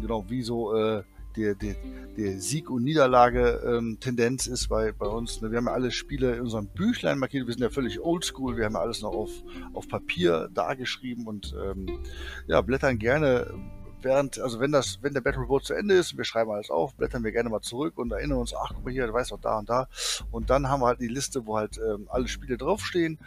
Genau, 0.00 0.28
wie 0.28 0.42
so 0.42 0.74
äh, 0.74 1.02
der, 1.36 1.54
der, 1.54 1.74
der 2.16 2.40
Sieg- 2.40 2.70
und 2.70 2.84
Niederlage-Tendenz 2.84 4.46
ähm, 4.46 4.52
ist 4.52 4.68
bei, 4.68 4.92
bei 4.92 5.06
uns. 5.06 5.40
Ne? 5.40 5.50
Wir 5.50 5.58
haben 5.58 5.66
ja 5.66 5.72
alle 5.72 5.90
Spiele 5.90 6.36
in 6.36 6.42
unserem 6.42 6.66
Büchlein 6.66 7.18
markiert. 7.18 7.46
Wir 7.46 7.54
sind 7.54 7.62
ja 7.62 7.70
völlig 7.70 8.00
oldschool. 8.00 8.56
Wir 8.56 8.64
haben 8.64 8.74
ja 8.74 8.80
alles 8.80 9.02
noch 9.02 9.12
auf, 9.12 9.30
auf 9.74 9.88
Papier 9.88 10.48
dargeschrieben 10.52 11.26
und 11.26 11.54
ähm, 11.62 11.98
ja, 12.46 12.60
blättern 12.60 12.98
gerne 12.98 13.54
während, 14.02 14.38
also 14.38 14.60
wenn 14.60 14.72
das, 14.72 14.98
wenn 15.02 15.14
der 15.14 15.20
Battle 15.20 15.42
Report 15.42 15.64
zu 15.64 15.74
Ende 15.74 15.94
ist, 15.94 16.16
wir 16.16 16.24
schreiben 16.24 16.50
alles 16.50 16.70
auf, 16.70 16.94
blättern 16.94 17.24
wir 17.24 17.32
gerne 17.32 17.48
mal 17.48 17.60
zurück 17.60 17.98
und 17.98 18.12
erinnern 18.12 18.38
uns, 18.38 18.54
ach 18.54 18.72
guck 18.74 18.84
mal 18.84 18.92
hier, 18.92 19.06
du 19.06 19.12
weißt 19.12 19.32
doch 19.32 19.40
da 19.40 19.58
und 19.58 19.68
da. 19.68 19.88
Und 20.30 20.50
dann 20.50 20.68
haben 20.68 20.80
wir 20.80 20.86
halt 20.86 21.00
die 21.00 21.08
Liste, 21.08 21.46
wo 21.46 21.56
halt 21.56 21.78
ähm, 21.78 22.06
alle 22.08 22.28
Spiele 22.28 22.56
draufstehen. 22.56 23.18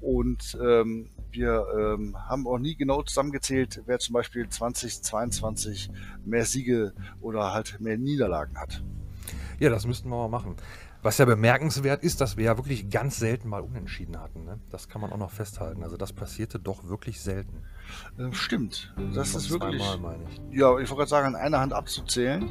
Und 0.00 0.56
ähm, 0.60 1.10
wir 1.30 1.66
ähm, 1.76 2.16
haben 2.28 2.46
auch 2.46 2.58
nie 2.58 2.76
genau 2.76 3.02
zusammengezählt, 3.02 3.82
wer 3.86 3.98
zum 3.98 4.14
Beispiel 4.14 4.48
2022 4.48 5.90
mehr 6.24 6.44
Siege 6.44 6.92
oder 7.20 7.52
halt 7.52 7.80
mehr 7.80 7.98
Niederlagen 7.98 8.58
hat. 8.58 8.82
Ja, 9.58 9.70
das 9.70 9.86
müssten 9.86 10.08
wir 10.08 10.16
mal 10.16 10.28
machen. 10.28 10.56
Was 11.02 11.18
ja 11.18 11.24
bemerkenswert 11.24 12.04
ist, 12.04 12.20
dass 12.20 12.36
wir 12.36 12.44
ja 12.44 12.56
wirklich 12.56 12.88
ganz 12.88 13.18
selten 13.18 13.48
mal 13.48 13.60
unentschieden 13.60 14.20
hatten. 14.20 14.44
Ne? 14.44 14.60
Das 14.70 14.88
kann 14.88 15.00
man 15.00 15.12
auch 15.12 15.18
noch 15.18 15.32
festhalten. 15.32 15.82
Also 15.82 15.96
das 15.96 16.12
passierte 16.12 16.60
doch 16.60 16.88
wirklich 16.88 17.20
selten. 17.20 17.64
Äh, 18.18 18.32
stimmt. 18.32 18.94
Das 19.12 19.34
ist 19.34 19.50
wirklich. 19.50 19.82
Zweimal, 19.82 20.16
meine 20.16 20.30
ich. 20.30 20.40
Ja, 20.56 20.78
ich 20.78 20.88
wollte 20.88 20.94
gerade 20.94 21.10
sagen, 21.10 21.34
an 21.34 21.34
einer 21.34 21.58
Hand 21.58 21.72
abzuzählen. 21.72 22.48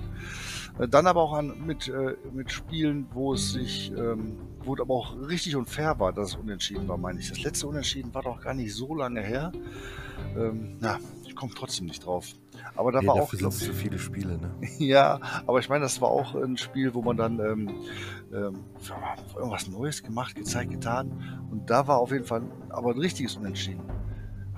Äh, 0.80 0.88
dann 0.90 1.08
aber 1.08 1.22
auch 1.22 1.34
an, 1.34 1.66
mit, 1.66 1.88
äh, 1.88 2.16
mit 2.34 2.52
Spielen, 2.52 3.08
wo 3.14 3.34
es 3.34 3.54
sich, 3.54 3.92
ähm, 3.92 4.38
wo 4.64 4.76
es 4.76 4.82
aber 4.82 4.96
auch 4.96 5.16
richtig 5.28 5.56
und 5.56 5.70
fair 5.70 5.98
war, 6.00 6.12
dass 6.12 6.32
es 6.32 6.36
unentschieden 6.36 6.88
war, 6.90 6.98
meine 6.98 7.22
ich. 7.22 7.30
Das 7.30 7.42
letzte 7.42 7.68
Unentschieden 7.68 8.14
war 8.14 8.24
doch 8.24 8.42
gar 8.42 8.54
nicht 8.54 8.74
so 8.74 8.94
lange 8.94 9.22
her. 9.22 9.54
Ähm, 10.36 10.78
na, 10.82 11.00
ich 11.26 11.36
komme 11.36 11.54
trotzdem 11.56 11.86
nicht 11.86 12.06
drauf. 12.06 12.28
Aber 12.76 12.92
da 12.92 13.02
nee, 13.02 13.08
war 13.08 13.16
auch. 13.16 13.32
Sind 13.32 13.52
zu 13.54 13.74
viele 13.74 14.00
Spiele, 14.00 14.38
ne? 14.38 14.52
ja, 14.78 15.20
aber 15.46 15.60
ich 15.60 15.70
meine, 15.70 15.84
das 15.84 16.02
war 16.02 16.10
auch 16.10 16.36
ein 16.36 16.58
Spiel, 16.58 16.94
wo 16.94 17.02
man 17.02 17.18
dann 17.18 17.40
ähm, 17.40 17.70
ähm, 18.34 18.60
irgendwas 19.36 19.68
Neues 19.68 20.04
gemacht, 20.04 20.36
gezeigt, 20.36 20.72
getan. 20.72 21.48
Und 21.52 21.70
da 21.70 21.88
war 21.88 22.00
auf 22.00 22.12
jeden 22.12 22.26
Fall 22.26 22.44
aber 22.70 22.92
ein 22.92 23.00
richtiges 23.00 23.36
Unentschieden. 23.36 23.82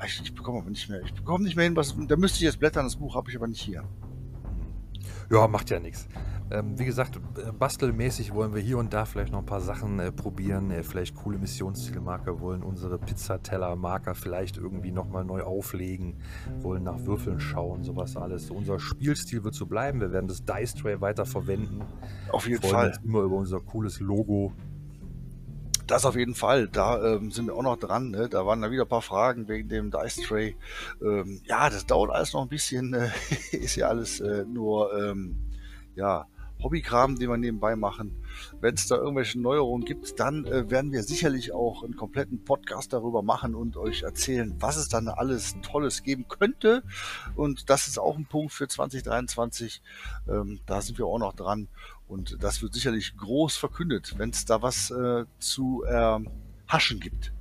Ich, 0.06 0.22
ich 0.22 0.36
bekomme 0.36 0.60
aber 0.60 0.70
nicht 0.70 0.90
mehr. 0.90 1.02
Ich 1.02 1.14
bekomme 1.14 1.44
nicht 1.44 1.56
mehr 1.56 1.66
hin, 1.66 1.76
was. 1.76 1.96
Da 2.08 2.16
müsste 2.16 2.38
ich 2.38 2.44
jetzt 2.44 2.60
blättern, 2.60 2.86
das 2.86 2.96
Buch 2.96 3.16
habe 3.16 3.30
ich 3.30 3.36
aber 3.36 3.48
nicht 3.48 3.62
hier. 3.62 3.84
Ja, 5.30 5.48
macht 5.48 5.70
ja 5.70 5.80
nichts. 5.80 6.08
Ähm, 6.52 6.78
wie 6.78 6.86
gesagt, 6.86 7.16
äh, 7.16 7.52
bastelmäßig 7.52 8.34
wollen 8.34 8.54
wir 8.54 8.62
hier 8.62 8.78
und 8.78 8.94
da 8.94 9.06
vielleicht 9.06 9.32
noch 9.32 9.40
ein 9.40 9.46
paar 9.46 9.62
Sachen 9.62 10.00
äh, 10.00 10.12
probieren. 10.12 10.72
Äh, 10.72 10.84
vielleicht 10.84 11.16
coole 11.16 11.38
Missionszielmarker, 11.38 12.40
wollen 12.42 12.62
unsere 12.62 13.00
Pizzateller-Marker 13.00 14.14
vielleicht 14.14 14.58
irgendwie 14.58 14.92
nochmal 14.92 15.26
neu 15.26 15.42
auflegen, 15.42 16.18
wollen 16.62 16.84
nach 16.84 17.06
Würfeln 17.06 17.40
schauen, 17.40 17.84
sowas 17.84 18.18
alles. 18.18 18.52
Unser 18.52 18.80
Spielstil 18.80 19.44
wird 19.44 19.56
so 19.56 19.66
bleiben. 19.66 20.00
Wir 20.00 20.12
werden 20.12 20.28
das 20.28 20.44
Dice 20.46 20.76
Tray 20.76 21.02
weiter 21.02 21.26
verwenden. 21.26 21.82
Auf 22.32 22.48
jeden 22.48 22.62
Fall. 22.62 22.90
Uns 22.90 23.00
immer 23.04 23.22
über 23.22 23.38
unser 23.38 23.60
cooles 23.60 24.00
Logo 24.00 24.54
das 25.88 26.06
auf 26.06 26.16
jeden 26.16 26.36
Fall. 26.36 26.68
Da 26.68 27.16
ähm, 27.16 27.32
sind 27.32 27.48
wir 27.48 27.56
auch 27.56 27.64
noch 27.64 27.78
dran. 27.78 28.12
Ne? 28.12 28.30
Da 28.30 28.46
waren 28.46 28.62
da 28.62 28.72
wieder 28.72 28.84
ein 28.84 28.90
paar 28.90 29.02
Fragen 29.02 29.48
wegen 29.48 29.70
dem 29.70 29.92
Dice 29.92 30.22
Tray. 30.22 30.56
Ähm, 31.02 31.42
ja, 31.46 31.70
das 31.70 31.86
dauert 31.86 32.12
alles 32.12 32.34
noch 32.34 32.44
ein 32.44 32.50
bisschen. 32.50 32.94
Äh, 32.94 33.10
ist 33.52 33.76
ja 33.76 33.88
alles 33.88 34.20
äh, 34.20 34.46
nur 34.46 34.98
ähm, 34.98 35.36
ja, 35.96 36.28
Hobbykram, 36.64 37.20
den 37.20 37.30
wir 37.30 37.38
nebenbei 37.38 37.76
machen. 37.76 38.16
Wenn 38.62 38.76
es 38.76 38.88
da 38.88 38.96
irgendwelche 38.96 39.40
Neuerungen 39.40 39.86
gibt, 39.86 40.20
dann 40.20 40.46
äh, 40.46 40.70
werden 40.70 40.92
wir 40.92 41.04
sicherlich 41.04 41.52
auch 41.52 41.84
einen 41.84 41.96
kompletten 41.96 42.44
Podcast 42.44 42.94
darüber 42.94 43.22
machen 43.22 43.54
und 43.54 43.76
euch 43.76 44.04
erzählen, 44.04 44.56
was 44.60 44.78
es 44.78 44.88
dann 44.88 45.10
alles 45.10 45.56
Tolles 45.62 46.04
geben 46.04 46.28
könnte. 46.28 46.84
Und 47.36 47.70
das 47.70 47.88
ist 47.88 48.00
auch 48.00 48.18
ein 48.18 48.26
Punkt 48.26 48.54
für 48.54 48.68
2023. 48.68 49.82
Ähm, 50.30 50.62
da 50.66 50.82
sind 50.82 50.98
wir 50.98 51.06
auch 51.06 51.20
noch 51.20 51.34
dran. 51.34 51.68
Und 52.08 52.44
das 52.44 52.62
wird 52.62 52.74
sicherlich 52.74 53.16
groß 53.18 53.56
verkündet, 53.56 54.16
wenn 54.18 54.30
es 54.30 54.46
da 54.46 54.62
was 54.62 54.92
äh, 54.92 55.26
zu 55.40 55.84
äh, 55.86 56.20
haschen 56.68 57.00
gibt. 57.00 57.34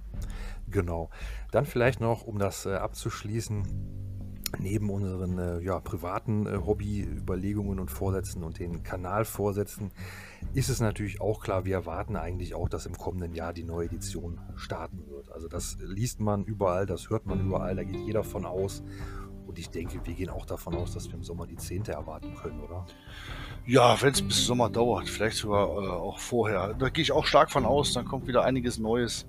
Genau. 0.71 1.11
Dann 1.51 1.67
vielleicht 1.67 2.01
noch, 2.01 2.23
um 2.23 2.39
das 2.39 2.65
äh, 2.65 2.75
abzuschließen, 2.75 3.65
neben 4.59 4.91
unseren 4.91 5.39
äh, 5.39 5.61
ja, 5.61 5.81
privaten 5.81 6.47
äh, 6.47 6.59
Hobbyüberlegungen 6.65 7.79
und 7.79 7.91
Vorsätzen 7.91 8.43
und 8.43 8.59
den 8.59 8.83
Kanalvorsätzen 8.83 9.91
ist 10.55 10.69
es 10.69 10.81
natürlich 10.81 11.21
auch 11.21 11.43
klar, 11.43 11.65
wir 11.65 11.75
erwarten 11.75 12.17
eigentlich 12.17 12.55
auch, 12.55 12.69
dass 12.69 12.87
im 12.87 12.97
kommenden 12.97 13.35
Jahr 13.35 13.53
die 13.53 13.65
neue 13.65 13.87
Edition 13.87 14.41
starten 14.57 15.07
wird. 15.09 15.31
Also 15.33 15.49
das 15.49 15.79
liest 15.81 16.21
man 16.21 16.45
überall, 16.45 16.87
das 16.87 17.11
hört 17.11 17.27
man 17.27 17.41
überall, 17.41 17.77
da 17.77 17.85
geht 17.85 18.01
jeder 18.07 18.25
von 18.25 18.45
aus. 18.45 18.83
Und 19.47 19.59
ich 19.59 19.71
denke, 19.71 20.01
wir 20.05 20.15
gehen 20.15 20.31
auch 20.31 20.47
davon 20.47 20.75
aus, 20.75 20.95
dass 20.95 21.09
wir 21.09 21.15
im 21.15 21.23
Sommer 21.23 21.47
die 21.47 21.57
zehnte 21.57 21.93
erwarten 21.93 22.35
können, 22.35 22.61
oder? 22.61 22.87
Ja, 23.67 24.01
wenn 24.01 24.13
es 24.13 24.23
bis 24.23 24.45
Sommer 24.45 24.71
dauert, 24.71 25.09
vielleicht 25.09 25.37
sogar 25.37 25.69
äh, 25.69 25.89
auch 25.89 26.19
vorher. 26.19 26.75
Da 26.75 26.89
gehe 26.89 27.03
ich 27.03 27.13
auch 27.13 27.27
stark 27.27 27.51
von 27.51 27.65
aus, 27.65 27.93
dann 27.93 28.05
kommt 28.05 28.27
wieder 28.27 28.45
einiges 28.45 28.79
Neues. 28.79 29.27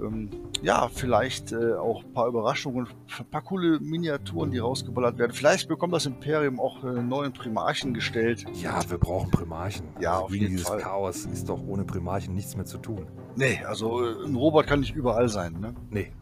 Ähm, 0.00 0.30
ja, 0.62 0.88
vielleicht 0.88 1.52
äh, 1.52 1.74
auch 1.74 2.04
ein 2.04 2.12
paar 2.12 2.28
Überraschungen, 2.28 2.88
ein 3.18 3.26
paar 3.26 3.42
coole 3.42 3.80
Miniaturen, 3.80 4.50
die 4.50 4.58
rausgeballert 4.58 5.18
werden. 5.18 5.32
Vielleicht 5.32 5.68
bekommt 5.68 5.92
das 5.92 6.06
Imperium 6.06 6.60
auch 6.60 6.84
äh, 6.84 7.02
neuen 7.02 7.32
Primarchen 7.32 7.94
gestellt. 7.94 8.44
Ja, 8.54 8.80
wir 8.88 8.98
brauchen 8.98 9.30
Primarchen. 9.30 9.86
Ja, 10.00 10.14
also 10.14 10.24
auf 10.26 10.34
jeden 10.34 10.50
dieses 10.50 10.68
Fall. 10.68 10.78
Chaos 10.78 11.24
ist 11.24 11.48
doch 11.48 11.60
ohne 11.66 11.84
Primarchen 11.84 12.34
nichts 12.34 12.54
mehr 12.54 12.66
zu 12.66 12.78
tun. 12.78 13.06
Nee, 13.36 13.62
also 13.64 14.04
äh, 14.04 14.24
ein 14.24 14.34
Robot 14.34 14.66
kann 14.66 14.80
nicht 14.80 14.94
überall 14.94 15.28
sein, 15.28 15.58
ne? 15.60 15.74
Nee. 15.90 16.12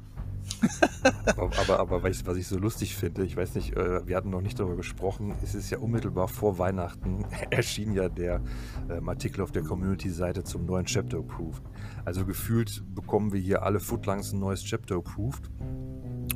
Aber, 1.26 1.58
aber, 1.58 1.78
aber 1.80 2.02
was, 2.02 2.36
ich, 2.36 2.46
so 2.46 2.58
lustig 2.58 2.96
finde, 2.96 3.24
ich 3.24 3.36
weiß 3.36 3.54
nicht, 3.54 3.76
äh, 3.76 4.06
wir 4.06 4.16
hatten 4.16 4.30
noch 4.30 4.40
nicht 4.40 4.58
darüber 4.58 4.76
gesprochen, 4.76 5.34
es 5.42 5.54
ist 5.54 5.70
ja 5.70 5.78
unmittelbar 5.78 6.28
vor 6.28 6.58
Weihnachten 6.58 7.24
erschien 7.50 7.92
ja 7.92 8.08
der 8.08 8.42
ähm, 8.90 9.08
Artikel 9.08 9.42
auf 9.42 9.52
der 9.52 9.62
Community-Seite 9.62 10.44
zum 10.44 10.66
neuen 10.66 10.86
Chapter 10.86 11.18
Approved. 11.18 11.62
Also 12.04 12.24
gefühlt 12.24 12.82
bekommen 12.94 13.32
wir 13.32 13.40
hier 13.40 13.62
alle 13.62 13.80
Footlangs 13.80 14.32
ein 14.32 14.40
neues 14.40 14.64
Chapter 14.64 14.96
Approved. 14.96 15.50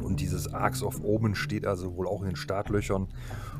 Und 0.03 0.21
dieses 0.21 0.53
Arcs 0.53 0.83
of 0.83 1.03
Omen 1.03 1.35
steht 1.35 1.67
also 1.67 1.95
wohl 1.97 2.07
auch 2.07 2.23
in 2.23 2.29
den 2.29 2.37
Startlöchern 2.37 3.09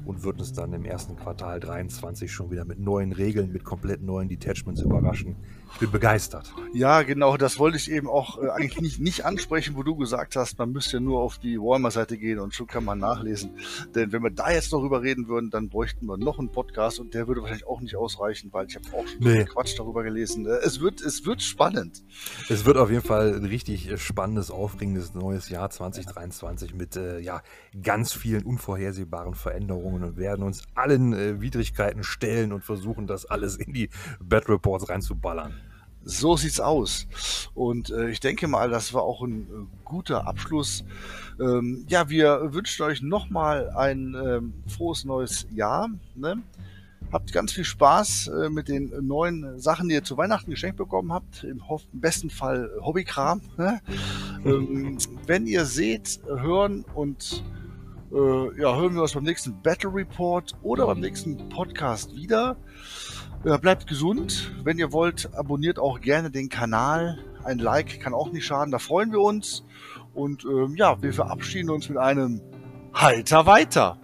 und 0.05 0.23
wird 0.25 0.39
uns 0.41 0.53
dann 0.53 0.73
im 0.73 0.85
ersten 0.85 1.17
Quartal 1.17 1.61
23 1.61 2.31
schon 2.33 2.51
wieder 2.51 2.65
mit 2.65 2.79
neuen 2.79 3.13
Regeln, 3.13 3.53
mit 3.53 3.65
komplett 3.65 4.03
neuen 4.03 4.29
Detachments 4.29 4.81
überraschen. 4.81 5.37
Ich 5.75 5.79
bin 5.79 5.91
begeistert. 5.93 6.53
Ja, 6.73 7.03
genau, 7.03 7.37
das 7.37 7.59
wollte 7.61 7.77
ich 7.77 7.91
eben 7.91 8.09
auch 8.09 8.43
äh, 8.43 8.49
eigentlich 8.51 8.81
nicht, 8.81 9.01
nicht 9.01 9.25
ansprechen, 9.25 9.77
wo 9.77 9.83
du 9.85 9.95
gesagt 9.97 10.35
hast, 10.37 10.59
man 10.59 10.73
müsste 10.73 10.97
ja 10.97 11.01
nur 11.01 11.21
auf 11.21 11.39
die 11.39 11.59
Walmart-Seite 11.59 12.19
gehen 12.19 12.41
und 12.41 12.55
schon 12.55 12.67
kann 12.67 12.85
man 12.85 12.99
nachlesen. 12.99 13.51
Denn 13.95 14.11
wenn 14.13 14.23
wir 14.23 14.31
da 14.31 14.51
jetzt 14.51 14.73
noch 14.73 14.81
drüber 14.81 15.03
reden 15.03 15.29
würden, 15.29 15.51
dann 15.51 15.69
bräuchten 15.69 16.07
wir 16.07 16.17
noch 16.17 16.39
einen 16.41 16.51
Podcast 16.51 16.99
und 16.99 17.15
der 17.15 17.29
würde 17.29 17.43
wahrscheinlich 17.43 17.67
auch 17.69 17.81
nicht 17.81 17.95
ausreichen, 17.97 18.53
weil 18.53 18.67
ich 18.67 18.75
habe 18.77 18.87
auch 18.97 19.07
schon 19.07 19.21
Nee. 19.21 19.33
viel 19.37 19.45
Quatsch 19.45 19.79
darüber 19.79 20.03
gelesen. 20.03 20.47
Äh, 20.47 20.59
Es 20.65 20.81
wird, 20.81 21.01
es 21.03 21.25
wird 21.25 21.41
spannend. 21.43 22.03
Es 22.49 22.65
wird 22.65 22.77
auf 22.77 22.91
jeden 22.91 23.05
Fall 23.05 23.35
ein 23.35 23.45
richtig 23.45 23.89
äh, 23.91 23.97
spannendes, 23.97 24.51
aufregendes 24.51 25.15
neues 25.15 25.49
Jahr 25.51 25.71
2023 25.71 26.75
mit 26.75 26.97
äh, 26.97 27.21
ja, 27.21 27.43
ganz 27.81 28.13
vielen 28.13 28.45
unvorhersehbaren 28.45 29.35
Veränderungen 29.35 29.90
und 29.95 30.17
werden 30.17 30.43
uns 30.45 30.65
allen 30.75 31.13
äh, 31.13 31.41
Widrigkeiten 31.41 32.03
stellen 32.03 32.53
und 32.53 32.65
versuchen, 32.65 33.07
das 33.07 33.27
alles 33.27 33.57
in 33.57 33.73
die 33.73 33.91
Battle 34.21 34.55
Reports 34.55 34.89
reinzuballern. 34.89 35.55
So 36.03 36.37
sieht's 36.37 36.61
aus. 36.61 37.07
Und 37.55 37.91
äh, 37.91 38.09
ich 38.09 38.21
denke 38.21 38.49
mal, 38.49 38.71
das 38.71 38.95
war 38.95 39.03
auch 39.03 39.23
ein 39.23 39.43
äh, 39.43 39.67
guter 39.85 40.27
Abschluss. 40.27 40.85
Ähm, 41.39 41.85
ja, 41.89 42.09
wir 42.09 42.55
wünschen 42.55 42.85
euch 42.85 43.03
nochmal 43.03 43.71
ein 43.71 44.15
ähm, 44.15 44.55
frohes 44.67 45.05
neues 45.05 45.47
Jahr. 45.51 45.91
Ne? 46.15 46.43
Habt 47.13 47.33
ganz 47.33 47.53
viel 47.53 47.65
Spaß 47.65 48.29
äh, 48.29 48.49
mit 48.49 48.69
den 48.69 48.93
neuen 49.07 49.59
Sachen, 49.59 49.89
die 49.89 49.95
ihr 49.95 50.05
zu 50.05 50.17
Weihnachten 50.17 50.51
geschenkt 50.51 50.79
bekommen 50.79 51.13
habt. 51.13 51.45
Im, 51.45 51.61
im 51.93 52.01
besten 52.01 52.31
Fall 52.31 52.71
Hobbykram. 52.81 53.43
Ne? 53.59 53.81
ähm, 54.47 54.97
wenn 55.27 55.47
ihr 55.47 55.67
seht, 55.67 56.21
hören 56.27 56.87
und 56.95 57.45
äh, 58.13 58.61
ja, 58.61 58.77
hören 58.77 58.95
wir 58.95 59.03
uns 59.03 59.13
beim 59.13 59.25
nächsten 59.25 59.61
Battle 59.63 59.95
Report 59.95 60.55
oder 60.63 60.87
beim 60.87 61.01
nächsten 61.01 61.49
Podcast 61.49 62.15
wieder. 62.15 62.57
Ja, 63.45 63.57
bleibt 63.57 63.87
gesund. 63.87 64.53
Wenn 64.65 64.79
ihr 64.79 64.93
wollt, 64.93 65.31
abonniert 65.35 65.79
auch 65.79 66.01
gerne 66.01 66.31
den 66.31 66.49
Kanal. 66.49 67.19
Ein 67.45 67.59
Like 67.59 68.01
kann 68.01 68.13
auch 68.13 68.31
nicht 68.33 68.45
schaden, 68.45 68.71
da 68.71 68.79
freuen 68.79 69.13
wir 69.13 69.21
uns. 69.21 69.65
Und 70.13 70.45
ähm, 70.45 70.75
ja, 70.77 71.01
wir 71.03 71.13
verabschieden 71.13 71.71
uns 71.71 71.89
mit 71.89 71.99
einem 71.99 72.41
Halter 72.93 73.47
weiter. 73.47 73.99